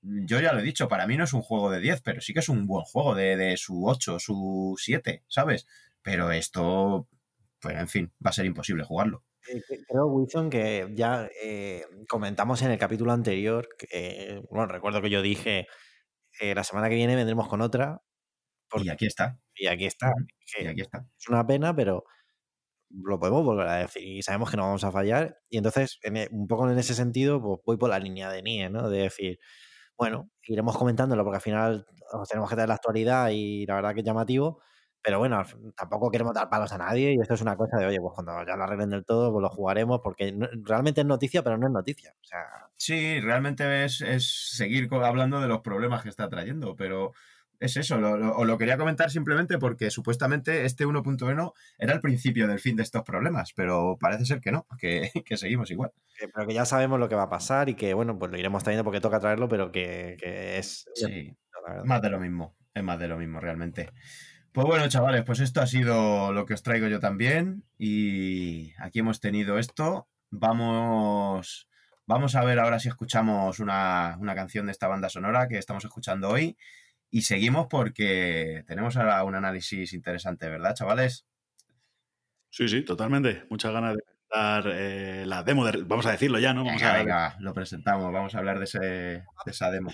[0.02, 2.34] yo ya lo he dicho, para mí no es un juego de 10, pero sí
[2.34, 5.66] que es un buen juego de, de su 8, su 7, ¿sabes?
[6.02, 7.08] Pero esto,
[7.62, 9.24] pues en fin, va a ser imposible jugarlo.
[9.48, 15.10] Eh, Creo, Wilson, que ya eh, comentamos en el capítulo anterior, que, bueno, recuerdo que
[15.10, 15.68] yo dije,
[16.42, 18.02] la semana que viene vendremos con otra,
[18.74, 20.14] Y porque, aquí está, y aquí está,
[20.60, 21.06] y aquí está.
[21.20, 22.04] es una pena, pero
[22.92, 25.38] lo podemos volver a decir y sabemos que no vamos a fallar.
[25.50, 28.42] Y entonces, en e- un poco en ese sentido, pues voy por la línea de
[28.42, 28.90] Nie, ¿no?
[28.90, 29.40] De decir,
[29.98, 33.94] bueno, iremos comentándolo porque al final os tenemos que dar la actualidad y la verdad
[33.94, 34.62] que es llamativo.
[35.02, 35.42] Pero bueno,
[35.78, 38.34] tampoco queremos dar palos a nadie y esto es una cosa de, oye, pues cuando
[38.46, 41.68] ya lo arreglen del todo, pues lo jugaremos porque no- realmente es noticia, pero no
[41.68, 42.14] es noticia.
[42.22, 47.12] O sea, Sí, realmente es, es seguir hablando de los problemas que está trayendo, pero
[47.60, 52.02] es eso, lo, lo- os lo quería comentar simplemente porque supuestamente este 1.1 era el
[52.02, 55.92] principio del fin de estos problemas, pero parece ser que no, que, que seguimos igual.
[56.34, 58.64] pero que ya sabemos lo que va a pasar y que, bueno, pues lo iremos
[58.64, 60.86] trayendo porque toca traerlo, pero que, que es...
[60.96, 61.36] Sí,
[61.84, 63.92] más de lo mismo, es más de lo mismo realmente.
[64.52, 69.00] Pues bueno, chavales, pues esto ha sido lo que os traigo yo también y aquí
[69.00, 70.08] hemos tenido esto.
[70.32, 71.68] Vamos,
[72.08, 75.84] vamos a ver ahora si escuchamos una, una canción de esta banda sonora que estamos
[75.86, 76.58] escuchando hoy
[77.12, 81.26] y seguimos porque tenemos ahora un análisis interesante, ¿verdad, chavales?
[82.52, 83.44] Sí, sí, totalmente.
[83.50, 86.64] Muchas ganas de dar eh, la demo, de- vamos a decirlo ya, ¿no?
[86.64, 89.92] Vamos Venga, a, venga, lo presentamos, vamos a hablar de, ese, de esa demo.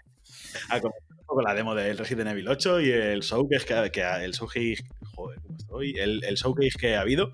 [0.69, 4.01] a comentar un poco la demo del Resident Evil 8 y el showcase que, que
[4.25, 4.83] el showcase,
[5.15, 5.91] joder, ¿cómo estoy?
[5.97, 7.31] El, el showcase que ha habido,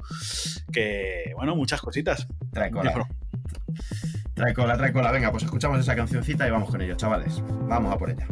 [0.71, 2.27] que, bueno, muchas cositas.
[2.53, 2.93] Trae cola.
[4.35, 5.11] Trae cola, trae cola.
[5.11, 7.41] Venga, pues escuchamos esa cancioncita y vamos con ello, chavales.
[7.67, 8.27] Vamos a por ella.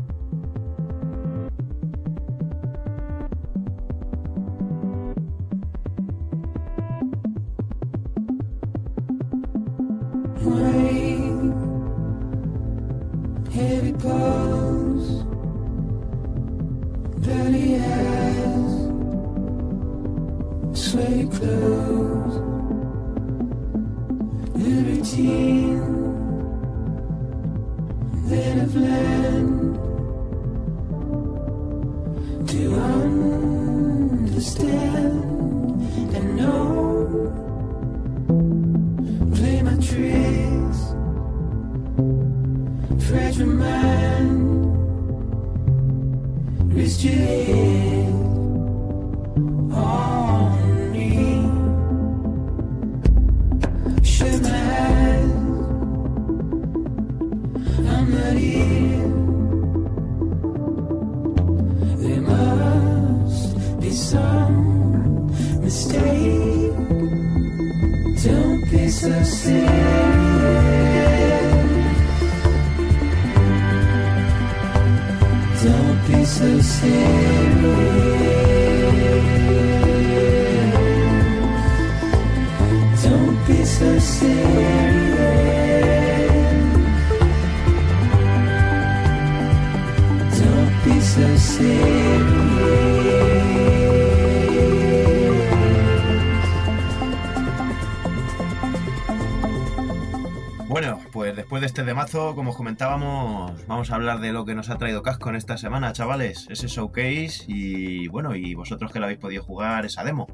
[102.08, 105.58] Como os comentábamos, vamos a hablar de lo que nos ha traído Casco en esta
[105.58, 106.48] semana, chavales.
[106.50, 110.26] Ese showcase y bueno, y vosotros que lo habéis podido jugar, esa demo.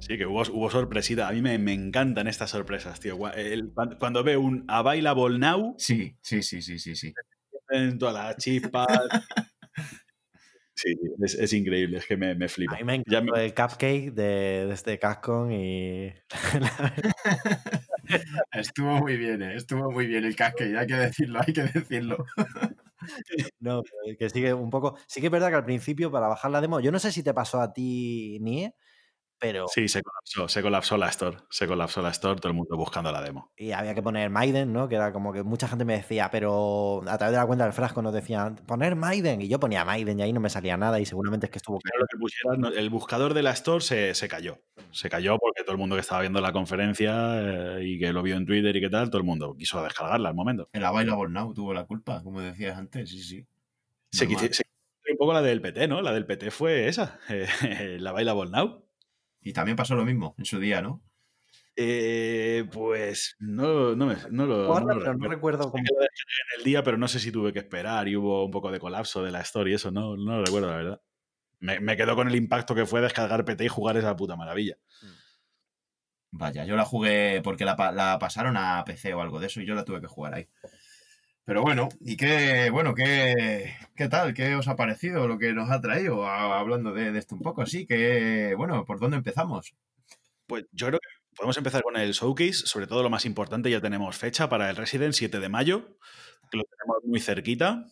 [0.00, 1.28] Sí, que hubo, hubo sorpresita.
[1.28, 3.16] A mí me, me encantan estas sorpresas, tío.
[3.32, 7.12] El- cuando, veo un Available Now, Sí, sí, sí, sí, sí, sí.
[7.70, 8.86] en todas las chispas.
[10.78, 10.94] Sí,
[11.24, 12.74] es, es increíble, es que me, me flipa.
[12.74, 16.12] A mí me me- el cupcake de, de este Cascon y...
[18.52, 19.56] Estuvo muy bien, ¿eh?
[19.56, 22.24] estuvo muy bien el casque, hay que decirlo, hay que decirlo.
[23.60, 23.82] No,
[24.18, 24.96] que sigue un poco.
[25.06, 27.22] Sí que es verdad que al principio, para bajar la demo, yo no sé si
[27.22, 28.74] te pasó a ti, Nie,
[29.38, 29.66] pero...
[29.68, 31.38] Sí, se colapsó, se colapsó la store.
[31.50, 33.52] Se colapsó la store, todo el mundo buscando la demo.
[33.56, 34.88] Y había que poner Maiden, ¿no?
[34.88, 37.72] Que era como que mucha gente me decía, pero a través de la cuenta del
[37.72, 39.42] frasco nos decían, poner Maiden.
[39.42, 41.78] Y yo ponía Maiden y ahí no me salía nada y seguramente es que estuvo...
[41.82, 44.58] Pero lo que pusieran, no- el buscador de la store se, se cayó.
[44.90, 48.22] Se cayó porque todo el mundo que estaba viendo la conferencia eh, y que lo
[48.22, 50.68] vio en Twitter y qué tal, todo el mundo quiso descargarla al momento.
[50.72, 53.46] El Available Now tuvo la culpa, como decías antes, sí, sí.
[54.10, 54.62] Se se
[55.12, 56.02] un poco la del PT, ¿no?
[56.02, 58.85] La del PT fue esa, eh, la Bailable Now.
[59.46, 61.04] Y también pasó lo mismo en su día, ¿no?
[61.76, 65.84] Eh, pues no, no, me- no lo, Guarda, no lo pero no recuerdo cómo...
[66.00, 68.80] en el día, pero no sé si tuve que esperar y hubo un poco de
[68.80, 71.00] colapso de la story, eso no, no lo recuerdo, la verdad.
[71.60, 74.78] Me, me quedo con el impacto que fue descargar PT y jugar esa puta maravilla.
[76.32, 79.66] Vaya, yo la jugué porque la, la pasaron a PC o algo de eso y
[79.66, 80.48] yo la tuve que jugar ahí.
[81.46, 84.34] Pero bueno, ¿y qué, bueno, qué, qué tal?
[84.34, 86.26] ¿Qué os ha parecido lo que nos ha traído?
[86.26, 89.74] A- Hablando de, de esto un poco así, que, bueno, ¿por dónde empezamos?
[90.46, 93.80] Pues yo creo que podemos empezar con el showcase, sobre todo lo más importante, ya
[93.80, 95.98] tenemos fecha para el Resident 7 de mayo,
[96.50, 97.86] que lo tenemos muy cerquita.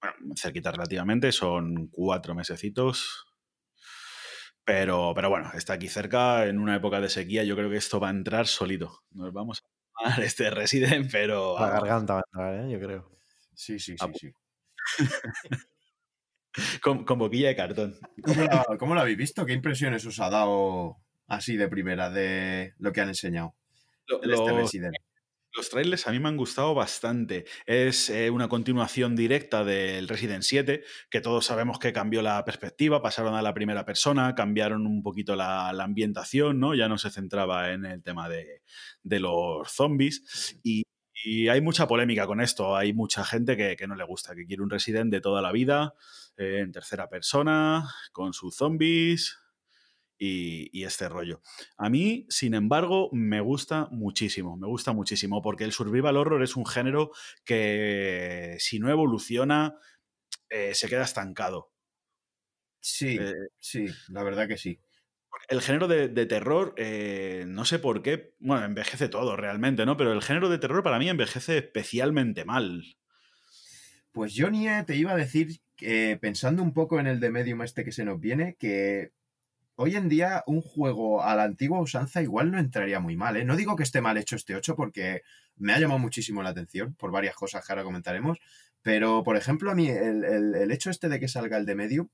[0.00, 3.26] Bueno, cerquita relativamente, son cuatro mesecitos.
[4.64, 8.00] Pero, pero bueno, está aquí cerca, en una época de sequía, yo creo que esto
[8.00, 9.02] va a entrar solito.
[9.12, 9.68] Nos vamos a
[10.18, 11.58] este Resident, pero...
[11.58, 12.70] La garganta va a entrar, ¿eh?
[12.72, 13.10] Yo creo.
[13.54, 14.32] Sí, sí, Ah, sí,
[14.98, 15.06] sí.
[16.82, 17.98] con, con boquilla de cartón.
[18.22, 19.44] ¿Cómo la, cómo la habéis visto?
[19.46, 20.96] ¿Qué impresiones os ha dado
[21.26, 23.54] así de primera de lo que han enseñado?
[24.06, 24.94] Lo- este Resident?
[25.56, 27.46] Los trailers a mí me han gustado bastante.
[27.64, 33.00] Es eh, una continuación directa del Resident 7, que todos sabemos que cambió la perspectiva,
[33.00, 36.74] pasaron a la primera persona, cambiaron un poquito la, la ambientación, ¿no?
[36.74, 38.60] Ya no se centraba en el tema de,
[39.02, 40.60] de los zombies.
[40.62, 40.82] Y,
[41.24, 42.76] y hay mucha polémica con esto.
[42.76, 45.52] Hay mucha gente que, que no le gusta, que quiere un Resident de toda la
[45.52, 45.94] vida,
[46.36, 49.38] eh, en tercera persona, con sus zombies.
[50.18, 51.42] Y, y este rollo.
[51.76, 56.56] A mí, sin embargo, me gusta muchísimo, me gusta muchísimo, porque el survival horror es
[56.56, 57.10] un género
[57.44, 59.76] que si no evoluciona,
[60.50, 61.72] eh, se queda estancado.
[62.80, 64.80] Sí, Eh, sí, la verdad que sí.
[65.48, 69.96] el género de, de terror, eh, no sé por qué, bueno, envejece todo realmente, ¿no?
[69.96, 72.82] Pero el género de terror para mí envejece especialmente mal.
[74.12, 77.62] Pues yo ni te iba a decir, que, pensando un poco en el de Medium
[77.62, 79.12] este que se nos viene, que
[79.76, 83.44] hoy en día un juego a la antigua usanza igual no entraría muy mal, ¿eh?
[83.44, 85.22] No digo que esté mal hecho este 8 porque
[85.56, 88.38] me ha llamado muchísimo la atención por varias cosas que ahora comentaremos,
[88.82, 91.74] pero por ejemplo a mí el, el- el hecho este de que salga el de
[91.74, 92.08] Medium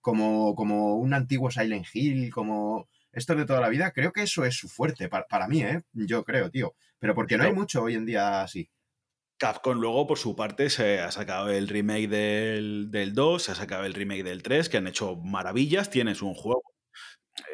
[0.00, 4.44] como, como un antiguo Silent Hill, como esto de toda la vida, creo que eso
[4.44, 5.82] es su fuerte, para, para mí, ¿eh?
[5.92, 6.74] Yo creo, tío.
[6.98, 8.70] Pero porque no hay mucho hoy en día así.
[9.38, 13.54] Capcom luego, por su parte, se ha sacado el remake del, del 2, se ha
[13.54, 15.90] sacado el remake del 3, que han hecho maravillas.
[15.90, 16.62] Tienes un juego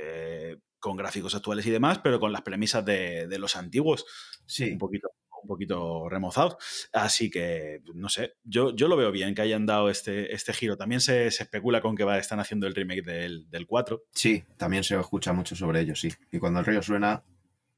[0.01, 4.05] eh, con gráficos actuales y demás, pero con las premisas de, de los antiguos,
[4.47, 4.71] Sí.
[4.73, 5.09] un poquito,
[5.43, 6.57] un poquito remozados.
[6.93, 10.77] Así que, no sé, yo, yo lo veo bien que hayan dado este, este giro.
[10.77, 14.05] También se, se especula con que va, están haciendo el remake del, del 4.
[14.13, 16.11] Sí, también se escucha mucho sobre ello, sí.
[16.33, 17.23] Y cuando el río suena,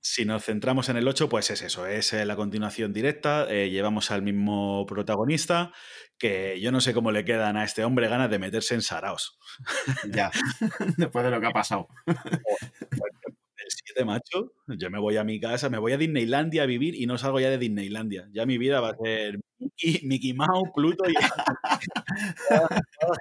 [0.06, 3.70] Si nos centramos en el 8, pues es eso, es eh, la continuación directa, eh,
[3.70, 5.72] llevamos al mismo protagonista,
[6.18, 9.38] que yo no sé cómo le quedan a este hombre ganas de meterse en Saraos.
[10.12, 10.30] ya,
[10.98, 11.88] después de lo que ha pasado.
[12.06, 16.94] El 7, macho, yo me voy a mi casa, me voy a Disneylandia a vivir
[16.94, 18.28] y no salgo ya de Disneylandia.
[18.30, 21.14] Ya mi vida va a ser Mickey, Mickey Mouse, Pluto y...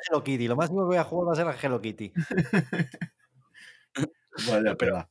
[0.10, 0.50] Hello Kitty.
[0.50, 2.12] Lo máximo que voy a jugar va a ser a Hello Kitty.
[4.50, 5.08] Vaya, Pero-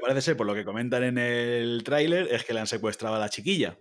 [0.00, 3.18] parece ser, por lo que comentan en el tráiler, es que le han secuestrado a
[3.18, 3.76] la chiquilla.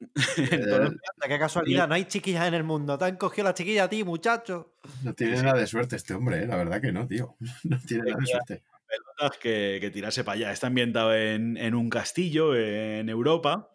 [0.36, 2.96] Entonces, Qué casualidad, no hay chiquillas en el mundo.
[2.98, 4.74] Te han cogido la chiquilla a ti, muchacho.
[5.02, 6.46] no tiene nada de suerte este hombre, ¿eh?
[6.46, 7.36] la verdad que no, tío.
[7.64, 8.62] No tiene nada de suerte.
[8.86, 10.52] pelotas que, que tirarse para allá.
[10.52, 13.70] Está ambientado en, en un castillo en Europa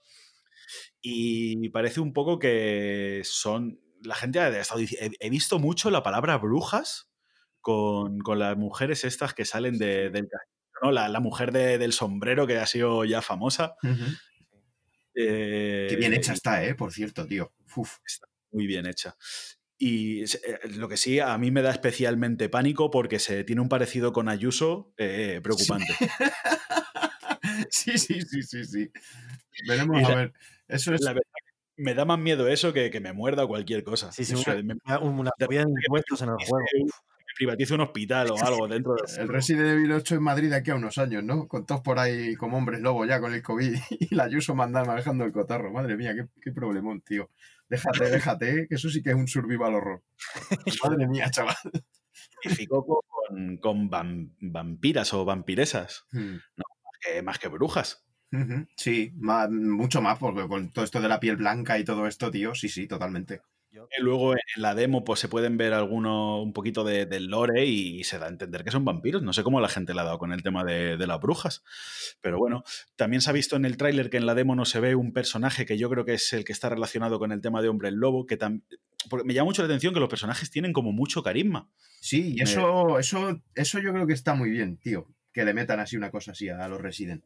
[1.02, 3.80] y parece un poco que son...
[4.04, 7.10] La gente ha estado dici- he, he visto mucho la palabra brujas
[7.62, 10.92] con, con las mujeres estas que salen de- del castillo, ¿no?
[10.92, 13.76] La, la mujer de- del sombrero que ha sido ya famosa.
[15.16, 16.76] Eh, Qué bien hecha está, ¿eh?
[16.76, 17.54] Por cierto, tío.
[17.76, 17.98] Uf.
[18.52, 19.16] Muy bien hecha.
[19.78, 20.28] Y eh,
[20.76, 24.30] lo que sí, a mí me da especialmente pánico porque se tiene un parecido con
[24.30, 25.94] Ayuso eh, preocupante.
[27.70, 28.92] Sí, sí, sí, sí, sí.
[29.68, 30.34] Veremos a ver.
[30.68, 31.02] Eso es.
[31.02, 31.28] La verdad
[31.76, 34.12] me da más miedo eso que, que me muerda cualquier cosa.
[34.12, 35.30] Sí, sí, O sea, una, me- una, una
[35.62, 36.66] en el juego.
[37.36, 40.72] Privatice un hospital o algo dentro del El Resident Evil 8 en Madrid de aquí
[40.72, 41.48] a unos años, ¿no?
[41.48, 44.84] Con todos por ahí como hombres lobo ya con el COVID y la Ayuso manda
[44.86, 45.72] manejando el cotarro.
[45.72, 47.30] Madre mía, qué, qué problemón, tío.
[47.70, 50.04] Déjate, déjate, que eso sí que es un survival horror.
[50.84, 51.56] Madre mía, chaval.
[52.68, 56.36] con, con vam- vampiras o vampiresas, Hmm.
[56.56, 58.06] más que, más que brujas.
[58.76, 62.32] Sí, ma- mucho más, porque con todo esto de la piel blanca y todo esto,
[62.32, 63.42] tío, sí, sí, totalmente.
[64.00, 68.04] Luego en la demo pues se pueden ver alguno un poquito de, del lore y
[68.04, 69.22] se da a entender que son vampiros.
[69.24, 71.64] No sé cómo la gente le ha dado con el tema de, de las brujas.
[72.22, 72.64] Pero bueno,
[72.96, 75.12] también se ha visto en el tráiler que en la demo no se ve un
[75.14, 77.90] personaje que yo creo que es el que está relacionado con el tema de Hombre
[77.90, 78.62] el Lobo, que tam-
[79.10, 81.70] porque me llama mucho la atención que los personajes tienen como mucho carisma.
[82.00, 85.08] Sí, y Me- eso, eso, eso yo creo que está muy bien, tío.
[85.34, 87.24] Que le metan así una cosa así a los Resident.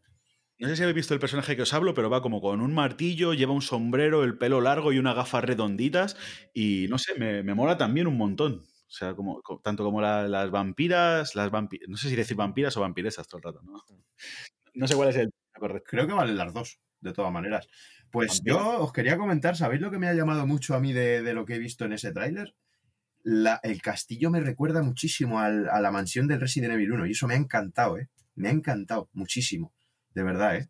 [0.59, 2.73] No sé si habéis visto el personaje que os hablo, pero va como con un
[2.73, 6.17] martillo, lleva un sombrero, el pelo largo y unas gafas redonditas.
[6.53, 8.63] Y no sé, me, me mola también un montón.
[8.87, 12.35] O sea, como, co- tanto como la- las vampiras, las vampi- no sé si decir
[12.37, 13.73] vampiras o vampiresas todo el rato, ¿no?
[14.73, 15.87] No sé cuál es el correcto.
[15.89, 17.67] Creo que valen las dos, de todas maneras.
[18.11, 21.21] Pues yo os quería comentar, ¿sabéis lo que me ha llamado mucho a mí de,
[21.23, 22.55] de lo que he visto en ese tráiler?
[23.63, 27.27] El castillo me recuerda muchísimo al- a la mansión del Resident Evil 1 y eso
[27.27, 28.09] me ha encantado, ¿eh?
[28.35, 29.73] Me ha encantado muchísimo,
[30.17, 30.69] de verdad, ¿eh?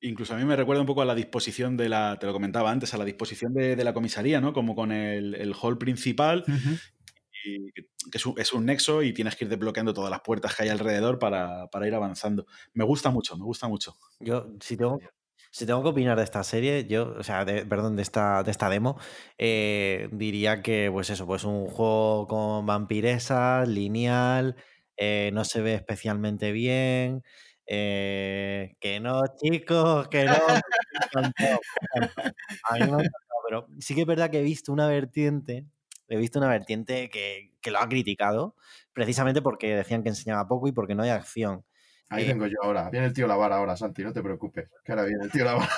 [0.00, 2.70] Incluso a mí me recuerda un poco a la disposición de la, te lo comentaba
[2.72, 4.52] antes, a la disposición de, de la comisaría, ¿no?
[4.52, 6.44] Como con el, el hall principal,
[7.44, 10.20] y que que es un, es un nexo y tienes que ir desbloqueando todas las
[10.22, 12.46] puertas que hay alrededor para, para ir avanzando.
[12.74, 13.94] Me gusta mucho, me gusta mucho.
[14.20, 14.98] Yo, si tengo,
[15.52, 18.50] si tengo que opinar de esta serie, yo, o sea, de- perdón, de esta, de
[18.50, 18.98] esta demo,
[19.38, 24.56] eh, diría que, pues eso, pues un juego con vampiresas, lineal,
[24.96, 27.22] eh, no se ve especialmente bien,
[27.66, 30.34] eh, que no, chicos, que no.
[32.64, 33.10] A mí me ha
[33.46, 35.66] pero sí que es verdad que he visto una vertiente,
[36.08, 38.54] he visto una vertiente que, que lo ha criticado,
[38.92, 41.64] precisamente porque decían que enseñaba poco y porque no hay acción.
[42.08, 42.90] Ahí Eh, vengo yo ahora.
[42.90, 44.68] Viene el tío Lavar ahora, Santi, no te preocupes.
[44.84, 45.68] Que ahora viene el tío Lavar.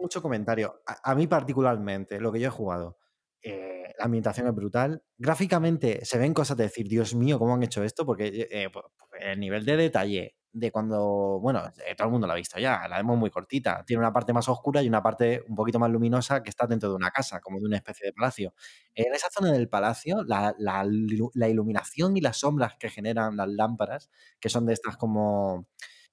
[0.00, 0.82] Mucho comentario.
[0.86, 2.98] A, a mí particularmente, lo que yo he jugado,
[3.42, 5.02] eh, la ambientación es brutal.
[5.18, 8.04] Gráficamente se ven cosas de decir, Dios mío, ¿cómo han hecho esto?
[8.06, 12.26] Porque eh, pues, pues, el nivel de detalle de cuando, bueno, eh, todo el mundo
[12.26, 13.84] lo ha visto ya, la demo es muy cortita.
[13.86, 16.88] Tiene una parte más oscura y una parte un poquito más luminosa que está dentro
[16.88, 18.54] de una casa, como de una especie de palacio.
[18.94, 20.84] En esa zona del palacio, la, la
[21.34, 24.10] la iluminación y las sombras que generan las lámparas,
[24.40, 25.66] que son de estas como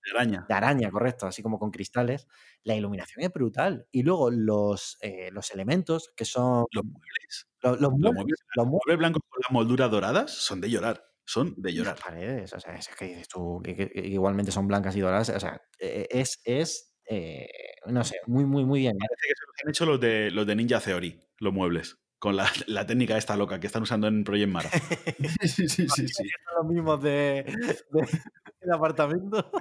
[0.06, 0.46] De araña.
[0.48, 2.28] de araña, correcto, así como con cristales,
[2.64, 3.88] la iluminación es brutal.
[3.92, 7.48] Y luego los, eh, los elementos que son Los muebles.
[7.62, 10.62] lo- los, Los muebles, muebles, los los muebles muebles blancos con las molduras doradas son
[10.62, 11.06] de llorar.
[11.26, 11.96] Son de llorar.
[11.96, 15.00] las paredes, o sea, es que dices tú, que, que- que igualmente son blancas y
[15.00, 17.48] doradas, o sea, eh, es, es eh,
[17.88, 18.98] no sé, muy, muy, muy bien.
[18.98, 21.98] Parece que se los han hecho los de, los de Ninja Theory, los muebles.
[22.24, 24.70] Con la, la técnica esta loca que están usando en Project Mara.
[25.42, 26.24] sí, sí, sí, sí.
[26.58, 27.44] Los mismos de,
[27.92, 28.08] de-
[28.62, 29.52] del apartamento.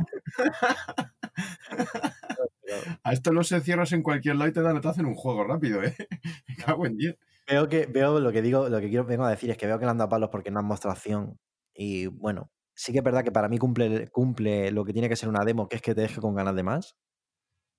[3.03, 5.83] A esto los encierras en cualquier lado y te, dan, te hacen un juego rápido,
[5.83, 5.97] ¿eh?
[6.49, 7.17] Me cago en 10.
[7.49, 9.81] Veo que veo lo que digo, lo que quiero vengo a decir es que veo
[9.81, 11.41] que le han dado palos porque no han mostrado acción.
[11.75, 15.17] Y bueno, sí que es verdad que para mí cumple, cumple lo que tiene que
[15.17, 16.95] ser una demo, que es que te deje con ganas de más.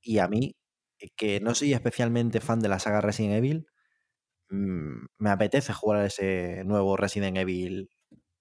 [0.01, 0.57] Y a mí,
[1.15, 3.68] que no soy especialmente fan de la saga Resident Evil,
[4.53, 7.89] me apetece jugar a ese nuevo Resident Evil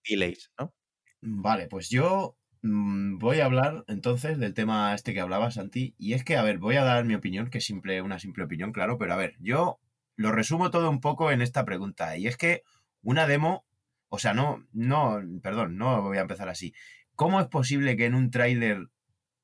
[0.06, 0.74] Village, ¿no?
[1.22, 5.94] Vale, pues yo mm, voy a hablar entonces del tema este que hablaba, Santi.
[5.98, 8.44] Y es que, a ver, voy a dar mi opinión, que es simple, una simple
[8.44, 9.80] opinión, claro, pero a ver, yo
[10.16, 12.16] lo resumo todo un poco en esta pregunta.
[12.16, 12.62] Y es que
[13.02, 13.64] una demo,
[14.09, 16.74] o sea, no, no, perdón, no voy a empezar así.
[17.14, 18.89] ¿Cómo es posible que en un tráiler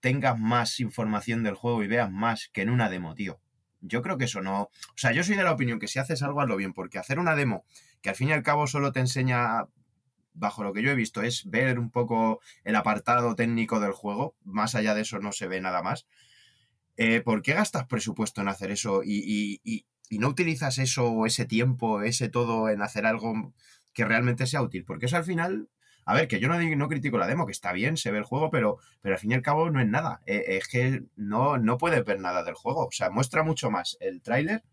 [0.01, 3.41] tengas más información del juego y veas más que en una demo, tío?
[3.81, 4.63] Yo creo que eso no.
[4.63, 7.19] O sea, yo soy de la opinión que si haces algo, hazlo bien, porque hacer
[7.19, 7.65] una demo
[8.03, 9.67] que al fin y al cabo solo te enseña
[10.35, 14.37] bajo lo que yo he visto, es ver un poco el apartado técnico del juego.
[14.45, 16.07] Más allá de eso no se ve nada más.
[16.97, 21.27] Eh, ¿Por qué gastas presupuesto en hacer eso y, y- y- y no utilizas eso
[21.27, 23.55] ese tiempo, ese todo en hacer algo
[23.95, 24.85] que realmente sea útil?
[24.85, 25.69] Porque eso al final...
[26.09, 28.25] A ver, que yo no, no critico la demo, que está bien, se ve el
[28.25, 30.23] juego, pero, pero al fin y al cabo no es nada.
[30.25, 32.87] Eh, es que no, no puedes ver nada del juego.
[32.87, 34.65] O sea, muestra mucho más el tráiler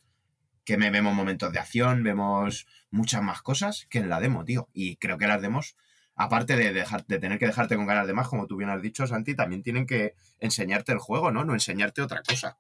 [0.64, 4.70] que me vemos momentos de acción, vemos muchas más cosas que en la demo, tío.
[4.72, 5.76] Y creo que las demos,
[6.16, 8.82] aparte de, dejar, de tener que dejarte con ganas de más, como tú bien has
[8.82, 11.44] dicho, Santi, también tienen que enseñarte el juego, ¿no?
[11.44, 12.60] No enseñarte otra cosa.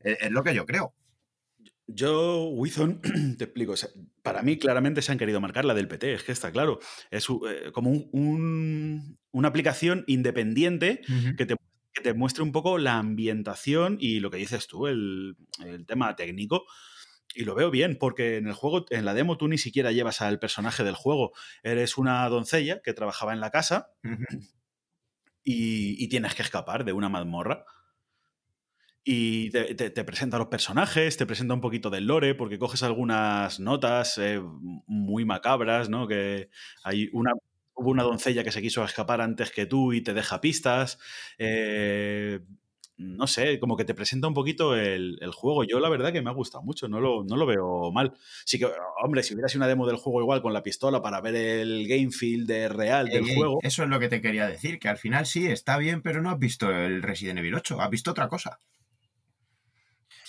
[0.00, 0.94] Es, es lo que yo creo.
[1.86, 3.00] Yo, Wizon,
[3.38, 3.72] te explico.
[3.72, 3.90] o sea,
[4.22, 6.78] para mí, claramente se han querido marcar la del PT, es que está claro.
[7.10, 11.02] Es eh, como un- un- una aplicación independiente
[11.36, 11.56] que te,
[11.92, 16.16] que te muestre un poco la ambientación y lo que dices tú, el, el tema
[16.16, 16.64] técnico.
[17.36, 20.20] Y lo veo bien, porque en el juego, en la demo, tú ni siquiera llevas
[20.22, 21.32] al personaje del juego.
[21.64, 23.88] Eres una doncella que trabajaba en la casa
[25.42, 27.64] y, y tienes que escapar de una mazmorra.
[29.04, 32.82] Y te, te- te presenta los personajes, te presenta un poquito del lore, porque coges
[32.82, 34.40] algunas notas eh,
[34.86, 36.06] muy macabras, ¿no?
[36.08, 36.48] Que
[36.82, 37.32] hay una.
[37.76, 40.98] Hubo una doncella que se quiso escapar antes que tú y te deja pistas.
[41.38, 42.40] eh,
[42.96, 45.64] no sé, como que te presenta un poquito el, el juego.
[45.64, 48.12] Yo la verdad que me ha gustado mucho, no lo, no lo veo mal.
[48.44, 48.68] Sí que,
[49.02, 51.88] hombre, si hubiera sido una demo del juego igual con la pistola para ver el
[51.88, 54.88] game feel de real del ey, juego, Eso es lo que te quería decir, que
[54.88, 58.12] al final sí, está bien, pero no has visto el Resident Evil 8, has visto
[58.12, 58.60] otra cosa.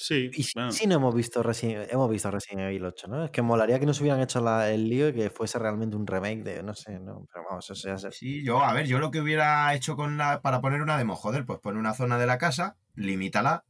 [0.08, 0.30] Sí.
[0.34, 0.72] Y sí, bueno.
[0.72, 3.26] sí no hemos visto, Resident, hemos visto Resident Evil 8, ¿no?
[3.26, 6.08] Es que molaría que nos hubieran hecho la- el lío y que fuese realmente un
[6.08, 8.12] remake de, no sé, no, pero vamos, eso ya se...
[8.12, 11.16] Sí, yo, a ver, yo lo que hubiera hecho con la, para poner una demo,
[11.16, 13.66] joder, pues pon una zona de la casa, limítala.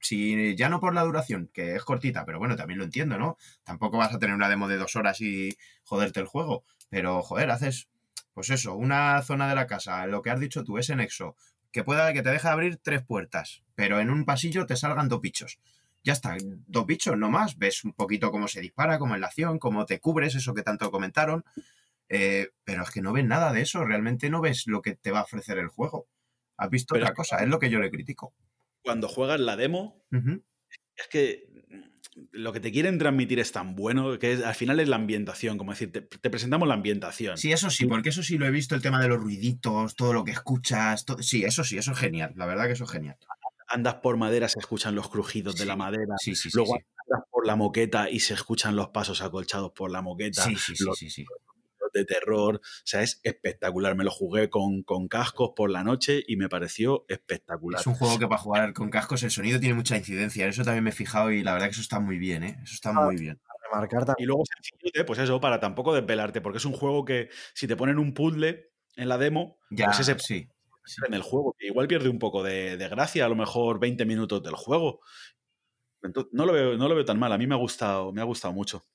[0.00, 3.38] Si ya no por la duración, que es cortita, pero bueno, también lo entiendo, ¿no?
[3.64, 6.64] Tampoco vas a tener una demo de dos horas y joderte el juego.
[6.90, 7.88] Pero, joder, haces,
[8.34, 11.34] pues eso, una zona de la casa, lo que has dicho tú, ese nexo,
[11.76, 15.20] que pueda, que te deje abrir tres puertas, pero en un pasillo te salgan dos
[15.20, 15.58] bichos.
[16.02, 16.34] Ya está,
[16.66, 17.58] dos bichos, no más.
[17.58, 20.62] Ves un poquito cómo se dispara, cómo es la acción, cómo te cubres, eso que
[20.62, 21.44] tanto comentaron.
[22.08, 25.10] Eh, pero es que no ves nada de eso, realmente no ves lo que te
[25.10, 26.08] va a ofrecer el juego.
[26.56, 28.32] Has visto Pero otra cosa, es lo que yo le critico.
[28.82, 31.45] Cuando juegas la demo, es que
[32.32, 35.58] lo que te quieren transmitir es tan bueno que es- al final es la ambientación,
[35.58, 37.36] como decir, te, te presentamos la ambientación.
[37.36, 40.12] Sí, eso sí, porque eso sí lo he visto, el tema de los ruiditos, todo
[40.14, 42.90] lo que escuchas, todo- sí, eso sí, eso es genial, la verdad que eso es
[42.90, 43.16] genial.
[43.68, 46.14] Andas por madera, se escuchan los crujidos de la madera.
[46.18, 46.48] Sí, sí.
[46.54, 50.42] Luego andas por la moqueta y se escuchan los pasos acolchados por la moqueta.
[50.42, 51.24] Sí, sí, los sí, sí.
[51.96, 52.56] De terror.
[52.56, 53.96] O sea, es espectacular.
[53.96, 57.80] Me lo jugué con, con cascos por la noche y me pareció espectacular.
[57.80, 60.44] Es un juego que para jugar con cascos el sonido tiene mucha incidencia.
[60.44, 62.58] en Eso también me he fijado y la verdad que eso está muy bien, ¿eh?
[62.62, 63.40] Eso está muy bien.
[63.72, 64.14] Remarcar.
[64.18, 67.76] Y luego sencillo, pues eso, para tampoco desvelarte, porque es un juego que si te
[67.76, 70.48] ponen un puzzle en la demo, Ya, pues ese sí.
[70.84, 71.00] sí.
[71.06, 74.04] en el juego, que igual pierde un poco de, de gracia, a lo mejor 20
[74.06, 75.00] minutos del juego.
[76.02, 78.20] Entonces, no lo veo, no lo veo tan mal, a mí me ha gustado, me
[78.20, 78.86] ha gustado mucho.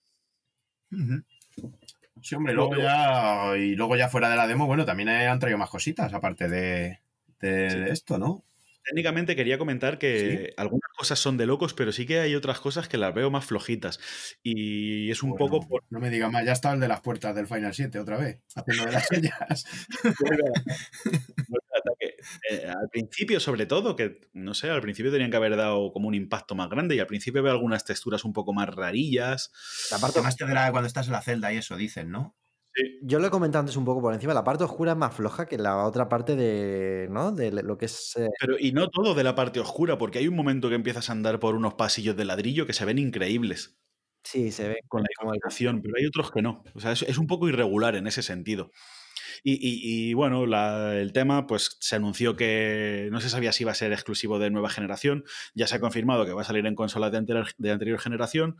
[2.21, 3.53] Sí, hombre, luego ya.
[3.57, 6.99] Y luego ya fuera de la demo, bueno, también han traído más cositas, aparte de,
[7.39, 7.77] de Sí.
[7.89, 8.43] esto, ¿no?
[8.83, 12.87] Técnicamente quería comentar que algunas cosas son de locos, pero sí que hay otras cosas
[12.87, 13.99] que las veo más flojitas.
[14.41, 15.83] Y es un Bueno, poco por...
[15.91, 18.39] No me digas más, ya está el de las puertas del Final 7 otra vez,
[18.55, 19.65] haciendo de las señas.
[22.49, 26.07] Eh, al principio, sobre todo, que no sé, al principio tenían que haber dado como
[26.07, 29.51] un impacto más grande y al principio veo algunas texturas un poco más rarillas.
[29.91, 32.35] La parte, más te cuando estás en la celda y eso, dicen, ¿no?
[33.01, 35.45] yo lo he comentado antes un poco por encima, la parte oscura es más floja
[35.45, 37.33] que la otra parte de, ¿no?
[37.33, 38.15] de lo que es...
[38.15, 41.09] eh, Pero, y no todo de la parte oscura, porque hay un momento que empiezas
[41.09, 43.77] a andar por unos pasillos de ladrillo que se ven increíbles
[44.23, 46.63] sí, se ve con la iluminación, pero hay otros que no.
[46.73, 48.71] O sea, es, es un poco irregular en ese sentido.
[49.43, 53.75] Y, bueno, la- el tema, pues se anunció que no se sabía si iba a
[53.75, 55.23] ser exclusivo de nueva generación.
[55.55, 58.57] Ya se ha confirmado que va a salir en consolas de, anterior- de anterior generación.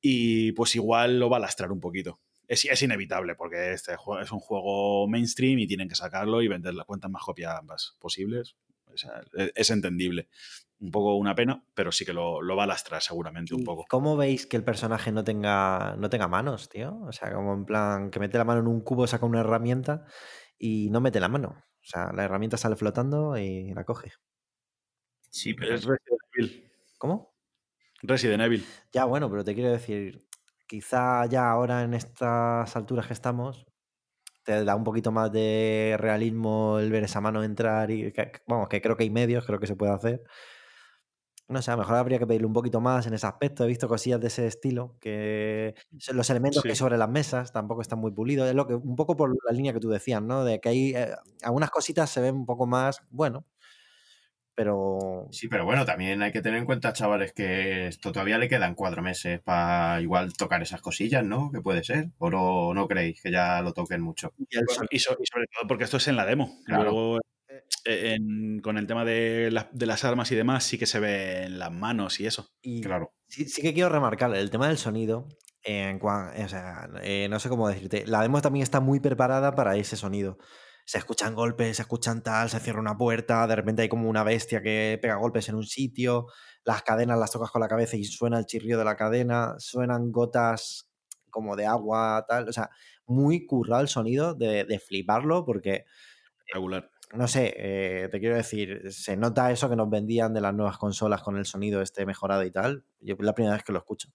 [0.00, 2.20] Y pues igual lo va a lastrar un poquito.
[2.48, 6.48] Es, es inevitable, porque este juego es un juego mainstream y tienen que sacarlo y
[6.48, 7.60] vender las cuentas más copias
[7.98, 8.56] posibles.
[8.92, 9.06] Es,
[9.54, 10.28] es entendible.
[10.84, 13.64] Un poco una pena, pero sí que lo, lo va a lastrar seguramente un ¿Y
[13.64, 13.86] poco.
[13.88, 17.00] ¿Cómo veis que el personaje no tenga, no tenga manos, tío?
[17.08, 20.04] O sea, como en plan, que mete la mano en un cubo, saca una herramienta
[20.58, 21.56] y no mete la mano.
[21.58, 24.12] O sea, la herramienta sale flotando y la coge.
[25.30, 26.70] Sí, pero Es Resident Evil.
[26.98, 27.34] ¿Cómo?
[28.02, 28.64] Resident Evil.
[28.92, 30.26] Ya, bueno, pero te quiero decir,
[30.66, 33.66] quizá ya ahora en estas alturas que estamos,
[34.44, 38.68] te da un poquito más de realismo el ver esa mano entrar y, que- vamos,
[38.68, 40.22] que creo que hay medios, creo que se puede hacer.
[41.48, 43.64] No sé, a lo mejor habría que pedirle un poquito más en ese aspecto.
[43.64, 45.74] He visto cosillas de ese estilo, que
[46.12, 48.48] los elementos que hay sobre las mesas tampoco están muy pulidos.
[48.48, 50.42] Es lo que, un poco por la línea que tú decías, ¿no?
[50.44, 53.44] De que hay eh, algunas cositas se ven un poco más, bueno,
[54.54, 58.48] pero Sí, pero bueno, también hay que tener en cuenta, chavales, que esto todavía le
[58.48, 61.50] quedan cuatro meses para igual tocar esas cosillas, ¿no?
[61.50, 62.10] Que puede ser.
[62.18, 64.32] ¿O no, no creéis que ya lo toquen mucho?
[64.38, 66.56] y el Bueno, y, so- y sobre todo porque esto es en la demo.
[66.64, 66.84] Claro.
[66.84, 67.18] Luego,
[67.84, 71.58] en- con el tema de, la- de las armas y demás, sí que se ven
[71.58, 72.50] las manos y eso.
[72.62, 73.12] y Claro.
[73.28, 75.28] sí, sí que quiero remarcar el tema del sonido.
[75.62, 78.04] En cuan- o sea, eh, no sé cómo decirte.
[78.06, 80.36] La demo también está muy preparada para ese sonido.
[80.86, 84.22] Se escuchan golpes, se escuchan tal, se cierra una puerta, de repente hay como una
[84.24, 86.26] bestia que pega golpes en un sitio,
[86.64, 90.12] las cadenas las tocas con la cabeza y suena el chirrío de la cadena, suenan
[90.12, 90.90] gotas
[91.30, 92.46] como de agua, tal.
[92.48, 92.68] O sea,
[93.06, 95.84] muy currado el sonido de, de fliparlo porque
[96.52, 96.90] Regular.
[97.16, 100.78] No sé, eh, te quiero decir, se nota eso que nos vendían de las nuevas
[100.78, 102.84] consolas con el sonido este mejorado y tal.
[103.00, 104.10] Yo es la primera vez que lo escucho.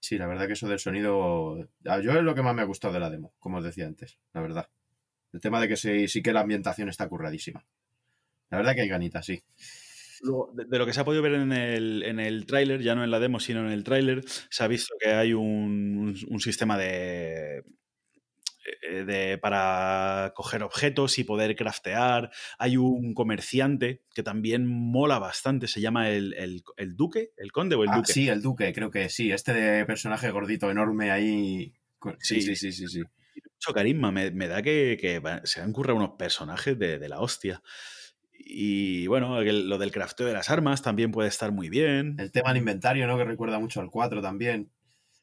[0.00, 1.68] Sí, la verdad que eso del sonido.
[1.86, 3.86] a Yo es lo que más me ha gustado de la demo, como os decía
[3.86, 4.68] antes, la verdad.
[5.32, 7.66] El tema de que sí, sí que la ambientación está curradísima.
[8.50, 9.42] La verdad que hay ganitas, sí.
[10.22, 12.94] Luego, de, de lo que se ha podido ver en el, en el tráiler, ya
[12.94, 16.40] no en la demo, sino en el tráiler, se ha visto que hay un, un
[16.40, 17.64] sistema de,
[19.04, 22.30] de, para coger objetos y poder craftear.
[22.58, 27.76] Hay un comerciante que también mola bastante, se llama el, el- el Duque, el Conde
[27.76, 28.12] o el Ah, Duque.
[28.12, 29.30] sí, el Duque, creo que sí.
[29.32, 31.74] Este de personaje gordito enorme ahí.
[32.20, 32.56] Sí, Sí.
[32.56, 32.86] sí, sí, sí.
[32.88, 33.02] sí.
[33.58, 34.12] mucho carisma.
[34.12, 37.62] Me, me da que, que se han currado unos personajes de, de la hostia.
[38.38, 42.16] Y bueno, el- lo del crafteo de las armas también puede estar muy bien.
[42.18, 43.16] El tema del inventario, ¿no?
[43.16, 44.70] Que recuerda mucho al 4 también.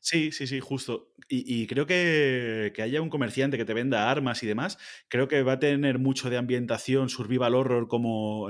[0.06, 1.14] Sí, sí, sí, justo.
[1.30, 4.78] Y, y creo que, que haya un comerciante que te venda armas y demás,
[5.08, 8.50] creo que va a tener mucho de ambientación survival horror como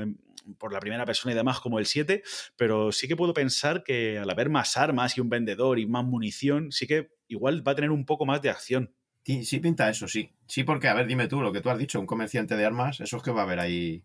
[0.58, 2.24] por la primera persona y demás como el 7,
[2.58, 6.04] pero sí que puedo pensar que al haber más armas y un vendedor y más
[6.04, 8.94] munición, sí que igual va a tener un poco más de acción.
[9.24, 10.32] Sí, sí pinta eso, sí.
[10.48, 13.00] Sí, porque, a ver, dime tú, lo que tú has dicho, un comerciante de armas,
[13.00, 14.04] eso es que va a haber ahí.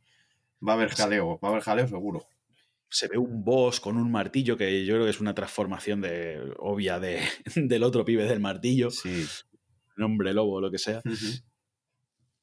[0.66, 2.26] Va a haber jaleo, va a haber jaleo seguro.
[2.90, 6.40] Se ve un boss con un martillo que yo creo que es una transformación de,
[6.58, 7.20] obvia de,
[7.56, 9.26] del otro pibe del martillo, Sí.
[9.96, 11.02] un hombre lobo o lo que sea.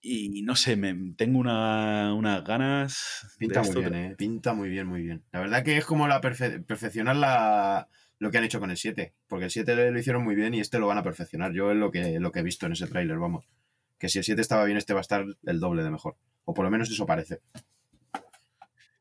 [0.01, 3.27] Y no sé, me, tengo una- unas ganas.
[3.39, 3.79] de Pinta muy esto.
[3.79, 4.15] bien, ¿eh?
[4.15, 5.23] Pinta muy bien, muy bien.
[5.31, 7.87] La verdad que es como la perfe- perfeccionar la,
[8.19, 9.15] lo que han hecho con el 7.
[9.27, 11.53] Porque el 7 lo hicieron muy bien y este lo van a perfeccionar.
[11.53, 13.45] Yo es lo que, lo que he visto en ese tráiler, vamos.
[13.97, 16.17] Que si el 7 estaba bien, este va a estar el doble de mejor.
[16.43, 17.39] O por lo menos eso parece.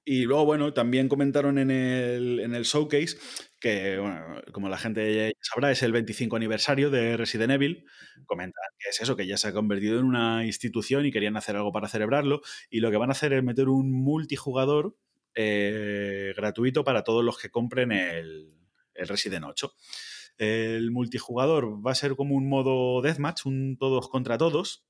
[0.06, 3.16] Y luego, bueno, también comentaron en el, en el showcase
[3.58, 7.86] que, bueno, como la gente ya sabrá, es el 25 aniversario de Resident Evil.
[8.26, 11.56] Comentan que es eso, que ya se ha convertido en una institución y querían hacer
[11.56, 12.42] algo para celebrarlo.
[12.68, 14.94] Y lo que van a hacer es meter un multijugador
[15.34, 18.48] eh, gratuito para todos los que compren el,
[18.94, 19.72] el Resident 8.
[20.36, 24.84] El multijugador va a ser como un modo deathmatch, un todos contra todos,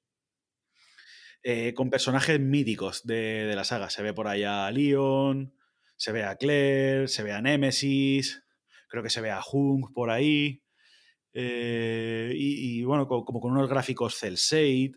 [1.45, 3.91] eh, con personajes míticos de, de la saga.
[3.91, 5.55] Se ve por ahí a Leon,
[5.97, 8.45] se ve a Claire, se ve a Nemesis,
[8.89, 10.63] creo que se ve a Hunk por ahí.
[11.35, 14.93] eh, y, bueno, co- como con unos gráficos cel shade.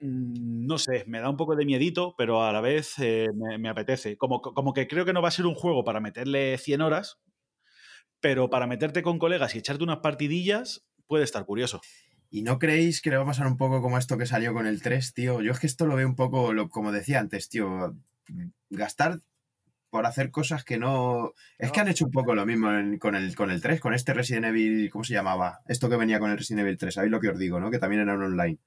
[0.00, 3.58] Mm, No sé, me da un poco de miedito, pero a la vez eh, me,
[3.58, 4.16] me apetece.
[4.16, 7.18] Como, como que creo que no va a ser un juego para meterle 100 horas,
[8.20, 11.80] pero para meterte con colegas y echarte unas partidillas puede estar curioso.
[12.30, 14.66] ¿Y no creéis que le va a pasar un poco como esto que salió con
[14.66, 15.40] el 3, tío?
[15.40, 17.96] Yo es que esto lo veo un poco, lo, como decía antes, tío.
[18.70, 19.20] Gastar
[19.90, 21.32] por hacer cosas que no.
[21.58, 23.94] Es que han hecho un poco lo mismo en- con, el, con el 3, con
[23.94, 24.90] este Resident Evil.
[24.90, 25.60] ¿Cómo se llamaba?
[25.66, 26.94] Esto que venía con el Resident Evil 3.
[26.94, 27.70] ¿Sabéis lo que os digo, no?
[27.70, 28.58] Que también era un online.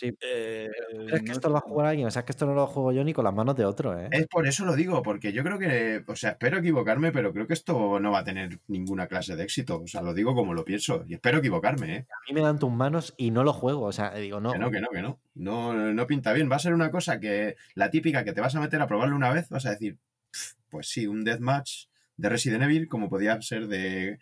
[0.00, 0.16] Sí.
[0.22, 0.70] Eh,
[1.06, 2.08] ¿Crees que no- esto lo va a jugar alguien?
[2.08, 4.08] O sea, que esto no lo juego yo ni con las manos de otro, ¿eh?
[4.10, 6.02] Es por eso lo digo, porque yo creo que.
[6.06, 9.42] O sea, espero equivocarme, pero creo que esto no va a tener ninguna clase de
[9.44, 9.82] éxito.
[9.82, 11.04] O sea, lo digo como lo pienso.
[11.06, 12.06] Y espero equivocarme, ¿eh?
[12.10, 13.82] A mí me dan tus manos y no lo juego.
[13.84, 14.52] O sea, digo, no.
[14.52, 15.20] Que no, que no, que no.
[15.34, 15.74] no.
[15.92, 16.50] No pinta bien.
[16.50, 19.16] Va a ser una cosa que la típica que te vas a meter a probarlo
[19.16, 19.98] una vez, vas a decir,
[20.30, 21.86] "Pf, pues sí, un deathmatch
[22.16, 24.18] de Resident Evil, como podía ser de.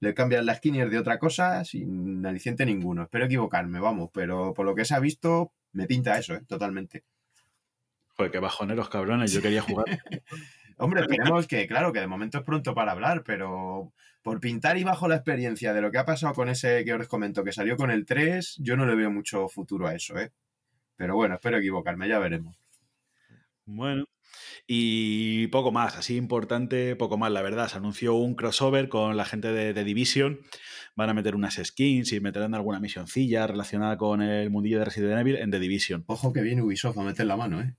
[0.00, 3.04] Le cambias la skinner de otra cosa sin aliciente ninguno.
[3.04, 6.42] Espero equivocarme, vamos, pero por lo que se ha visto, me pinta eso, ¿eh?
[6.46, 7.04] totalmente.
[8.16, 9.86] Joder, qué bajoneros cabrones, yo quería jugar.
[10.76, 13.92] Hombre, esperemos que, claro, que de momento es pronto para hablar, pero
[14.22, 17.08] por pintar y bajo la experiencia de lo que ha pasado con ese que os
[17.08, 20.32] comento que salió con el 3, yo no le veo mucho futuro a eso, ¿eh?
[20.96, 22.56] Pero bueno, espero equivocarme, ya veremos.
[23.66, 24.04] Bueno,
[24.66, 27.68] y poco más, así importante, poco más, la verdad.
[27.68, 30.40] Se anunció un crossover con la gente de, de Division.
[30.96, 35.18] Van a meter unas skins y meterán alguna misioncilla relacionada con el mundillo de Resident
[35.18, 36.04] Evil en The Division.
[36.06, 37.74] Ojo que viene Ubisoft a meter la mano, ¿eh?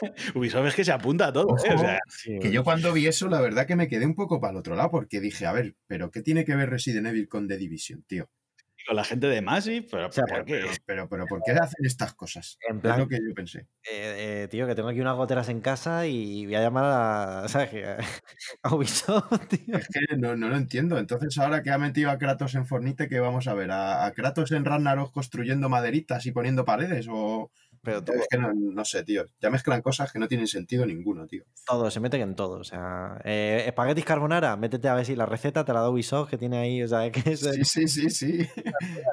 [0.34, 1.74] Ubisoft es que se apunta a todo, ¿eh?
[1.74, 4.40] O sea, Sí, Que yo cuando vi eso, la verdad que me quedé un poco
[4.40, 7.28] para el otro lado, porque dije, a ver, ¿pero qué tiene que ver Resident Evil
[7.28, 8.30] con The Division, tío?
[8.88, 10.66] Con la gente de Massive, pero, sea, ¿por Pero, qué?
[10.86, 12.58] pero, pero, ¿por qué hacen estas cosas?
[12.68, 13.68] En Es plan, lo que yo pensé.
[13.90, 16.84] eh, eh, tío, que tengo aquí unas goteras en casa y voy a llamar
[17.44, 17.70] a, ¿sabes?
[18.62, 19.76] a Ubisoft, tío.
[19.78, 20.98] Es que no, no lo entiendo.
[20.98, 23.70] Entonces, ahora que ha metido a Kratos en Fornite, ¿qué vamos a ver?
[23.70, 27.06] ¿A, a Kratos en Ragnarok construyendo maderitas y poniendo paredes?
[27.10, 27.50] O...
[27.88, 29.24] Pero todo, Es que no, no sé, tío.
[29.40, 31.44] Ya mezclan cosas que no tienen sentido ninguno, tío.
[31.66, 32.58] todo, se meten en todo.
[32.58, 36.30] O sea, eh, espaguetis carbonara, métete a ver si la receta te la da Ubisoft
[36.30, 36.82] que tiene ahí.
[36.82, 38.48] O sea, que es, Sí, sí, sí, sí.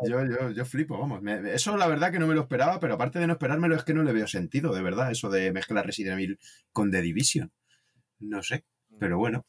[0.08, 1.22] Yo, yo, yo flipo, vamos.
[1.22, 3.84] Me- eso la verdad que no me lo esperaba, pero aparte de no esperármelo es
[3.84, 6.40] que no le veo sentido, de verdad, eso de mezclar Resident Evil
[6.72, 7.52] con The Division.
[8.20, 8.64] No sé,
[9.00, 9.46] pero bueno,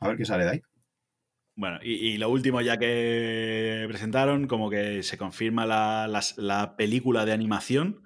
[0.00, 0.62] a ver qué sale de ahí.
[1.58, 7.24] Bueno, y, y lo último ya que presentaron, como que se confirma la, la película
[7.24, 8.02] de animación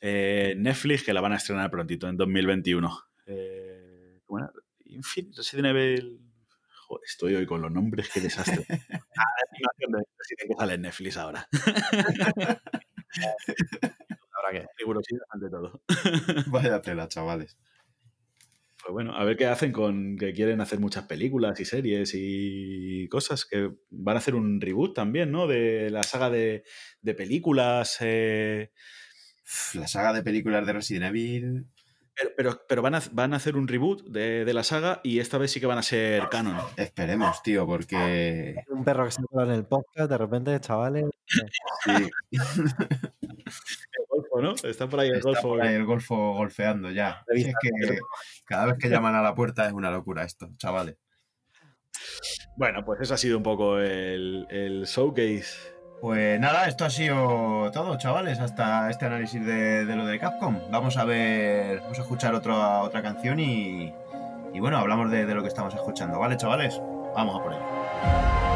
[0.00, 2.98] eh, Netflix, que la van a estrenar prontito, en 2021.
[3.26, 4.50] Eh, ¿cómo era?
[4.86, 6.20] Infin- Resident Evil...
[6.86, 8.64] Joder, estoy hoy con los nombres, qué desastre.
[9.18, 10.04] Ah, animación de
[10.48, 11.48] que sale en Netflix ahora.
[14.32, 15.82] Habrá que- Rigurosidad ante todo.
[16.50, 17.56] Vaya tela, chavales.
[18.82, 23.08] Pues bueno, a ver qué hacen con que quieren hacer muchas películas y series y
[23.08, 25.46] cosas, que van a hacer un reboot también, ¿no?
[25.48, 26.62] De la saga de,
[27.02, 27.96] de películas.
[28.00, 28.70] eh,
[29.74, 31.66] La saga de películas de Resident Evil.
[32.14, 35.20] pero pero, pero van, a, van a hacer un reboot de, de la saga y
[35.20, 36.56] esta vez sí que van a ser canon.
[36.76, 38.56] Esperemos, tío, porque.
[38.68, 41.04] Un perro que se en el podcast, de repente, chavales.
[41.84, 42.10] sí,
[43.48, 44.54] El golfo, ¿no?
[44.68, 45.48] Está por ahí el está golfo.
[45.48, 47.24] por ahí el golfo golfeando ya.
[47.28, 47.98] Es que
[48.44, 50.96] cada vez que llaman a la puerta es una locura esto, chavales.
[52.56, 55.77] Bueno, pues eso ha sido un poco el, el showcase.
[56.00, 60.60] Pues nada, esto ha sido todo, chavales, hasta este análisis de, lo de Capcom.
[60.70, 63.92] Vamos a ver, vamos a escuchar otra, otra canción y,
[64.54, 66.80] y bueno, hablamos de, de lo que estamos escuchando, ¿vale, chavales?
[67.16, 68.47] Vamos a por ello.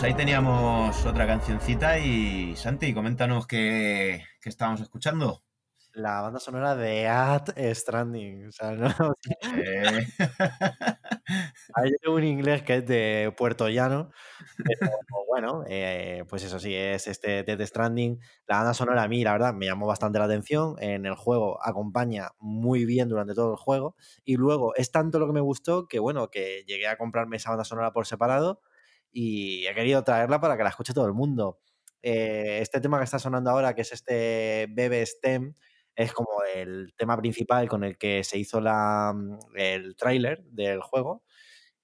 [0.00, 5.42] Pues ahí teníamos otra cancioncita y Santi, coméntanos qué, qué estábamos escuchando.
[5.92, 8.46] La banda sonora de At Stranding.
[8.46, 8.88] O sea, no,
[11.84, 14.10] Eh, tengo un inglés que es de Puerto Llano,
[14.56, 14.90] pero
[15.28, 18.18] bueno, eh, pues eso sí, es este Death Stranding.
[18.46, 20.76] La banda sonora a mí, la verdad, me llamó bastante la atención.
[20.80, 23.96] En el juego acompaña muy bien durante todo el juego.
[24.24, 27.50] Y luego es tanto lo que me gustó que, bueno, que llegué a comprarme esa
[27.50, 28.62] banda sonora por separado
[29.12, 31.60] y he querido traerla para que la escuche todo el mundo.
[32.02, 35.54] Eh, este tema que está sonando ahora, que es este Bebe Stem,
[35.94, 39.14] es como el tema principal con el que se hizo la,
[39.54, 41.24] el tráiler del juego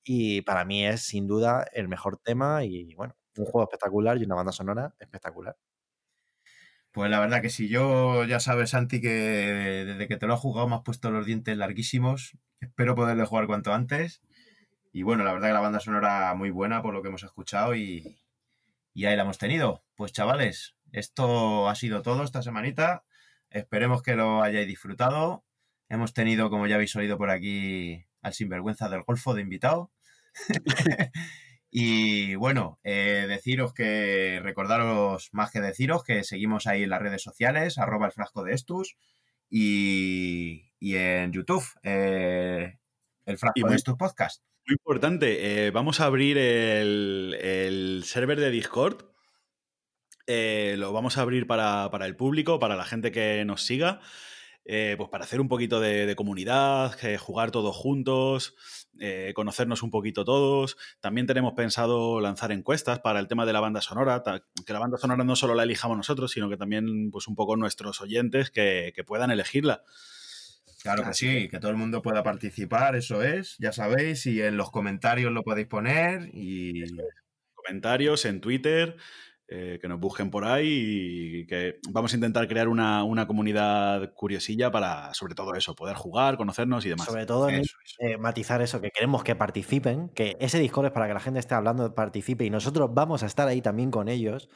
[0.03, 4.25] y para mí es sin duda el mejor tema y bueno, un juego espectacular y
[4.25, 5.57] una banda sonora espectacular.
[6.93, 9.11] Pues la verdad que si yo ya sabes, Santi, que
[9.87, 12.39] desde que te lo has jugado me has puesto los dientes larguísimos.
[12.61, 14.23] Espero poderle jugar cuanto antes.
[14.97, 17.75] Y bueno, la verdad que la banda sonora muy buena por lo que hemos escuchado
[17.75, 18.19] y,
[18.95, 19.85] y ahí la hemos tenido.
[19.95, 23.05] Pues chavales, esto ha sido todo esta semanita.
[23.51, 25.45] Esperemos que lo hayáis disfrutado.
[25.91, 29.93] Hemos tenido, como ya habéis oído por aquí, al sinvergüenza del Golfo de invitado.
[31.71, 37.23] y bueno, eh, deciros que, recordaros más que deciros que seguimos ahí en las redes
[37.23, 38.97] sociales, arroba el frasco de Estus
[39.51, 42.79] y, y en YouTube, eh,
[43.27, 44.43] el frasco Y de Estus Podcast.
[44.69, 49.05] Muy importante, eh, vamos a abrir el, el server de Discord.
[50.27, 54.01] Eh, lo vamos a abrir para, para el público, para la gente que nos siga,
[54.65, 58.57] eh, pues para hacer un poquito de, comunidad, que jugar todos juntos,
[58.99, 60.77] eh, conocernos un poquito todos.
[60.99, 64.25] También tenemos pensado lanzar encuestas para el tema de la banda sonora,
[64.67, 67.57] que la banda sonora no solo la elijamos nosotros, sino que también pues un poco
[67.57, 69.85] nuestros oyentes que, que puedan elegirla.
[70.87, 71.59] Claro que sí, que...
[71.59, 75.67] todo el mundo pueda participar, eso es, ya sabéis, y en los comentarios lo podéis
[75.67, 76.85] poner y
[77.55, 78.97] comentarios en Twitter,
[79.49, 84.13] eh, que nos busquen por ahí y que vamos a intentar crear una, una comunidad
[84.15, 87.07] curiosilla para, sobre todo eso, poder jugar, conocernos y demás.
[87.07, 87.77] Sobre todo eso.
[88.01, 91.39] eh, matizar eso, que queremos que participen, que ese Discord es para que la gente
[91.39, 94.49] esté hablando, participe y nosotros vamos a estar ahí también con ellos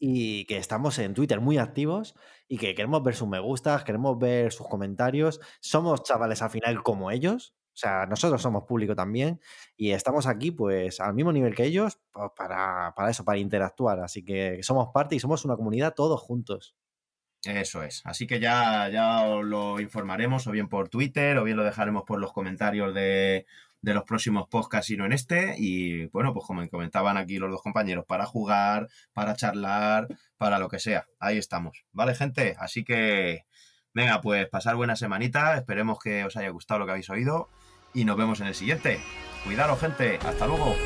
[0.00, 2.16] y que estamos en Twitter muy activos
[2.48, 5.40] y que queremos ver sus me gustas, queremos ver sus comentarios.
[5.60, 9.40] Somos chavales al final como ellos, o sea, nosotros somos público también
[9.76, 14.00] y estamos aquí pues al mismo nivel que ellos pues, para, para eso, para interactuar.
[14.00, 16.74] Así que somos parte y somos una comunidad todos juntos.
[17.44, 18.02] Eso es.
[18.04, 22.02] Así que ya, ya os lo informaremos, o bien por Twitter, o bien lo dejaremos
[22.06, 23.46] por los comentarios de,
[23.82, 25.54] de los próximos podcasts y no en este.
[25.58, 30.68] Y bueno, pues como comentaban aquí los dos compañeros, para jugar, para charlar, para lo
[30.68, 31.06] que sea.
[31.18, 31.84] Ahí estamos.
[31.92, 32.56] ¿Vale, gente?
[32.58, 33.46] Así que,
[33.94, 35.56] venga, pues pasar buena semanita.
[35.56, 37.48] Esperemos que os haya gustado lo que habéis oído.
[37.92, 39.00] Y nos vemos en el siguiente.
[39.44, 40.18] Cuidaros, gente.
[40.24, 40.76] Hasta luego.